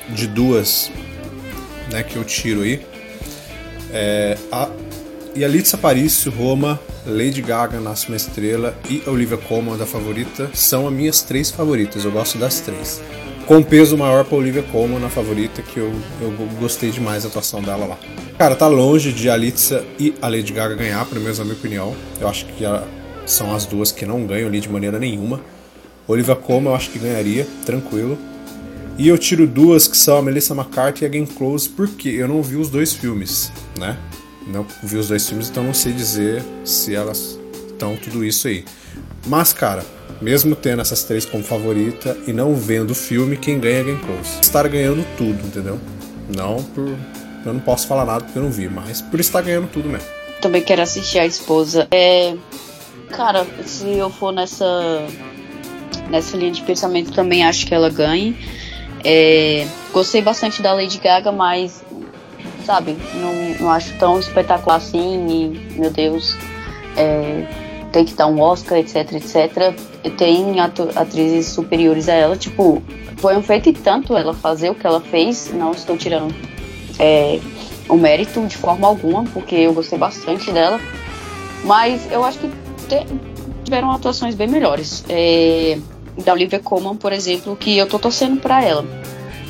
de 0.09 0.27
duas 0.27 0.91
né, 1.91 2.03
que 2.03 2.15
eu 2.15 2.23
tiro 2.23 2.61
aí. 2.61 2.85
É, 3.91 4.37
a 4.51 4.67
Yalitza 5.35 5.77
Aparicio, 5.77 6.31
Roma, 6.31 6.79
Lady 7.07 7.41
Gaga, 7.41 7.79
Nasce 7.79 8.07
uma 8.07 8.15
Estrela 8.15 8.77
e 8.87 9.01
Olivia 9.07 9.37
Colman, 9.37 9.75
da 9.77 9.85
favorita, 9.85 10.51
são 10.53 10.87
as 10.87 10.93
minhas 10.93 11.23
três 11.23 11.49
favoritas. 11.49 12.05
Eu 12.05 12.11
gosto 12.11 12.37
das 12.37 12.59
três. 12.59 13.01
Com 13.47 13.63
peso 13.63 13.97
maior 13.97 14.23
pra 14.23 14.37
Olivia 14.37 14.61
Colman 14.61 14.99
na 14.99 15.09
favorita, 15.09 15.63
que 15.63 15.77
eu, 15.77 15.91
eu 16.21 16.31
gostei 16.59 16.91
demais 16.91 17.23
da 17.23 17.29
atuação 17.29 17.63
dela 17.63 17.85
lá. 17.85 17.97
Cara, 18.37 18.55
tá 18.55 18.67
longe 18.67 19.11
de 19.11 19.27
Alitza 19.27 19.83
e 19.99 20.13
a 20.21 20.27
Lady 20.27 20.53
Gaga 20.53 20.75
ganhar, 20.75 21.03
pelo 21.05 21.21
menos 21.21 21.39
na 21.39 21.45
minha 21.45 21.57
opinião. 21.57 21.95
Eu 22.21 22.27
acho 22.27 22.45
que 22.45 22.63
são 23.25 23.55
as 23.55 23.65
duas 23.65 23.91
que 23.91 24.05
não 24.05 24.27
ganham 24.27 24.47
ali 24.47 24.59
de 24.59 24.69
maneira 24.69 24.99
nenhuma. 24.99 25.41
Olivia 26.07 26.35
Colman 26.35 26.69
eu 26.69 26.75
acho 26.75 26.91
que 26.91 26.99
ganharia, 26.99 27.47
tranquilo. 27.65 28.19
E 28.99 29.07
eu 29.07 29.17
tiro 29.17 29.47
duas 29.47 29.87
que 29.87 29.97
são 29.97 30.17
a 30.17 30.21
Melissa 30.21 30.53
McCarthy 30.53 31.03
e 31.03 31.05
a 31.07 31.09
Game 31.09 31.25
Close, 31.25 31.67
porque 31.67 32.09
eu 32.09 32.27
não 32.27 32.43
vi 32.43 32.55
os 32.55 32.69
dois 32.69 32.93
filmes, 32.93 33.51
né? 33.79 33.97
Não 34.47 34.65
vi 34.83 34.97
os 34.97 35.07
dois 35.07 35.27
filmes, 35.27 35.49
então 35.49 35.63
não 35.63 35.73
sei 35.73 35.93
dizer 35.93 36.43
se 36.65 36.93
elas 36.93 37.39
estão 37.67 37.95
tudo 37.95 38.23
isso 38.25 38.47
aí. 38.47 38.65
Mas, 39.25 39.53
cara, 39.53 39.83
Mesmo 40.23 40.55
tendo 40.55 40.81
essas 40.81 41.03
três 41.03 41.25
como 41.25 41.43
favorita 41.43 42.17
e 42.25 42.31
não 42.31 42.55
vendo 42.55 42.91
o 42.91 42.95
filme, 42.95 43.35
quem 43.35 43.59
ganha 43.59 43.79
é 43.79 43.83
Game 43.83 43.99
Close. 43.99 44.39
Estar 44.41 44.65
ganhando 44.69 45.05
tudo, 45.17 45.45
entendeu? 45.45 45.77
Não 46.33 46.63
por. 46.63 46.95
Eu 47.45 47.53
não 47.53 47.59
posso 47.59 47.87
falar 47.87 48.05
nada 48.05 48.23
porque 48.23 48.39
eu 48.39 48.43
não 48.43 48.49
vi, 48.49 48.69
mas 48.69 49.01
por 49.01 49.19
estar 49.19 49.41
ganhando 49.41 49.67
tudo 49.67 49.89
mesmo. 49.89 50.07
Também 50.39 50.61
quero 50.61 50.81
assistir 50.81 51.19
a 51.19 51.25
esposa. 51.25 51.89
É. 51.91 52.35
Cara, 53.09 53.45
se 53.65 53.97
eu 53.97 54.09
for 54.09 54.31
nessa. 54.31 54.65
Nessa 56.09 56.37
linha 56.37 56.51
de 56.51 56.61
pensamento, 56.61 57.11
também 57.11 57.43
acho 57.43 57.67
que 57.67 57.73
ela 57.73 57.89
ganhe. 57.89 58.37
É, 59.03 59.67
gostei 59.91 60.21
bastante 60.21 60.61
da 60.61 60.73
Lady 60.73 60.99
Gaga, 60.99 61.33
mas, 61.33 61.82
sabe, 62.65 62.97
não, 63.15 63.33
não 63.59 63.71
acho 63.71 63.93
tão 63.97 64.19
espetacular 64.19 64.77
assim. 64.77 65.27
E, 65.27 65.79
meu 65.79 65.91
Deus, 65.91 66.35
é, 66.97 67.45
tem 67.91 68.05
que 68.05 68.13
dar 68.13 68.27
um 68.27 68.39
Oscar, 68.41 68.77
etc, 68.77 69.13
etc. 69.13 69.73
Tem 70.17 70.59
atrizes 70.59 71.47
superiores 71.47 72.09
a 72.09 72.13
ela, 72.13 72.35
tipo, 72.35 72.81
foi 73.17 73.37
um 73.37 73.41
feito 73.41 73.69
e 73.69 73.73
tanto 73.73 74.17
ela 74.17 74.33
fazer 74.33 74.69
o 74.69 74.75
que 74.75 74.85
ela 74.85 74.99
fez. 74.99 75.51
Não 75.53 75.71
estou 75.71 75.95
tirando 75.95 76.33
é, 76.99 77.39
o 77.87 77.95
mérito 77.95 78.45
de 78.47 78.57
forma 78.57 78.87
alguma, 78.87 79.23
porque 79.25 79.55
eu 79.55 79.73
gostei 79.73 79.97
bastante 79.97 80.51
dela. 80.51 80.79
Mas 81.63 82.11
eu 82.11 82.23
acho 82.23 82.39
que 82.39 82.47
te, 82.87 83.05
tiveram 83.63 83.91
atuações 83.91 84.35
bem 84.35 84.47
melhores. 84.47 85.05
É, 85.07 85.77
da 86.23 86.33
Olivia 86.33 86.59
Colman, 86.59 86.95
por 86.95 87.11
exemplo, 87.11 87.55
que 87.55 87.77
eu 87.77 87.87
tô 87.87 87.97
torcendo 87.97 88.39
para 88.39 88.63
ela. 88.63 88.85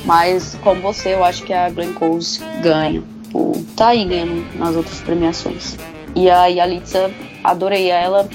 Mas, 0.04 0.56
como 0.62 0.80
você, 0.82 1.14
eu 1.14 1.24
acho 1.24 1.42
que 1.44 1.52
a 1.52 1.70
Glenn 1.70 1.94
Close 1.94 2.40
ganha. 2.62 3.02
Por 3.32 3.54
tá 3.76 3.88
aí 3.88 4.04
ganhando 4.04 4.44
nas 4.58 4.76
outras 4.76 5.00
premiações. 5.00 5.76
E 6.14 6.30
a 6.30 6.46
Yalitza, 6.46 7.10
adorei 7.42 7.90
ela, 7.90 8.28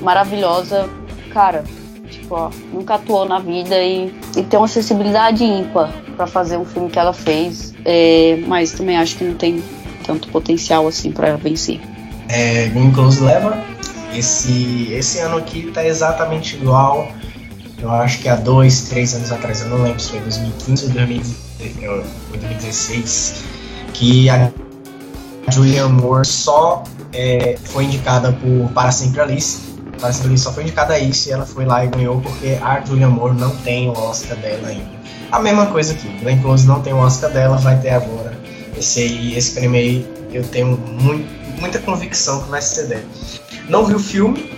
maravilhosa. 0.00 0.88
Cara, 1.32 1.64
tipo, 2.10 2.34
ó, 2.34 2.50
nunca 2.72 2.94
atuou 2.94 3.26
na 3.26 3.38
vida 3.38 3.76
e, 3.82 4.12
e 4.36 4.42
tem 4.42 4.58
uma 4.58 4.68
sensibilidade 4.68 5.44
ímpar 5.44 5.92
para 6.16 6.26
fazer 6.26 6.56
um 6.56 6.64
filme 6.64 6.90
que 6.90 6.98
ela 6.98 7.12
fez. 7.12 7.72
É, 7.84 8.42
mas 8.46 8.72
também 8.72 8.96
acho 8.96 9.16
que 9.16 9.24
não 9.24 9.34
tem 9.34 9.62
tanto 10.04 10.28
potencial 10.28 10.86
assim 10.86 11.12
para 11.12 11.36
vencer. 11.36 11.80
É, 12.28 12.68
Glenn 12.68 12.92
Close 12.92 13.22
leva. 13.22 13.62
Esse, 14.14 14.92
esse 14.92 15.20
ano 15.20 15.38
aqui 15.38 15.70
tá 15.72 15.84
exatamente 15.86 16.56
igual 16.56 17.08
eu 17.82 17.90
acho 17.90 18.20
que 18.20 18.28
há 18.28 18.36
dois, 18.36 18.82
três 18.82 19.12
anos 19.12 19.32
atrás, 19.32 19.62
eu 19.62 19.68
não 19.68 19.82
lembro 19.82 19.98
se 19.98 20.10
foi 20.10 20.20
2015 20.20 20.86
ou 20.86 20.92
2016, 20.92 23.34
que 23.92 24.30
a 24.30 24.52
Julianne 25.50 25.92
Moore 25.92 26.24
só 26.24 26.84
é, 27.12 27.58
foi 27.64 27.82
indicada 27.84 28.32
por 28.32 28.70
Para 28.72 28.92
Sempre 28.92 29.20
Alice. 29.20 29.58
Para 29.98 30.12
Sempre 30.12 30.28
Alice 30.28 30.44
só 30.44 30.52
foi 30.52 30.62
indicada 30.62 30.94
a 30.94 30.98
isso 30.98 31.28
e 31.28 31.32
ela 31.32 31.44
foi 31.44 31.64
lá 31.64 31.84
e 31.84 31.88
ganhou 31.88 32.20
porque 32.20 32.56
a 32.62 32.80
Julianne 32.84 33.14
Moore 33.14 33.36
não 33.36 33.50
tem 33.56 33.88
o 33.88 33.92
Oscar 33.92 34.36
dela 34.38 34.68
ainda. 34.68 35.02
A 35.32 35.40
mesma 35.40 35.66
coisa 35.66 35.92
aqui, 35.92 36.08
Glenn 36.20 36.40
Close 36.40 36.64
não 36.66 36.80
tem 36.82 36.92
o 36.92 36.98
Oscar 36.98 37.32
dela, 37.32 37.56
vai 37.56 37.80
ter 37.80 37.90
agora. 37.90 38.38
Esse 38.78 39.00
aí, 39.00 39.36
esse 39.36 39.54
prêmio 39.54 39.80
aí, 39.80 40.06
eu 40.32 40.44
tenho 40.44 40.76
muito, 40.76 41.26
muita 41.60 41.80
convicção 41.80 42.44
que 42.44 42.48
vai 42.48 42.62
ser 42.62 42.86
dela. 42.86 43.02
Não 43.68 43.84
vi 43.84 43.94
o 43.94 43.98
filme, 43.98 44.52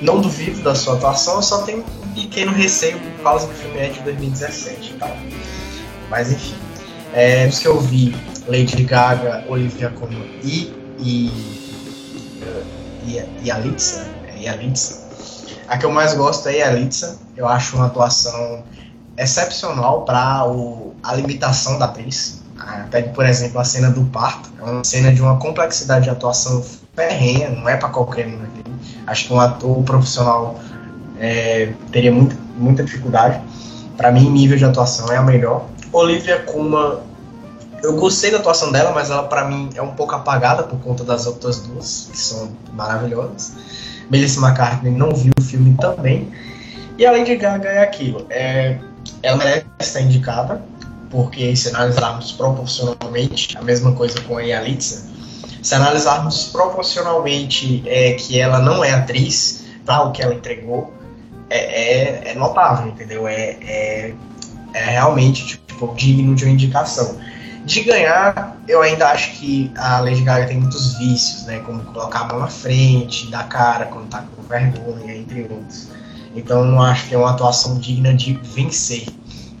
não 0.00 0.20
duvido 0.20 0.62
da 0.62 0.74
sua 0.74 0.94
atuação, 0.94 1.36
eu 1.36 1.42
só 1.42 1.62
tenho 1.62 1.84
pequeno 2.20 2.52
receio 2.52 2.98
por 2.98 3.22
causa 3.22 3.46
que 3.46 3.54
o 3.54 3.56
filme 3.56 3.78
é 3.78 3.88
de 3.88 4.00
2017 4.00 4.90
e 4.90 4.94
tal. 4.98 5.16
Mas 6.08 6.32
enfim. 6.32 6.54
É, 7.12 7.46
dos 7.46 7.58
que 7.58 7.66
eu 7.66 7.80
vi, 7.80 8.14
Lady 8.46 8.84
Gaga, 8.84 9.44
Olivia 9.48 9.90
Colman 9.90 10.30
e, 10.44 10.72
e, 10.98 11.32
e, 13.42 13.50
Alitza, 13.50 14.06
é, 14.28 14.42
e 14.42 14.48
Alitza. 14.48 15.08
A 15.66 15.76
que 15.76 15.86
eu 15.86 15.90
mais 15.90 16.14
gosto 16.14 16.48
é 16.48 16.62
a 16.62 16.68
Alitza. 16.68 17.18
Eu 17.36 17.48
acho 17.48 17.76
uma 17.76 17.86
atuação 17.86 18.62
excepcional 19.16 20.04
para 20.04 20.44
a 21.02 21.14
limitação 21.14 21.78
da 21.78 21.86
atriz. 21.86 22.42
Ah, 22.58 22.86
Pede, 22.90 23.08
por 23.10 23.24
exemplo, 23.24 23.58
a 23.58 23.64
cena 23.64 23.90
do 23.90 24.04
parto. 24.04 24.50
É 24.60 24.62
uma 24.62 24.84
cena 24.84 25.12
de 25.12 25.20
uma 25.20 25.36
complexidade 25.38 26.04
de 26.04 26.10
atuação 26.10 26.64
ferrenha, 26.94 27.50
não 27.50 27.68
é 27.68 27.76
para 27.76 27.88
qualquer 27.88 28.26
um. 28.26 28.38
Acho 29.06 29.26
que 29.26 29.32
um 29.32 29.40
ator 29.40 29.82
profissional 29.82 30.60
é, 31.20 31.72
teria 31.92 32.10
muito, 32.10 32.36
muita 32.56 32.82
dificuldade. 32.82 33.40
Para 33.96 34.10
mim, 34.10 34.30
nível 34.30 34.56
de 34.56 34.64
atuação 34.64 35.12
é 35.12 35.16
a 35.18 35.22
melhor. 35.22 35.66
Olivia 35.92 36.40
Kuma, 36.40 37.00
eu 37.82 37.94
gostei 37.94 38.30
da 38.30 38.38
atuação 38.38 38.72
dela, 38.72 38.92
mas 38.92 39.10
ela 39.10 39.24
para 39.24 39.44
mim 39.44 39.68
é 39.74 39.82
um 39.82 39.90
pouco 39.90 40.14
apagada 40.14 40.62
por 40.62 40.78
conta 40.80 41.04
das 41.04 41.26
outras 41.26 41.58
duas, 41.60 42.08
que 42.10 42.18
são 42.18 42.50
maravilhosas. 42.72 43.52
Melissa 44.10 44.40
McCartney 44.40 44.92
não 44.92 45.14
viu 45.14 45.32
o 45.38 45.42
filme 45.42 45.76
também. 45.78 46.32
E 46.98 47.06
além 47.06 47.24
de 47.24 47.36
Gaga 47.36 47.68
é 47.68 47.82
aquilo, 47.82 48.26
é, 48.30 48.78
ela 49.22 49.36
merece 49.36 49.66
estar 49.80 50.00
indicada, 50.00 50.62
porque 51.10 51.54
se 51.54 51.68
analisarmos 51.68 52.32
proporcionalmente, 52.32 53.56
a 53.56 53.62
mesma 53.62 53.92
coisa 53.92 54.20
com 54.22 54.36
a 54.36 54.42
Yalitza, 54.42 55.06
se 55.62 55.74
analisarmos 55.74 56.44
proporcionalmente 56.44 57.82
é, 57.86 58.14
que 58.14 58.38
ela 58.38 58.58
não 58.58 58.82
é 58.82 58.92
atriz 58.92 59.64
para 59.84 60.02
o 60.04 60.12
que 60.12 60.22
ela 60.22 60.34
entregou, 60.34 60.92
é, 61.50 62.28
é, 62.28 62.30
é 62.30 62.34
notável, 62.34 62.88
entendeu? 62.88 63.26
É, 63.26 63.56
é, 63.60 64.14
é 64.72 64.84
realmente 64.84 65.44
tipo, 65.46 65.94
digno 65.94 66.34
de 66.34 66.44
uma 66.44 66.52
indicação. 66.52 67.18
De 67.64 67.82
ganhar, 67.82 68.56
eu 68.66 68.80
ainda 68.80 69.08
acho 69.08 69.32
que 69.32 69.70
a 69.76 70.00
Lady 70.00 70.22
Gaga 70.22 70.46
tem 70.46 70.58
muitos 70.58 70.96
vícios, 70.96 71.44
né? 71.44 71.58
Como 71.60 71.82
colocar 71.82 72.20
a 72.20 72.24
mão 72.24 72.38
na 72.38 72.46
frente, 72.46 73.30
dar 73.30 73.48
cara 73.48 73.86
quando 73.86 74.08
tá 74.08 74.24
com 74.34 74.42
vergonha, 74.42 75.14
entre 75.14 75.42
outros. 75.42 75.88
Então 76.34 76.64
não 76.64 76.80
acho 76.80 77.08
que 77.08 77.14
é 77.14 77.18
uma 77.18 77.30
atuação 77.30 77.78
digna 77.78 78.14
de 78.14 78.32
vencer. 78.32 79.06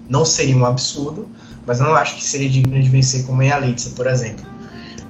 Não 0.08 0.24
seria 0.24 0.56
um 0.56 0.64
absurdo, 0.64 1.28
mas 1.66 1.80
eu 1.80 1.86
não 1.86 1.94
acho 1.94 2.16
que 2.16 2.24
seria 2.24 2.48
digna 2.48 2.80
de 2.80 2.88
vencer 2.88 3.26
como 3.26 3.42
é 3.42 3.50
a 3.50 3.58
Litsa, 3.58 3.90
por 3.90 4.06
exemplo. 4.06 4.44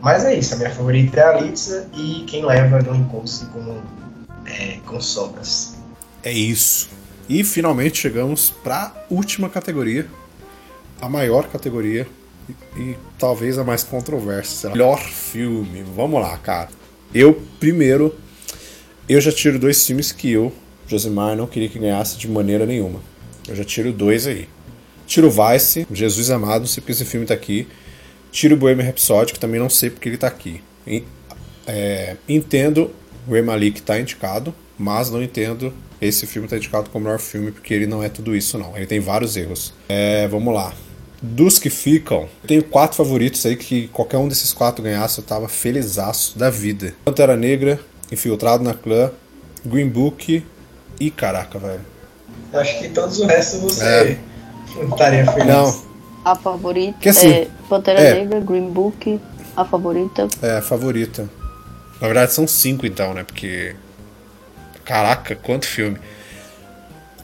Mas 0.00 0.24
é 0.24 0.34
isso, 0.34 0.54
a 0.54 0.56
minha 0.56 0.70
favorita 0.70 1.20
é 1.20 1.24
a 1.24 1.40
Litsa 1.40 1.88
e 1.94 2.24
quem 2.26 2.44
leva 2.44 2.80
no 2.80 2.96
encontro 2.96 3.46
com, 3.52 3.78
é, 4.46 4.78
com 4.86 5.00
sobras. 5.00 5.69
É 6.22 6.32
isso. 6.32 6.88
E 7.28 7.44
finalmente 7.44 7.98
chegamos 7.98 8.50
para 8.50 8.86
a 8.86 8.92
última 9.08 9.48
categoria, 9.48 10.06
a 11.00 11.08
maior 11.08 11.48
categoria 11.48 12.06
e, 12.48 12.80
e 12.80 12.96
talvez 13.18 13.56
a 13.56 13.64
mais 13.64 13.84
controversa. 13.84 14.70
Melhor 14.70 15.00
filme. 15.00 15.82
Vamos 15.94 16.20
lá, 16.20 16.36
cara. 16.38 16.68
Eu 17.14 17.40
primeiro, 17.58 18.14
eu 19.08 19.20
já 19.20 19.32
tiro 19.32 19.58
dois 19.58 19.84
filmes 19.86 20.12
que 20.12 20.30
eu, 20.30 20.52
Josimar, 20.86 21.36
não 21.36 21.46
queria 21.46 21.68
que 21.68 21.78
ganhasse 21.78 22.18
de 22.18 22.28
maneira 22.28 22.66
nenhuma. 22.66 23.00
Eu 23.46 23.54
já 23.54 23.64
tiro 23.64 23.92
dois 23.92 24.26
aí. 24.26 24.48
Tiro 25.06 25.30
Vice, 25.30 25.86
Jesus 25.90 26.30
Amado, 26.30 26.66
se 26.66 26.82
esse 26.86 27.04
filme 27.04 27.26
tá 27.26 27.34
aqui. 27.34 27.66
Tiro 28.30 28.56
Bohemian 28.56 28.84
Rhapsody, 28.84 29.32
que 29.32 29.40
também 29.40 29.58
não 29.58 29.70
sei 29.70 29.90
porque 29.90 30.08
ele 30.08 30.16
tá 30.16 30.28
aqui. 30.28 30.62
E, 30.86 31.02
é, 31.66 32.16
entendo 32.28 32.92
o 33.26 33.36
Emalik 33.36 33.82
tá 33.82 33.98
indicado, 33.98 34.54
mas 34.80 35.10
não 35.10 35.22
entendo 35.22 35.74
esse 36.00 36.26
filme 36.26 36.48
tá 36.48 36.56
indicado 36.56 36.88
como 36.88 37.04
melhor 37.04 37.18
filme 37.18 37.52
porque 37.52 37.74
ele 37.74 37.86
não 37.86 38.02
é 38.02 38.08
tudo 38.08 38.34
isso, 38.34 38.56
não. 38.56 38.74
Ele 38.74 38.86
tem 38.86 38.98
vários 38.98 39.36
erros. 39.36 39.74
É, 39.86 40.26
vamos 40.26 40.54
lá. 40.54 40.72
Dos 41.20 41.58
que 41.58 41.68
ficam, 41.68 42.22
eu 42.42 42.48
tenho 42.48 42.64
quatro 42.64 42.96
favoritos 42.96 43.44
aí 43.44 43.54
que 43.54 43.88
qualquer 43.88 44.16
um 44.16 44.26
desses 44.26 44.54
quatro 44.54 44.82
ganhasse 44.82 45.18
eu 45.18 45.24
tava 45.24 45.48
felizaço 45.48 46.38
da 46.38 46.48
vida. 46.48 46.94
Pantera 47.04 47.36
Negra, 47.36 47.78
Infiltrado 48.10 48.64
na 48.64 48.72
Clã, 48.72 49.10
Green 49.64 49.90
Book 49.90 50.42
e 50.98 51.10
caraca, 51.10 51.58
velho. 51.58 51.84
Acho 52.54 52.78
que 52.78 52.88
todos 52.88 53.18
os 53.18 53.26
restos 53.26 53.60
você 53.60 53.84
é. 53.84 54.18
estaria 54.90 55.30
feliz. 55.30 55.46
Não. 55.46 55.82
A 56.24 56.34
favorita 56.34 56.98
que 56.98 57.10
assim, 57.10 57.30
é 57.30 57.48
Pantera 57.68 58.00
é. 58.00 58.14
Negra, 58.14 58.40
Green 58.40 58.70
Book, 58.70 59.20
a 59.54 59.64
favorita. 59.66 60.26
É, 60.40 60.56
a 60.56 60.62
favorita. 60.62 61.28
Na 62.00 62.06
verdade 62.06 62.32
são 62.32 62.48
cinco 62.48 62.86
então, 62.86 63.12
né? 63.12 63.24
Porque 63.24 63.76
Caraca, 64.84 65.36
quanto 65.36 65.66
filme. 65.66 65.98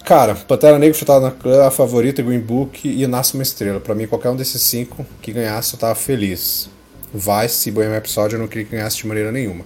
Cara, 0.05 0.37
Pantera 0.37 0.79
Negra 0.79 0.97
Chutado 0.97 1.25
na 1.25 1.33
Clã, 1.33 1.67
a 1.67 1.71
favorita, 1.71 2.23
Green 2.23 2.39
Book 2.39 2.89
e 2.89 3.05
Nasce 3.09 3.35
uma 3.35 3.43
Estrela. 3.43 3.81
Para 3.81 3.95
mim, 3.95 4.07
qualquer 4.07 4.31
um 4.31 4.37
desses 4.37 4.63
cinco 4.63 5.05
que 5.21 5.33
ganhasse, 5.33 5.75
eu 5.75 5.81
tava 5.81 5.97
feliz. 5.97 6.71
Vice 7.13 7.69
e 7.69 7.73
Bohemian 7.73 7.97
Episódio 7.97 8.37
eu 8.37 8.41
não 8.41 8.47
queria 8.47 8.65
que 8.65 8.77
ganhasse 8.77 8.99
de 8.99 9.07
maneira 9.07 9.33
nenhuma. 9.33 9.65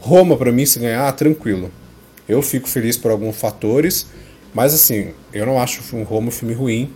Roma, 0.00 0.36
para 0.36 0.50
mim, 0.50 0.64
se 0.64 0.78
ganhar, 0.78 1.12
tranquilo. 1.12 1.70
Eu 2.28 2.40
fico 2.40 2.68
feliz 2.68 2.96
por 2.96 3.10
alguns 3.10 3.36
fatores, 3.36 4.06
mas 4.54 4.72
assim, 4.72 5.12
eu 5.32 5.44
não 5.44 5.60
acho 5.60 5.82
um 5.94 6.02
Roma 6.02 6.28
um 6.28 6.30
filme 6.30 6.54
ruim, 6.54 6.94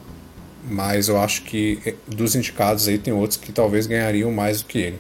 mas 0.65 1.09
eu 1.09 1.21
acho 1.21 1.43
que 1.43 1.81
eh, 1.85 1.95
dos 2.07 2.35
indicados 2.35 2.89
aí 2.89 2.97
tem 2.97 3.13
outros 3.13 3.39
que 3.39 3.53
talvez 3.53 3.87
ganhariam 3.87 4.31
mais 4.31 4.63
do 4.63 4.69
que 4.69 4.79
ele. 4.79 4.99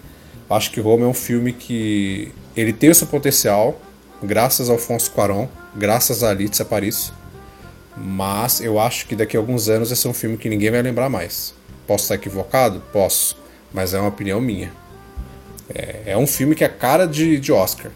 Eu 0.50 0.56
acho 0.56 0.70
que 0.70 0.80
Roma 0.80 1.04
é 1.04 1.08
um 1.08 1.14
filme 1.14 1.52
que 1.52 2.32
ele 2.56 2.72
tem 2.72 2.90
o 2.90 2.94
seu 2.94 3.06
potencial, 3.06 3.80
graças 4.22 4.70
a 4.70 4.72
Alfonso 4.72 5.10
Cuarón, 5.10 5.48
graças 5.74 6.22
a 6.22 6.30
Alice 6.30 6.64
Paris. 6.64 7.12
Mas 7.96 8.60
eu 8.60 8.80
acho 8.80 9.06
que 9.06 9.14
daqui 9.14 9.36
a 9.36 9.40
alguns 9.40 9.68
anos 9.68 9.90
esse 9.90 10.06
é 10.06 10.10
um 10.10 10.14
filme 10.14 10.36
que 10.36 10.48
ninguém 10.48 10.70
vai 10.70 10.80
lembrar 10.80 11.08
mais. 11.08 11.54
Posso 11.86 12.04
estar 12.04 12.14
equivocado? 12.14 12.82
Posso, 12.92 13.36
mas 13.72 13.92
é 13.92 13.98
uma 13.98 14.08
opinião 14.08 14.40
minha. 14.40 14.72
É, 15.74 16.02
é 16.06 16.16
um 16.16 16.26
filme 16.26 16.54
que 16.54 16.64
é 16.64 16.68
cara 16.68 17.06
de, 17.06 17.38
de 17.38 17.52
Oscar, 17.52 17.90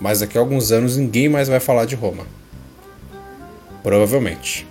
mas 0.00 0.20
daqui 0.20 0.38
a 0.38 0.40
alguns 0.40 0.72
anos 0.72 0.96
ninguém 0.96 1.28
mais 1.28 1.48
vai 1.48 1.60
falar 1.60 1.84
de 1.84 1.94
Roma. 1.94 2.26
Provavelmente. 3.82 4.66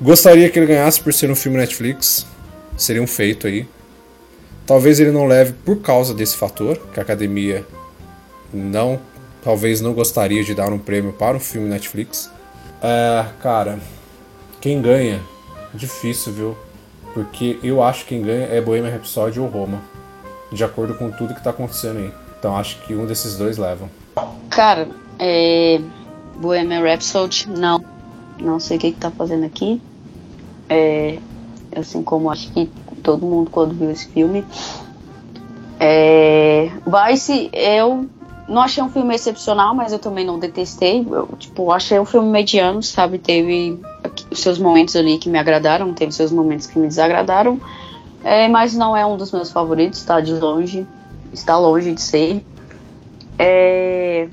Gostaria 0.00 0.48
que 0.50 0.58
ele 0.58 0.66
ganhasse 0.66 1.00
por 1.00 1.12
ser 1.12 1.30
um 1.30 1.34
filme 1.34 1.58
Netflix. 1.58 2.26
Seria 2.76 3.02
um 3.02 3.06
feito 3.06 3.46
aí. 3.46 3.66
Talvez 4.66 5.00
ele 5.00 5.10
não 5.10 5.26
leve 5.26 5.54
por 5.64 5.80
causa 5.80 6.12
desse 6.12 6.36
fator, 6.36 6.76
que 6.92 7.00
a 7.00 7.02
academia 7.02 7.64
não, 8.52 9.00
talvez 9.46 9.80
não 9.80 9.94
gostaria 9.94 10.42
de 10.42 10.52
dar 10.56 10.72
um 10.72 10.78
prêmio 10.78 11.12
para 11.12 11.36
um 11.36 11.40
filme 11.40 11.68
Netflix. 11.68 12.28
É, 12.82 13.26
cara, 13.40 13.78
quem 14.60 14.82
ganha? 14.82 15.20
Difícil, 15.72 16.32
viu? 16.32 16.56
Porque 17.14 17.56
eu 17.62 17.80
acho 17.80 18.02
que 18.02 18.08
quem 18.08 18.22
ganha 18.22 18.46
é 18.46 18.60
Bohemian 18.60 18.90
Rhapsody 18.90 19.38
ou 19.38 19.46
Roma, 19.46 19.80
de 20.50 20.64
acordo 20.64 20.94
com 20.94 21.12
tudo 21.12 21.32
que 21.32 21.44
tá 21.44 21.50
acontecendo 21.50 21.98
aí. 21.98 22.12
Então 22.36 22.56
acho 22.56 22.80
que 22.82 22.94
um 22.96 23.06
desses 23.06 23.38
dois 23.38 23.56
levam. 23.56 23.88
Cara, 24.50 24.88
é. 25.16 25.80
Bohemian 26.38 26.82
Rhapsody, 26.82 27.48
não. 27.48 27.84
Não 28.40 28.58
sei 28.58 28.78
o 28.78 28.80
que, 28.80 28.90
que 28.90 28.98
tá 28.98 29.12
fazendo 29.12 29.46
aqui. 29.46 29.80
É. 30.68 31.18
Assim 31.76 32.02
como 32.02 32.32
acho 32.32 32.50
que 32.50 32.68
todo 33.00 33.24
mundo 33.24 33.48
quando 33.48 33.74
viu 33.74 33.92
esse 33.92 34.08
filme. 34.08 34.44
É. 35.78 36.68
Vice, 36.84 37.48
eu 37.52 38.08
não 38.48 38.62
achei 38.62 38.82
um 38.82 38.88
filme 38.88 39.14
excepcional, 39.14 39.74
mas 39.74 39.92
eu 39.92 39.98
também 39.98 40.24
não 40.24 40.38
detestei. 40.38 41.06
Eu, 41.10 41.28
tipo, 41.38 41.70
achei 41.72 41.98
um 41.98 42.04
filme 42.04 42.28
mediano, 42.28 42.82
sabe? 42.82 43.18
Teve 43.18 43.80
os 44.30 44.38
seus 44.38 44.58
momentos 44.58 44.94
ali 44.94 45.18
que 45.18 45.28
me 45.28 45.38
agradaram, 45.38 45.92
teve 45.92 46.12
seus 46.12 46.30
momentos 46.30 46.66
que 46.66 46.78
me 46.78 46.86
desagradaram. 46.86 47.60
É, 48.22 48.48
mas 48.48 48.74
não 48.74 48.96
é 48.96 49.04
um 49.04 49.16
dos 49.16 49.32
meus 49.32 49.50
favoritos, 49.50 50.02
tá? 50.02 50.20
De 50.20 50.32
longe. 50.32 50.86
Está 51.32 51.58
longe 51.58 51.92
de 51.92 52.00
ser. 52.00 52.44
É, 53.38 54.28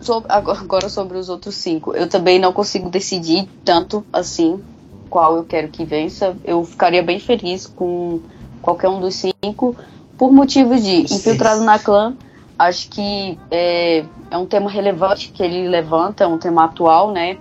sobre, 0.00 0.30
agora 0.32 0.88
sobre 0.88 1.16
os 1.16 1.28
outros 1.28 1.54
cinco. 1.54 1.94
Eu 1.94 2.08
também 2.08 2.38
não 2.38 2.52
consigo 2.52 2.90
decidir 2.90 3.48
tanto 3.64 4.04
assim 4.12 4.60
qual 5.08 5.36
eu 5.36 5.44
quero 5.44 5.68
que 5.68 5.84
vença. 5.84 6.36
Eu 6.44 6.64
ficaria 6.64 7.02
bem 7.02 7.20
feliz 7.20 7.66
com 7.66 8.20
qualquer 8.60 8.88
um 8.88 9.00
dos 9.00 9.14
cinco. 9.14 9.76
Por 10.18 10.32
motivos 10.32 10.82
de 10.82 11.02
infiltrado 11.12 11.62
na 11.62 11.78
clã, 11.78 12.16
acho 12.58 12.88
que 12.88 13.38
é, 13.50 14.04
é 14.30 14.38
um 14.38 14.46
tema 14.46 14.70
relevante 14.70 15.28
que 15.28 15.42
ele 15.42 15.68
levanta, 15.68 16.24
é 16.24 16.26
um 16.26 16.38
tema 16.38 16.64
atual, 16.64 17.12
né? 17.12 17.38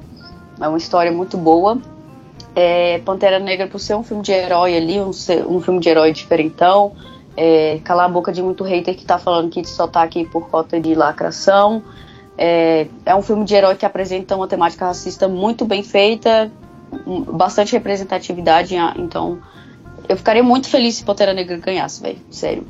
É 0.59 0.68
uma 0.68 0.78
história 0.78 1.11
muito 1.11 1.38
boa. 1.38 1.78
É, 2.55 2.99
Pantera 2.99 3.39
Negra, 3.39 3.68
por 3.68 3.80
ser 3.80 3.95
um 3.95 4.03
filme 4.03 4.24
de 4.24 4.32
herói 4.32 4.78
ali, 4.78 4.99
um, 4.99 5.09
um 5.09 5.61
filme 5.61 5.80
de 5.80 5.89
herói 5.89 6.13
diferentão, 6.13 6.93
é, 7.36 7.80
calar 7.84 8.05
a 8.05 8.09
boca 8.09 8.32
de 8.32 8.41
muito 8.41 8.63
hater 8.63 8.95
que 8.95 9.03
tá 9.03 9.18
falando 9.18 9.49
que 9.49 9.63
só 9.66 9.88
tá 9.88 10.01
aqui 10.01 10.26
por 10.26 10.49
cota 10.49 10.80
de 10.80 10.95
lacração. 10.95 11.84
É, 12.38 12.88
é 13.05 13.16
um 13.16 13.22
filme 13.22 13.45
de 13.45 13.55
herói 13.55 13.76
que 13.76 13.86
apresenta 13.86 14.36
uma 14.36 14.47
temática 14.47 14.86
racista 14.86 15.28
muito 15.28 15.66
bem 15.66 15.84
feita, 15.84 16.51
bastante 17.32 17.74
representatividade, 17.74 18.76
então 18.97 19.39
eu 20.07 20.18
ficaria 20.18 20.43
muito 20.43 20.70
feliz 20.70 20.95
se 20.95 21.03
Pantera 21.03 21.34
Negra 21.34 21.57
ganhasse, 21.57 22.01
velho, 22.01 22.20
sério. 22.30 22.66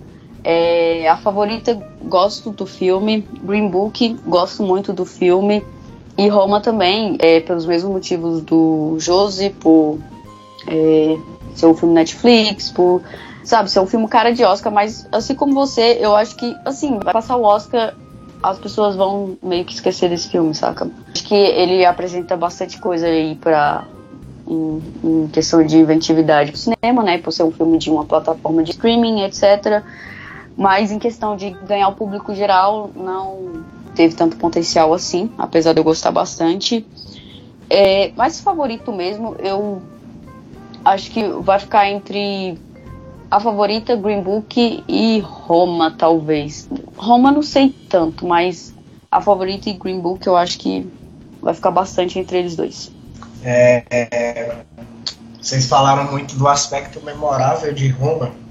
É, 0.48 1.10
a 1.10 1.18
favorita, 1.18 1.76
gosto 2.04 2.52
do 2.52 2.68
filme. 2.68 3.28
Green 3.42 3.68
Book, 3.68 4.16
gosto 4.28 4.62
muito 4.62 4.94
do 4.94 5.04
filme. 5.04 5.66
E 6.16 6.28
Roma 6.28 6.62
também, 6.62 7.18
é, 7.20 7.40
pelos 7.40 7.66
mesmos 7.66 7.92
motivos 7.92 8.42
do 8.42 8.96
Josie, 9.00 9.50
por 9.50 9.98
é, 10.68 11.18
ser 11.56 11.66
um 11.66 11.74
filme 11.74 11.96
Netflix, 11.96 12.70
por, 12.70 13.02
sabe, 13.44 13.72
ser 13.72 13.80
um 13.80 13.88
filme 13.88 14.08
cara 14.08 14.32
de 14.32 14.44
Oscar, 14.44 14.72
mas 14.72 15.08
assim 15.12 15.34
como 15.34 15.54
você, 15.54 15.98
eu 16.00 16.16
acho 16.16 16.36
que, 16.36 16.56
assim, 16.64 17.00
vai 17.00 17.12
passar 17.12 17.36
o 17.36 17.44
Oscar, 17.44 17.96
as 18.42 18.60
pessoas 18.60 18.96
vão 18.96 19.36
meio 19.42 19.66
que 19.66 19.74
esquecer 19.74 20.10
desse 20.10 20.30
filme, 20.30 20.54
saca? 20.54 20.90
Acho 21.12 21.24
que 21.26 21.36
ele 21.36 21.84
apresenta 21.84 22.38
bastante 22.38 22.80
coisa 22.80 23.08
aí 23.08 23.36
pra, 23.36 23.84
em, 24.48 24.82
em 25.04 25.28
questão 25.28 25.66
de 25.66 25.78
inventividade 25.78 26.52
do 26.52 26.58
cinema, 26.58 27.04
né, 27.04 27.18
por 27.18 27.32
ser 27.32 27.44
um 27.44 27.52
filme 27.52 27.78
de 27.78 27.90
uma 27.90 28.06
plataforma 28.06 28.64
de 28.64 28.72
streaming, 28.72 29.24
etc., 29.24 29.84
mas 30.58 30.92
em 30.92 31.00
questão 31.00 31.36
de 31.36 31.52
ganhar 31.52 31.88
o 31.90 31.96
público 31.96 32.34
geral, 32.34 32.90
não 32.96 33.64
teve 33.96 34.16
tanto 34.16 34.38
potencial 34.38 34.94
assim, 34.94 35.30
apesar 35.38 35.74
de 35.74 35.80
eu 35.80 35.84
gostar 35.84 36.12
bastante. 36.12 36.86
É, 37.70 38.12
mas 38.16 38.40
favorito 38.40 38.92
mesmo, 38.92 39.36
eu 39.40 39.82
acho 40.84 41.10
que 41.12 41.28
vai 41.28 41.60
ficar 41.60 41.90
entre 41.90 42.58
a 43.30 43.40
favorita, 43.40 43.96
Green 43.96 44.22
Book 44.22 44.84
e 44.88 45.20
Roma, 45.20 45.92
talvez. 45.92 46.70
Roma 46.96 47.32
não 47.32 47.42
sei 47.42 47.70
tanto, 47.90 48.26
mas 48.26 48.74
a 49.12 49.20
favorita 49.20 49.70
e 49.70 49.74
Green 49.74 50.00
Book 50.00 50.26
eu 50.28 50.38
acho 50.38 50.60
que 50.60 50.88
vai 51.42 51.54
ficar 51.54 51.72
bastante 51.72 52.20
entre 52.20 52.38
eles 52.38 52.56
dois. 52.56 52.92
É, 53.44 53.84
é, 53.90 54.56
vocês 55.42 55.68
falaram 55.68 56.12
muito 56.12 56.36
do 56.36 56.48
aspecto 56.48 57.02
memorável 57.02 57.74
de 57.74 57.88
Roma. 57.90 58.45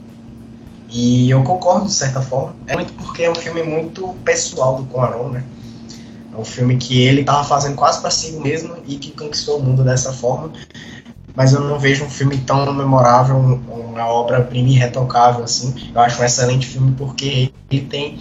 E 0.94 1.28
eu 1.28 1.42
concordo 1.42 1.86
de 1.86 1.92
certa 1.92 2.22
forma. 2.22 2.54
É 2.68 2.76
muito 2.76 2.92
porque 2.92 3.24
é 3.24 3.30
um 3.30 3.34
filme 3.34 3.64
muito 3.64 4.14
pessoal 4.24 4.76
do 4.76 4.84
Cuarón, 4.84 5.30
né? 5.30 5.42
É 6.32 6.36
um 6.36 6.44
filme 6.44 6.76
que 6.76 7.02
ele 7.02 7.22
estava 7.22 7.42
fazendo 7.42 7.74
quase 7.74 8.00
para 8.00 8.12
si 8.12 8.30
mesmo 8.34 8.76
e 8.86 8.96
que 8.96 9.10
conquistou 9.10 9.58
o 9.58 9.62
mundo 9.62 9.82
dessa 9.82 10.12
forma. 10.12 10.52
Mas 11.34 11.52
eu 11.52 11.62
não 11.62 11.80
vejo 11.80 12.04
um 12.04 12.08
filme 12.08 12.38
tão 12.38 12.72
memorável, 12.72 13.36
uma 13.36 14.06
obra-prima 14.06 14.68
irretocável 14.68 15.42
assim. 15.42 15.74
Eu 15.92 16.00
acho 16.00 16.22
um 16.22 16.24
excelente 16.24 16.64
filme 16.64 16.94
porque 16.96 17.52
ele 17.68 17.86
tem 17.86 18.16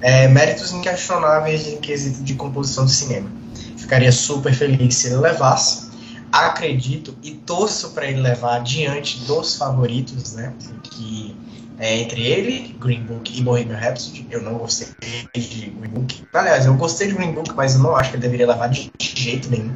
é, 0.00 0.26
méritos 0.26 0.72
inquestionáveis 0.72 1.68
em 1.68 1.76
quesito 1.76 2.24
de 2.24 2.34
composição 2.34 2.86
de 2.86 2.90
cinema. 2.90 3.30
Ficaria 3.76 4.10
super 4.10 4.52
feliz 4.52 4.96
se 4.96 5.06
ele 5.06 5.18
levasse. 5.18 5.90
Acredito 6.32 7.16
e 7.22 7.30
torço 7.30 7.90
para 7.90 8.06
ele 8.06 8.20
levar 8.20 8.58
diante 8.64 9.20
dos 9.26 9.54
favoritos, 9.54 10.32
né? 10.32 10.52
Que 10.82 11.36
é, 11.78 11.96
entre 11.96 12.22
ele, 12.22 12.76
Green 12.80 13.02
Book 13.02 13.36
e 13.36 13.42
Bohemian 13.42 13.76
Rhapsody. 13.76 14.26
Eu 14.30 14.42
não 14.42 14.54
gostei 14.54 14.88
de 15.34 15.70
Green 15.70 15.90
Book. 15.90 16.22
Aliás, 16.32 16.66
eu 16.66 16.74
gostei 16.74 17.08
de 17.08 17.14
Green 17.14 17.32
Book, 17.32 17.52
mas 17.54 17.74
eu 17.74 17.80
não 17.80 17.96
acho 17.96 18.10
que 18.10 18.16
ele 18.16 18.22
deveria 18.22 18.46
levar 18.46 18.68
de 18.68 18.90
jeito 18.98 19.50
nenhum. 19.50 19.74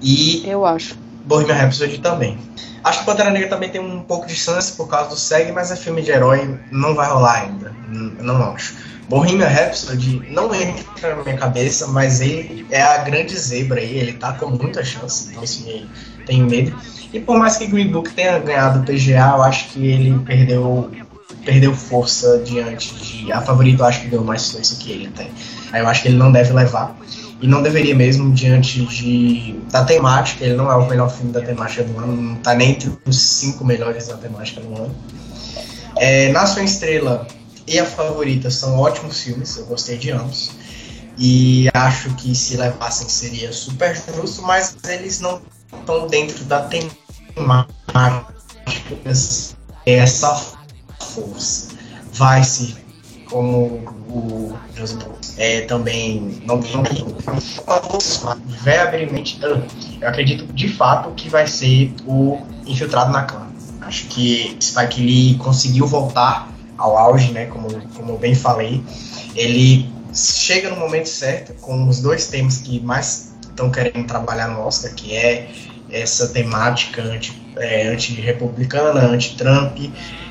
E 0.00 0.48
eu 0.48 0.64
acho. 0.64 0.96
Bohemian 1.24 1.54
Rhapsody 1.54 1.98
também. 1.98 2.38
Acho 2.84 3.00
que 3.00 3.06
Pantera 3.06 3.30
Negra 3.30 3.48
também 3.48 3.70
tem 3.70 3.80
um 3.80 4.02
pouco 4.02 4.26
de 4.26 4.34
chance 4.34 4.72
por 4.72 4.88
causa 4.88 5.08
do 5.08 5.16
SEG, 5.16 5.52
mas 5.52 5.70
é 5.70 5.76
filme 5.76 6.02
de 6.02 6.10
herói, 6.10 6.58
não 6.70 6.94
vai 6.94 7.08
rolar 7.08 7.42
ainda. 7.42 7.72
Não 7.88 8.52
acho. 8.52 8.74
Bohemian 9.08 9.46
Rhapsody 9.46 10.22
não 10.30 10.54
entra 10.54 11.16
na 11.16 11.22
minha 11.22 11.36
cabeça, 11.36 11.86
mas 11.88 12.20
ele 12.20 12.66
é 12.70 12.82
a 12.82 12.98
grande 12.98 13.36
zebra 13.36 13.80
aí, 13.80 13.98
ele 13.98 14.12
tá 14.14 14.32
com 14.32 14.50
muita 14.50 14.84
chance, 14.84 15.30
então 15.30 15.42
assim, 15.42 15.88
tenho 16.26 16.46
medo. 16.46 16.74
E 17.12 17.20
por 17.20 17.38
mais 17.38 17.56
que 17.56 17.66
Green 17.66 17.90
Book 17.90 18.10
tenha 18.10 18.38
ganhado 18.38 18.80
o 18.80 18.82
PGA, 18.82 19.34
eu 19.36 19.42
acho 19.42 19.68
que 19.68 19.86
ele 19.86 20.18
perdeu 20.24 20.90
perdeu 21.44 21.74
força 21.74 22.38
diante 22.38 22.94
de. 22.94 23.32
A 23.32 23.40
favorita 23.40 23.82
eu 23.82 23.86
acho 23.86 24.00
que 24.02 24.08
deu 24.08 24.24
mais 24.24 24.50
força 24.50 24.76
que 24.76 24.90
ele 24.90 25.08
tem. 25.08 25.30
Aí 25.72 25.80
eu 25.80 25.88
acho 25.88 26.02
que 26.02 26.08
ele 26.08 26.16
não 26.16 26.32
deve 26.32 26.52
levar. 26.52 26.96
E 27.40 27.46
não 27.46 27.62
deveria 27.62 27.94
mesmo 27.94 28.32
diante 28.32 28.84
de, 28.86 29.54
da 29.70 29.84
temática. 29.84 30.44
Ele 30.44 30.54
não 30.54 30.70
é 30.70 30.76
o 30.76 30.88
melhor 30.88 31.10
filme 31.10 31.32
da 31.32 31.42
temática 31.42 31.84
do 31.84 31.98
ano, 31.98 32.16
não 32.16 32.36
está 32.36 32.54
nem 32.54 32.70
entre 32.70 32.92
os 33.04 33.20
cinco 33.20 33.64
melhores 33.64 34.08
da 34.08 34.16
temática 34.16 34.60
do 34.60 34.74
ano. 34.74 34.94
É, 35.96 36.32
Nação 36.32 36.64
Estrela 36.64 37.26
e 37.66 37.78
a 37.78 37.84
favorita 37.84 38.50
são 38.50 38.78
ótimos 38.78 39.20
filmes, 39.20 39.56
eu 39.56 39.66
gostei 39.66 39.96
de 39.98 40.10
ambos. 40.10 40.50
E 41.16 41.68
acho 41.72 42.10
que 42.14 42.34
se 42.34 42.56
levassem 42.56 43.08
seria 43.08 43.52
super 43.52 43.94
justo, 44.16 44.42
mas 44.42 44.74
eles 44.88 45.20
não 45.20 45.40
estão 45.72 46.06
dentro 46.06 46.44
da 46.44 46.62
temática. 46.62 48.34
Essa 49.86 50.53
força. 51.14 51.68
Vai-se, 52.12 52.76
como 53.28 53.82
o 54.08 54.56
José 54.74 54.98
é, 55.36 55.60
também 55.62 56.40
não 56.46 56.60
veemente, 58.62 59.40
eu 59.42 60.08
acredito 60.08 60.46
de 60.52 60.68
fato 60.68 61.10
que 61.14 61.28
vai 61.28 61.46
ser 61.46 61.92
o 62.06 62.38
infiltrado 62.66 63.12
na 63.12 63.22
clã. 63.24 63.46
Acho 63.82 64.06
que 64.06 64.56
Spike 64.60 65.00
Lee 65.00 65.34
conseguiu 65.36 65.86
voltar 65.86 66.50
ao 66.78 66.96
auge, 66.96 67.32
né? 67.32 67.46
Como, 67.46 67.68
como 67.94 68.12
eu 68.12 68.18
bem 68.18 68.34
falei. 68.34 68.82
Ele 69.34 69.90
chega 70.14 70.70
no 70.70 70.76
momento 70.76 71.08
certo 71.08 71.54
com 71.60 71.88
os 71.88 72.00
dois 72.00 72.28
temas 72.28 72.58
que 72.58 72.80
mais 72.80 73.34
estão 73.42 73.70
querendo 73.70 74.06
trabalhar 74.06 74.48
no 74.48 74.60
Oscar, 74.60 74.94
que 74.94 75.14
é 75.14 75.50
essa 75.90 76.28
temática 76.28 77.02
anti, 77.02 77.40
é, 77.56 77.88
anti-republicana, 77.88 79.00
anti-Trump, 79.00 79.78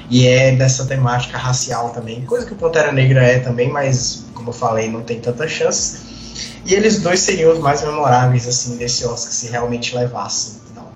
e 0.09 0.27
é 0.27 0.55
dessa 0.55 0.85
temática 0.85 1.37
racial 1.37 1.89
também, 1.89 2.21
coisa 2.25 2.45
que 2.45 2.53
o 2.53 2.55
Pantera 2.55 2.91
Negra 2.91 3.23
é 3.23 3.39
também, 3.39 3.69
mas 3.69 4.25
como 4.33 4.49
eu 4.49 4.53
falei, 4.53 4.89
não 4.89 5.01
tem 5.01 5.19
tanta 5.19 5.47
chance. 5.47 6.13
E 6.65 6.73
eles 6.73 7.01
dois 7.01 7.19
seriam 7.19 7.53
os 7.53 7.59
mais 7.59 7.81
memoráveis 7.81 8.47
assim 8.47 8.77
desse 8.77 9.05
Oscar 9.05 9.31
se 9.31 9.47
realmente 9.47 9.95
levassem. 9.95 10.61
Então. 10.71 10.87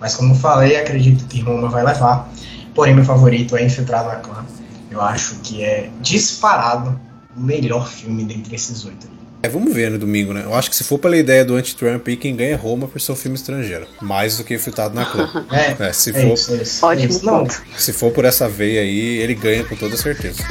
Mas 0.00 0.14
como 0.14 0.34
eu 0.34 0.38
falei, 0.38 0.76
acredito 0.76 1.24
que 1.26 1.40
Roma 1.40 1.68
vai 1.68 1.84
levar. 1.84 2.28
Porém, 2.74 2.94
meu 2.94 3.04
favorito 3.04 3.56
é 3.56 3.64
Infiltrado 3.64 4.08
na 4.08 4.16
Clã. 4.16 4.44
Eu 4.90 5.00
acho 5.00 5.36
que 5.36 5.62
é 5.62 5.90
disparado 6.00 6.98
o 7.36 7.40
melhor 7.40 7.88
filme 7.88 8.24
dentre 8.24 8.54
esses 8.54 8.84
oito. 8.84 9.19
É, 9.42 9.48
vamos 9.48 9.72
ver 9.74 9.90
no 9.90 9.98
domingo, 9.98 10.34
né? 10.34 10.42
Eu 10.44 10.54
acho 10.54 10.68
que 10.68 10.76
se 10.76 10.84
for 10.84 10.98
pela 10.98 11.16
ideia 11.16 11.42
do 11.44 11.54
anti-Trump 11.54 12.06
aí, 12.06 12.16
quem 12.16 12.36
ganha 12.36 12.50
é 12.52 12.54
Roma 12.54 12.86
por 12.86 13.00
ser 13.00 13.12
um 13.12 13.16
filme 13.16 13.36
estrangeiro. 13.38 13.86
Mais 14.02 14.36
do 14.36 14.44
que 14.44 14.58
filtrado 14.58 14.94
na 14.94 15.06
clã. 15.06 15.30
É, 15.50 15.88
É, 15.88 15.92
se 15.94 16.10
é 16.10 16.12
for- 16.12 16.34
isso, 16.34 16.52
é 16.52 16.56
isso. 16.58 16.84
Ótimo 16.86 17.02
é 17.04 17.08
isso. 17.08 17.20
Ponto. 17.20 17.62
Se 17.78 17.92
for 17.94 18.12
por 18.12 18.24
essa 18.26 18.46
veia 18.48 18.82
aí, 18.82 19.18
ele 19.18 19.34
ganha 19.34 19.64
com 19.64 19.74
toda 19.76 19.96
certeza. 19.96 20.44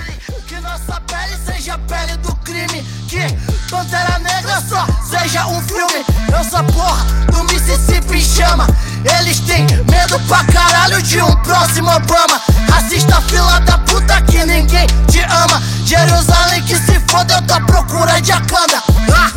Que 0.48 0.56
nossa 0.60 1.00
pele 1.02 1.38
seja 1.46 1.76
a 1.76 1.78
pele 1.78 2.18
do 2.18 2.36
crime. 2.38 2.84
Que 3.08 3.20
Pantera 3.70 4.18
Negra 4.20 4.60
só 4.62 4.86
seja 5.08 5.46
um 5.48 5.62
filme. 5.62 6.04
Eu 6.36 6.44
sou 6.50 6.60
a 6.60 6.64
porra 6.64 7.06
do 7.32 7.44
Mississippi 7.44 8.18
em 8.18 8.22
chama. 8.22 8.66
Eles 9.20 9.40
têm 9.40 9.66
medo 9.90 10.20
pra 10.28 10.44
caralho 10.46 11.02
de 11.02 11.22
um 11.22 11.36
próximo 11.38 11.90
Obama. 11.90 12.42
Racista 12.70 13.22
fila 13.22 13.60
da 13.62 13.78
puta 13.80 14.22
que 14.22 14.46
ninguém 14.46 14.88
te 15.10 15.20
ama. 15.22 15.62
Jerusalém 15.86 16.62
que 16.64 16.76
se 16.76 17.00
foda, 17.10 17.36
eu 17.36 17.42
tô 17.44 17.54
à 17.54 17.62
procura 17.62 18.22
de 18.22 18.32
Akanda. 18.32 18.82
Ah, 19.14 19.32